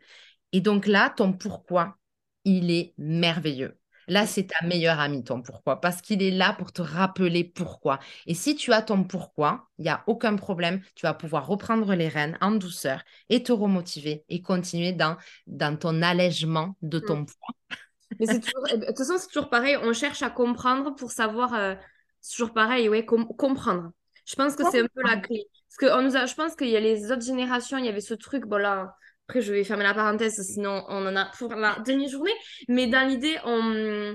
Et 0.53 0.61
donc 0.61 0.87
là, 0.87 1.11
ton 1.11 1.33
pourquoi, 1.33 1.99
il 2.45 2.71
est 2.71 2.95
merveilleux. 2.99 3.77
Là, 4.09 4.27
c'est 4.27 4.49
ta 4.49 4.67
meilleure 4.67 5.01
amie, 5.01 5.25
ton 5.25 5.43
pourquoi, 5.43 5.81
parce 5.81 6.03
qu'il 6.03 6.23
est 6.23 6.31
là 6.31 6.53
pour 6.53 6.73
te 6.73 6.83
rappeler 6.83 7.45
pourquoi. 7.45 7.99
Et 8.27 8.35
si 8.35 8.57
tu 8.57 8.73
as 8.73 8.83
ton 8.83 9.05
pourquoi, 9.05 9.69
il 9.79 9.83
n'y 9.83 9.91
a 9.91 10.03
aucun 10.07 10.37
problème, 10.37 10.81
tu 10.95 11.07
vas 11.07 11.15
pouvoir 11.15 11.47
reprendre 11.47 11.95
les 11.95 12.09
rênes 12.09 12.37
en 12.41 12.53
douceur 12.53 13.03
et 13.29 13.43
te 13.43 13.53
remotiver 13.53 14.25
et 14.29 14.43
continuer 14.43 14.93
dans, 14.93 15.17
dans 15.47 15.77
ton 15.77 16.03
allègement 16.03 16.77
de 16.83 16.99
ton 16.99 17.19
mmh. 17.19 17.27
poids. 17.27 17.77
Mais 18.21 18.27
c'est 18.27 18.41
toujours, 18.41 18.67
eh 18.69 18.77
ben, 18.77 18.81
de 18.81 18.87
toute 18.87 18.99
façon, 18.99 19.19
c'est 19.19 19.29
toujours 19.29 19.51
pareil, 19.51 19.77
on 19.83 19.93
cherche 19.93 20.23
à 20.23 20.31
comprendre 20.31 20.95
pour 20.95 21.13
savoir, 21.13 21.55
euh, 21.55 21.75
c'est 22.21 22.37
toujours 22.37 22.53
pareil, 22.53 22.89
ouais, 22.89 23.05
comprendre. 23.05 23.91
Je 24.25 24.35
pense 24.37 24.55
que 24.55 24.63
c'est 24.71 24.81
un 24.81 24.87
peu 24.95 25.03
la 25.03 25.17
clé. 25.17 25.47
Parce 25.69 25.77
que 25.79 25.99
on 25.99 26.03
nous 26.03 26.17
a, 26.17 26.27
je 26.27 26.35
pense 26.35 26.55
qu'il 26.55 26.69
y 26.69 26.77
a 26.77 26.81
les 26.81 27.11
autres 27.11 27.25
générations, 27.25 27.79
il 27.79 27.87
y 27.87 27.89
avait 27.89 28.01
ce 28.01 28.15
truc, 28.15 28.47
bon 28.47 28.59
là, 28.59 28.95
après, 29.29 29.41
je 29.41 29.53
vais 29.53 29.65
fermer 29.65 29.85
la 29.85 29.95
parenthèse, 29.95 30.41
sinon 30.43 30.85
on 30.89 31.07
en 31.07 31.17
a 31.17 31.27
pour 31.39 31.55
la 31.55 31.79
demi-journée. 31.87 32.33
Mais 32.69 32.87
dans 32.87 33.09
l'idée, 33.09 33.37
on... 33.45 34.15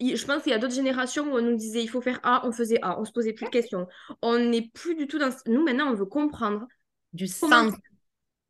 je 0.00 0.24
pense 0.26 0.42
qu'il 0.42 0.52
y 0.52 0.54
a 0.54 0.58
d'autres 0.58 0.74
générations 0.74 1.24
où 1.24 1.36
on 1.36 1.42
nous 1.42 1.56
disait 1.56 1.82
il 1.82 1.88
faut 1.88 2.00
faire 2.00 2.20
A, 2.22 2.46
on 2.46 2.52
faisait 2.52 2.78
A, 2.82 3.00
on 3.00 3.04
se 3.04 3.12
posait 3.12 3.32
plus 3.32 3.46
de 3.46 3.50
questions. 3.50 3.88
On 4.22 4.38
n'est 4.38 4.70
plus 4.74 4.94
du 4.94 5.06
tout 5.06 5.18
dans. 5.18 5.30
Nous, 5.46 5.64
maintenant, 5.64 5.90
on 5.90 5.94
veut 5.94 6.06
comprendre 6.06 6.66
du 7.12 7.26
sens. 7.26 7.72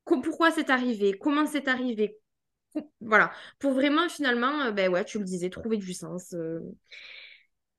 Pourquoi 0.05 0.51
c'est 0.51 0.70
arrivé? 0.70 1.18
Comment 1.18 1.47
c'est 1.47 1.68
arrivé? 1.68 2.18
Voilà. 3.01 3.32
Pour 3.59 3.72
vraiment, 3.72 4.09
finalement, 4.09 4.61
euh, 4.62 4.70
ben 4.70 4.91
ouais, 4.91 5.05
tu 5.05 5.18
le 5.18 5.24
disais, 5.24 5.51
trouver 5.51 5.76
du 5.78 5.95
sens. 5.95 6.32
Euh. 6.34 6.61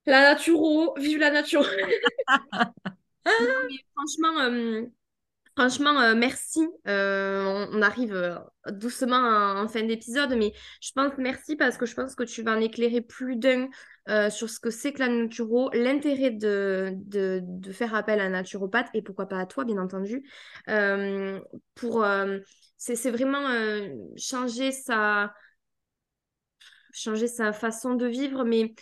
La 0.05 0.33
naturo, 0.33 0.95
vive 0.97 1.19
la 1.19 1.31
nature. 1.31 1.65
franchement, 3.95 4.39
euh, 4.39 4.85
Franchement, 5.57 5.99
euh, 6.01 6.13
merci. 6.13 6.67
Euh, 6.87 7.67
on, 7.71 7.81
arrive 7.81 8.13
euh, 8.13 8.37
doucement 8.69 9.15
en, 9.59 9.67
fin 9.67 9.81
d'épisode, 9.81 10.35
mais 10.37 10.53
je 10.81 10.91
pense 10.91 11.13
merci 11.17 11.55
parce 11.55 11.77
que 11.77 11.87
je 11.87 11.95
pense 11.95 12.13
que 12.13 12.21
tu 12.21 12.43
vas 12.43 12.51
en 12.55 12.59
éclairer 12.61 13.01
plus 13.01 13.37
d'un 13.37 13.67
sur 14.29 14.51
ce 14.51 14.59
que 14.59 14.69
c'est 14.69 14.93
que 14.93 14.99
la 14.99 15.07
naturo, 15.09 15.71
l'intérêt 15.73 16.29
de, 16.29 16.93
faire 17.71 17.95
appel 17.95 18.19
à 18.19 18.25
un 18.25 18.29
naturopathe 18.29 18.87
et 18.93 19.01
pourquoi 19.01 19.27
pas 19.27 19.39
à 19.39 19.47
toi, 19.47 19.65
bien 19.65 19.79
entendu. 19.79 20.23
pour 21.73 22.05
c'est 22.77 23.11
vraiment 23.11 23.47
changer 24.15 24.71
sa 24.71 25.33
changer 26.93 27.27
sa 27.27 27.51
façon 27.51 27.95
de 27.95 28.05
vivre, 28.05 28.43
mais 28.43 28.75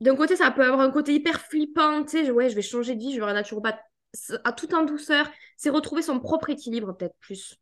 d'un 0.00 0.16
côté, 0.16 0.36
ça 0.36 0.50
peut 0.50 0.64
avoir 0.64 0.80
un 0.80 0.90
côté 0.90 1.14
hyper 1.14 1.40
flippant, 1.40 2.04
tu 2.04 2.10
sais, 2.10 2.24
je 2.26 2.32
vais 2.32 2.62
changer 2.62 2.94
de 2.94 3.00
vie, 3.00 3.14
je 3.14 3.20
vais 3.20 3.26
un 3.26 3.32
naturopathe 3.34 3.80
à 4.44 4.52
tout 4.52 4.74
en 4.74 4.84
douceur, 4.84 5.30
c'est 5.56 5.70
retrouver 5.70 6.02
son 6.02 6.20
propre 6.20 6.50
équilibre 6.50 6.96
peut-être 6.96 7.16
plus. 7.20 7.56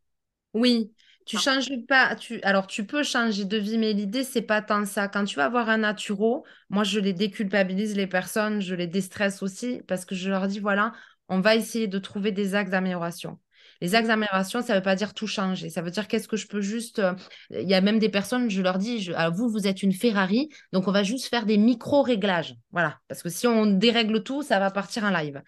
Oui, 0.54 0.92
tu 1.28 1.36
changes 1.36 1.70
pas. 1.86 2.14
Tu... 2.16 2.40
Alors, 2.42 2.66
tu 2.66 2.86
peux 2.86 3.02
changer 3.02 3.44
de 3.44 3.56
vie, 3.58 3.76
mais 3.76 3.92
l'idée, 3.92 4.24
c'est 4.24 4.42
pas 4.42 4.62
tant 4.62 4.86
ça. 4.86 5.08
Quand 5.08 5.24
tu 5.24 5.36
vas 5.36 5.48
voir 5.48 5.68
un 5.68 5.78
naturo, 5.78 6.44
moi, 6.70 6.84
je 6.84 7.00
les 7.00 7.12
déculpabilise, 7.12 7.94
les 7.96 8.06
personnes, 8.06 8.60
je 8.60 8.74
les 8.74 8.86
déstresse 8.86 9.42
aussi, 9.42 9.82
parce 9.86 10.04
que 10.06 10.14
je 10.14 10.30
leur 10.30 10.48
dis, 10.48 10.58
voilà, 10.58 10.92
on 11.28 11.40
va 11.40 11.54
essayer 11.54 11.86
de 11.86 11.98
trouver 11.98 12.32
des 12.32 12.54
axes 12.54 12.70
d'amélioration. 12.70 13.38
Les 13.80 13.94
axes 13.94 14.08
d'amélioration, 14.08 14.62
ça 14.62 14.72
ne 14.72 14.78
veut 14.78 14.82
pas 14.82 14.96
dire 14.96 15.14
tout 15.14 15.26
changer. 15.26 15.70
Ça 15.70 15.82
veut 15.82 15.90
dire 15.90 16.08
qu'est-ce 16.08 16.26
que 16.26 16.36
je 16.36 16.48
peux 16.48 16.62
juste. 16.62 16.98
Euh, 16.98 17.12
il 17.50 17.68
y 17.68 17.74
a 17.74 17.80
même 17.80 17.98
des 17.98 18.08
personnes, 18.08 18.50
je 18.50 18.62
leur 18.62 18.78
dis, 18.78 19.10
vous, 19.34 19.48
vous 19.50 19.66
êtes 19.68 19.82
une 19.82 19.92
Ferrari, 19.92 20.48
donc 20.72 20.88
on 20.88 20.92
va 20.92 21.02
juste 21.02 21.26
faire 21.26 21.44
des 21.46 21.58
micro-réglages. 21.58 22.56
Voilà. 22.72 22.98
Parce 23.06 23.22
que 23.22 23.28
si 23.28 23.46
on 23.46 23.66
dérègle 23.66 24.22
tout, 24.22 24.42
ça 24.42 24.58
va 24.58 24.70
partir 24.70 25.04
en 25.04 25.10
live. 25.10 25.42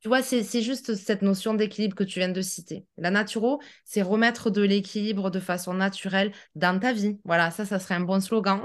Tu 0.00 0.08
vois, 0.08 0.22
c'est 0.22 0.62
juste 0.62 0.94
cette 0.94 1.22
notion 1.22 1.54
d'équilibre 1.54 1.96
que 1.96 2.04
tu 2.04 2.20
viens 2.20 2.28
de 2.28 2.40
citer. 2.40 2.84
La 2.98 3.10
naturo, 3.10 3.60
c'est 3.84 4.02
remettre 4.02 4.48
de 4.50 4.62
l'équilibre 4.62 5.30
de 5.30 5.40
façon 5.40 5.74
naturelle 5.74 6.32
dans 6.54 6.78
ta 6.78 6.92
vie. 6.92 7.18
Voilà, 7.24 7.50
ça, 7.50 7.64
ça 7.64 7.80
serait 7.80 7.96
un 7.96 8.00
bon 8.00 8.20
slogan. 8.20 8.60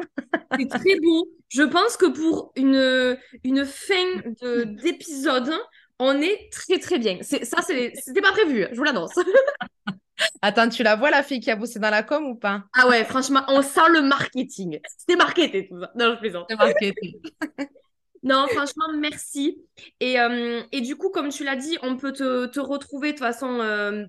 c'est 0.59 0.67
très 0.67 0.99
beau. 0.99 1.27
Je 1.49 1.63
pense 1.63 1.97
que 1.97 2.05
pour 2.05 2.51
une, 2.55 3.17
une 3.43 3.65
fin 3.65 4.21
d'épisode, 4.65 5.51
on 5.97 6.21
est 6.21 6.49
très 6.51 6.77
très 6.77 6.99
bien. 6.99 7.17
Ça, 7.23 7.61
c'était 7.61 8.21
pas 8.21 8.31
prévu, 8.31 8.67
je 8.71 8.77
vous 8.77 8.83
l'annonce. 8.83 9.15
Attends, 10.41 10.69
tu 10.69 10.83
la 10.83 10.95
vois 10.95 11.09
la 11.09 11.23
fille 11.23 11.39
qui 11.39 11.49
a 11.49 11.55
bossé 11.55 11.79
dans 11.79 11.89
la 11.89 12.03
com 12.03 12.25
ou 12.25 12.35
pas? 12.35 12.63
Ah 12.77 12.87
ouais, 12.87 13.03
franchement, 13.03 13.41
on 13.47 13.61
sent 13.61 13.89
le 13.91 14.01
marketing. 14.01 14.79
C'était 14.97 15.15
marketé 15.15 15.67
tout 15.67 15.79
ça. 15.79 15.91
Non, 15.95 16.13
je 16.13 16.19
plaisante. 16.19 16.45
C'était 16.49 16.63
marketé. 16.63 17.21
Non, 18.23 18.47
franchement, 18.47 18.85
merci. 18.97 19.61
Et, 19.99 20.19
euh, 20.19 20.61
et, 20.71 20.81
du 20.81 20.95
coup, 20.95 21.09
comme 21.09 21.29
tu 21.29 21.43
l'as 21.43 21.57
dit, 21.57 21.77
on 21.81 21.97
peut 21.97 22.13
te, 22.13 22.45
te 22.45 22.59
retrouver 22.59 23.09
de 23.09 23.17
toute 23.17 23.25
façon 23.25 23.59
euh, 23.59 24.05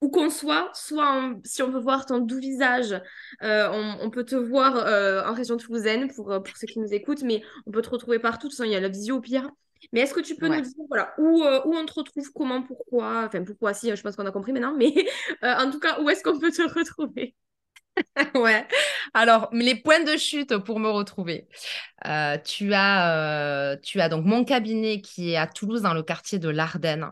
où 0.00 0.10
qu'on 0.10 0.30
soit, 0.30 0.70
soit 0.74 1.34
si 1.44 1.62
on 1.62 1.70
veut 1.70 1.80
voir 1.80 2.06
ton 2.06 2.18
doux 2.18 2.38
visage, 2.38 2.92
euh, 3.42 3.68
on, 3.72 3.98
on, 4.00 4.10
peut 4.10 4.24
te 4.24 4.36
voir 4.36 4.76
en 5.26 5.34
région 5.34 5.56
toulousaine 5.56 6.08
pour, 6.14 6.26
pour 6.26 6.56
ceux 6.56 6.68
qui 6.68 6.78
nous 6.78 6.94
écoutent, 6.94 7.22
mais 7.22 7.42
on 7.66 7.72
peut 7.72 7.82
te 7.82 7.90
retrouver 7.90 8.20
partout. 8.20 8.46
De 8.46 8.50
toute 8.50 8.56
façon, 8.56 8.68
il 8.68 8.72
y 8.72 8.76
a 8.76 8.80
la 8.80 8.88
visio 8.88 9.16
au 9.16 9.20
pire. 9.20 9.50
Mais 9.92 10.00
est-ce 10.00 10.14
que 10.14 10.20
tu 10.20 10.34
peux 10.34 10.48
nous 10.48 10.60
dire 10.60 10.74
voilà, 10.88 11.14
où, 11.18 11.42
où 11.42 11.76
on 11.76 11.86
te 11.86 11.94
retrouve, 11.94 12.30
comment, 12.34 12.62
pourquoi 12.62 13.24
Enfin, 13.26 13.44
pourquoi, 13.44 13.74
si, 13.74 13.94
je 13.94 14.02
pense 14.02 14.16
qu'on 14.16 14.26
a 14.26 14.32
compris 14.32 14.52
maintenant, 14.52 14.74
mais 14.76 14.92
en 15.42 15.70
tout 15.70 15.80
cas, 15.80 16.00
où 16.00 16.08
est-ce 16.10 16.22
qu'on 16.22 16.38
peut 16.38 16.52
te 16.52 16.62
retrouver? 16.62 17.34
ouais. 18.34 18.66
Alors, 19.14 19.48
les 19.52 19.74
points 19.74 20.04
de 20.04 20.16
chute 20.16 20.56
pour 20.58 20.78
me 20.80 20.88
retrouver. 20.88 21.48
Euh, 22.06 22.38
tu, 22.38 22.72
as, 22.74 23.72
euh, 23.72 23.76
tu 23.82 24.00
as 24.00 24.08
donc 24.08 24.24
mon 24.24 24.44
cabinet 24.44 25.00
qui 25.00 25.32
est 25.32 25.36
à 25.36 25.46
Toulouse, 25.46 25.82
dans 25.82 25.94
le 25.94 26.02
quartier 26.02 26.38
de 26.38 26.48
l'Ardenne. 26.48 27.10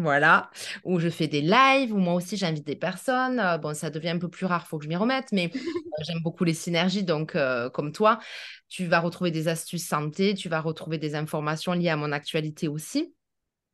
Voilà, 0.00 0.48
où 0.84 1.00
je 1.00 1.08
fais 1.08 1.26
des 1.26 1.40
lives, 1.40 1.92
où 1.92 1.98
moi 1.98 2.14
aussi 2.14 2.36
j'invite 2.36 2.64
des 2.64 2.76
personnes. 2.76 3.40
Euh, 3.40 3.58
bon, 3.58 3.74
ça 3.74 3.90
devient 3.90 4.10
un 4.10 4.18
peu 4.18 4.28
plus 4.28 4.46
rare, 4.46 4.62
il 4.64 4.68
faut 4.68 4.78
que 4.78 4.84
je 4.84 4.88
m'y 4.88 4.94
remette, 4.94 5.32
mais 5.32 5.50
euh, 5.54 6.02
j'aime 6.06 6.20
beaucoup 6.22 6.44
les 6.44 6.54
synergies. 6.54 7.02
Donc, 7.02 7.34
euh, 7.34 7.68
comme 7.68 7.90
toi, 7.90 8.20
tu 8.68 8.86
vas 8.86 9.00
retrouver 9.00 9.32
des 9.32 9.48
astuces 9.48 9.88
santé, 9.88 10.34
tu 10.34 10.48
vas 10.48 10.60
retrouver 10.60 10.98
des 10.98 11.16
informations 11.16 11.72
liées 11.72 11.88
à 11.88 11.96
mon 11.96 12.12
actualité 12.12 12.68
aussi. 12.68 13.12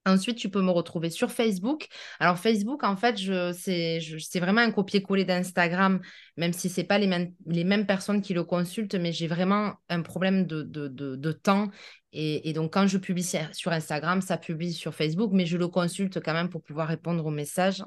Ensuite, 0.07 0.37
tu 0.37 0.49
peux 0.49 0.63
me 0.63 0.71
retrouver 0.71 1.11
sur 1.11 1.31
Facebook. 1.31 1.89
Alors, 2.21 2.39
Facebook, 2.39 2.85
en 2.85 2.97
fait, 2.97 3.17
c'est 3.55 4.39
vraiment 4.39 4.61
un 4.61 4.71
copier-coller 4.71 5.25
d'Instagram, 5.25 6.01
même 6.37 6.53
si 6.53 6.71
ce 6.71 6.81
n'est 6.81 6.87
pas 6.87 6.99
les 6.99 7.07
mêmes, 7.07 7.33
les 7.47 7.65
mêmes 7.65 7.87
personnes 7.87 8.21
qui 8.21 8.35
le 8.35 8.45
consultent, 8.45 8.95
mais 8.95 9.13
j'ai 9.13 9.27
vraiment 9.27 9.75
un 9.89 10.03
problème 10.03 10.47
de, 10.47 10.63
de, 10.63 11.33
temps. 11.33 11.69
Et, 12.17 12.53
donc, 12.53 12.73
quand 12.73 12.87
je 12.87 12.97
publie 12.97 13.27
sur 13.53 13.73
Instagram, 13.73 14.21
ça 14.23 14.37
publie 14.37 14.73
sur 14.73 14.95
Facebook, 14.95 15.31
mais 15.33 15.47
je 15.47 15.57
le 15.57 15.67
consulte 15.67 16.21
quand 16.21 16.33
même 16.33 16.49
pour 16.49 16.63
pouvoir 16.63 16.87
répondre 16.87 17.27
aux 17.27 17.31
messages. 17.31 17.83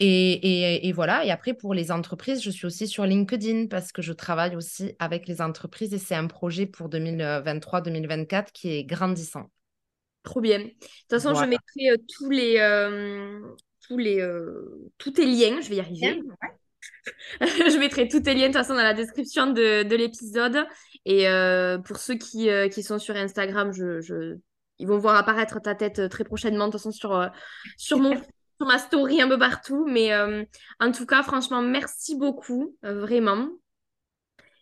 Et, 0.00 0.88
et, 0.88 0.92
voilà, 0.92 1.24
et 1.24 1.30
après 1.30 1.54
pour 1.54 1.74
les 1.74 1.92
entreprises, 1.92 2.42
je 2.42 2.50
suis 2.50 2.66
aussi 2.66 2.88
sur 2.88 3.06
LinkedIn 3.06 3.66
parce 3.68 3.92
que 3.92 4.02
je 4.02 4.12
travaille 4.12 4.56
aussi 4.56 4.96
avec 4.98 5.28
les 5.28 5.40
entreprises 5.40 5.94
et 5.94 5.98
c'est 5.98 6.16
un 6.16 6.26
projet 6.26 6.66
pour 6.66 6.88
2023-2024 6.88 8.46
qui 8.52 8.70
est 8.70 8.84
grandissant. 8.84 9.48
Trop 10.24 10.40
bien. 10.40 10.58
De 10.58 10.64
toute 10.64 11.10
façon, 11.10 11.34
je 11.34 11.44
mettrai 11.44 11.90
euh, 11.90 11.96
tous 12.16 12.30
les, 12.30 12.58
euh, 12.58 13.40
tous 13.86 13.98
les, 13.98 14.20
euh, 14.20 14.90
tous 14.98 15.12
tes 15.12 15.24
liens. 15.24 15.60
Je 15.60 15.68
vais 15.68 15.76
y 15.76 15.80
arriver. 15.80 16.20
je 17.40 17.78
mettrai 17.78 18.08
tous 18.08 18.20
tes 18.20 18.34
liens 18.34 18.48
de 18.48 18.52
toute 18.52 18.62
façon 18.62 18.74
dans 18.74 18.82
la 18.82 18.94
description 18.94 19.48
de, 19.48 19.82
de 19.82 19.96
l'épisode. 19.96 20.64
Et 21.04 21.26
pour 21.84 21.96
ceux 21.96 22.14
qui, 22.14 22.48
qui 22.70 22.82
sont 22.82 22.98
sur 22.98 23.16
Instagram, 23.16 23.72
je, 23.72 24.00
je, 24.00 24.36
ils 24.78 24.86
vont 24.86 24.98
voir 24.98 25.16
apparaître 25.16 25.60
ta 25.60 25.74
tête 25.74 26.08
très 26.08 26.24
prochainement. 26.24 26.66
De 26.66 26.72
toute 26.72 26.80
façon, 26.80 26.92
sur, 26.92 27.30
sur, 27.76 27.98
mon, 27.98 28.14
sur 28.58 28.66
ma 28.66 28.78
story 28.78 29.20
un 29.20 29.28
peu 29.28 29.38
partout. 29.38 29.84
Mais 29.88 30.14
en 30.78 30.92
tout 30.92 31.06
cas, 31.06 31.22
franchement, 31.22 31.62
merci 31.62 32.16
beaucoup. 32.16 32.76
vraiment. 32.82 33.48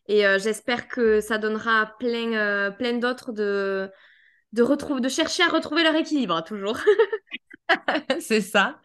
Et 0.09 0.23
j'espère 0.39 0.89
que 0.89 1.21
ça 1.21 1.37
donnera 1.39 1.95
plein, 1.99 2.73
plein 2.73 2.95
d'autres 2.99 3.33
de 3.33 3.91
de, 4.53 4.63
retrouver, 4.63 5.01
de 5.01 5.09
chercher 5.09 5.43
à 5.43 5.49
retrouver 5.49 5.83
leur 5.83 5.95
équilibre, 5.95 6.43
toujours. 6.45 6.79
c'est 8.21 8.41
ça. 8.41 8.81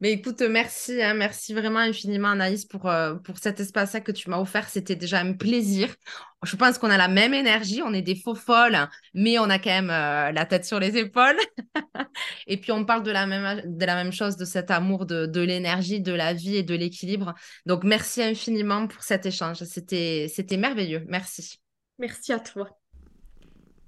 Mais 0.00 0.12
écoute, 0.12 0.40
merci, 0.40 1.02
hein, 1.02 1.12
merci 1.12 1.52
vraiment 1.52 1.80
infiniment 1.80 2.28
Anaïs 2.28 2.64
pour, 2.64 2.86
euh, 2.86 3.16
pour 3.16 3.36
cet 3.36 3.60
espace-là 3.60 4.00
que 4.00 4.12
tu 4.12 4.30
m'as 4.30 4.38
offert. 4.38 4.68
C'était 4.70 4.96
déjà 4.96 5.20
un 5.20 5.34
plaisir. 5.34 5.94
Je 6.42 6.56
pense 6.56 6.78
qu'on 6.78 6.88
a 6.88 6.96
la 6.96 7.08
même 7.08 7.34
énergie, 7.34 7.82
on 7.82 7.92
est 7.92 8.00
des 8.00 8.14
faux 8.14 8.34
folles, 8.34 8.88
mais 9.12 9.38
on 9.38 9.50
a 9.50 9.58
quand 9.58 9.68
même 9.68 9.90
euh, 9.90 10.32
la 10.32 10.46
tête 10.46 10.64
sur 10.64 10.80
les 10.80 10.96
épaules. 10.96 11.36
et 12.46 12.56
puis 12.56 12.72
on 12.72 12.86
parle 12.86 13.02
de 13.02 13.10
la 13.10 13.26
même, 13.26 13.62
de 13.66 13.84
la 13.84 13.94
même 13.94 14.12
chose, 14.12 14.36
de 14.38 14.46
cet 14.46 14.70
amour 14.70 15.04
de, 15.04 15.26
de 15.26 15.40
l'énergie, 15.42 16.00
de 16.00 16.12
la 16.14 16.32
vie 16.32 16.56
et 16.56 16.62
de 16.62 16.74
l'équilibre. 16.74 17.34
Donc 17.66 17.84
merci 17.84 18.22
infiniment 18.22 18.86
pour 18.86 19.02
cet 19.02 19.26
échange. 19.26 19.58
C'était 19.64 20.56
merveilleux. 20.56 21.04
Merci. 21.08 21.60
Merci 21.98 22.32
à 22.32 22.40
toi. 22.40 22.79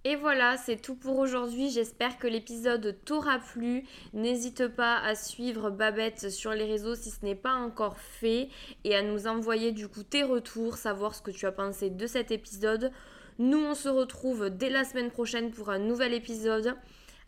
Et 0.05 0.17
voilà, 0.17 0.57
c'est 0.57 0.83
tout 0.83 0.97
pour 0.97 1.19
aujourd'hui. 1.19 1.71
J'espère 1.71 2.19
que 2.19 2.27
l'épisode 2.27 2.99
t'aura 3.05 3.39
plu. 3.39 3.85
N'hésite 4.13 4.67
pas 4.67 4.99
à 4.99 5.15
suivre 5.15 5.71
Babette 5.71 6.31
sur 6.31 6.53
les 6.53 6.65
réseaux 6.65 6.97
si 6.97 7.11
ce 7.11 7.25
n'est 7.25 7.37
pas 7.37 7.55
encore 7.55 7.99
fait 7.99 8.49
et 8.83 8.97
à 8.97 9.03
nous 9.03 9.29
envoyer 9.29 9.71
du 9.71 9.87
coup 9.87 10.03
tes 10.03 10.25
retours, 10.25 10.77
savoir 10.77 11.15
ce 11.15 11.23
que 11.23 11.31
tu 11.31 11.47
as 11.47 11.53
pensé 11.53 11.89
de 11.89 12.07
cet 12.09 12.33
épisode. 12.33 12.91
Nous, 13.39 13.59
on 13.59 13.75
se 13.75 13.89
retrouve 13.89 14.51
dès 14.51 14.71
la 14.71 14.85
semaine 14.85 15.11
prochaine 15.11 15.53
pour 15.53 15.71
un 15.71 15.79
nouvel 15.79 16.15
épisode. 16.15 16.75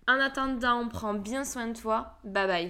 En 0.09 0.19
attendant, 0.19 0.87
prends 0.89 1.15
bien 1.15 1.45
soin 1.45 1.69
de 1.69 1.79
toi. 1.79 2.19
Bye 2.25 2.47
bye. 2.47 2.69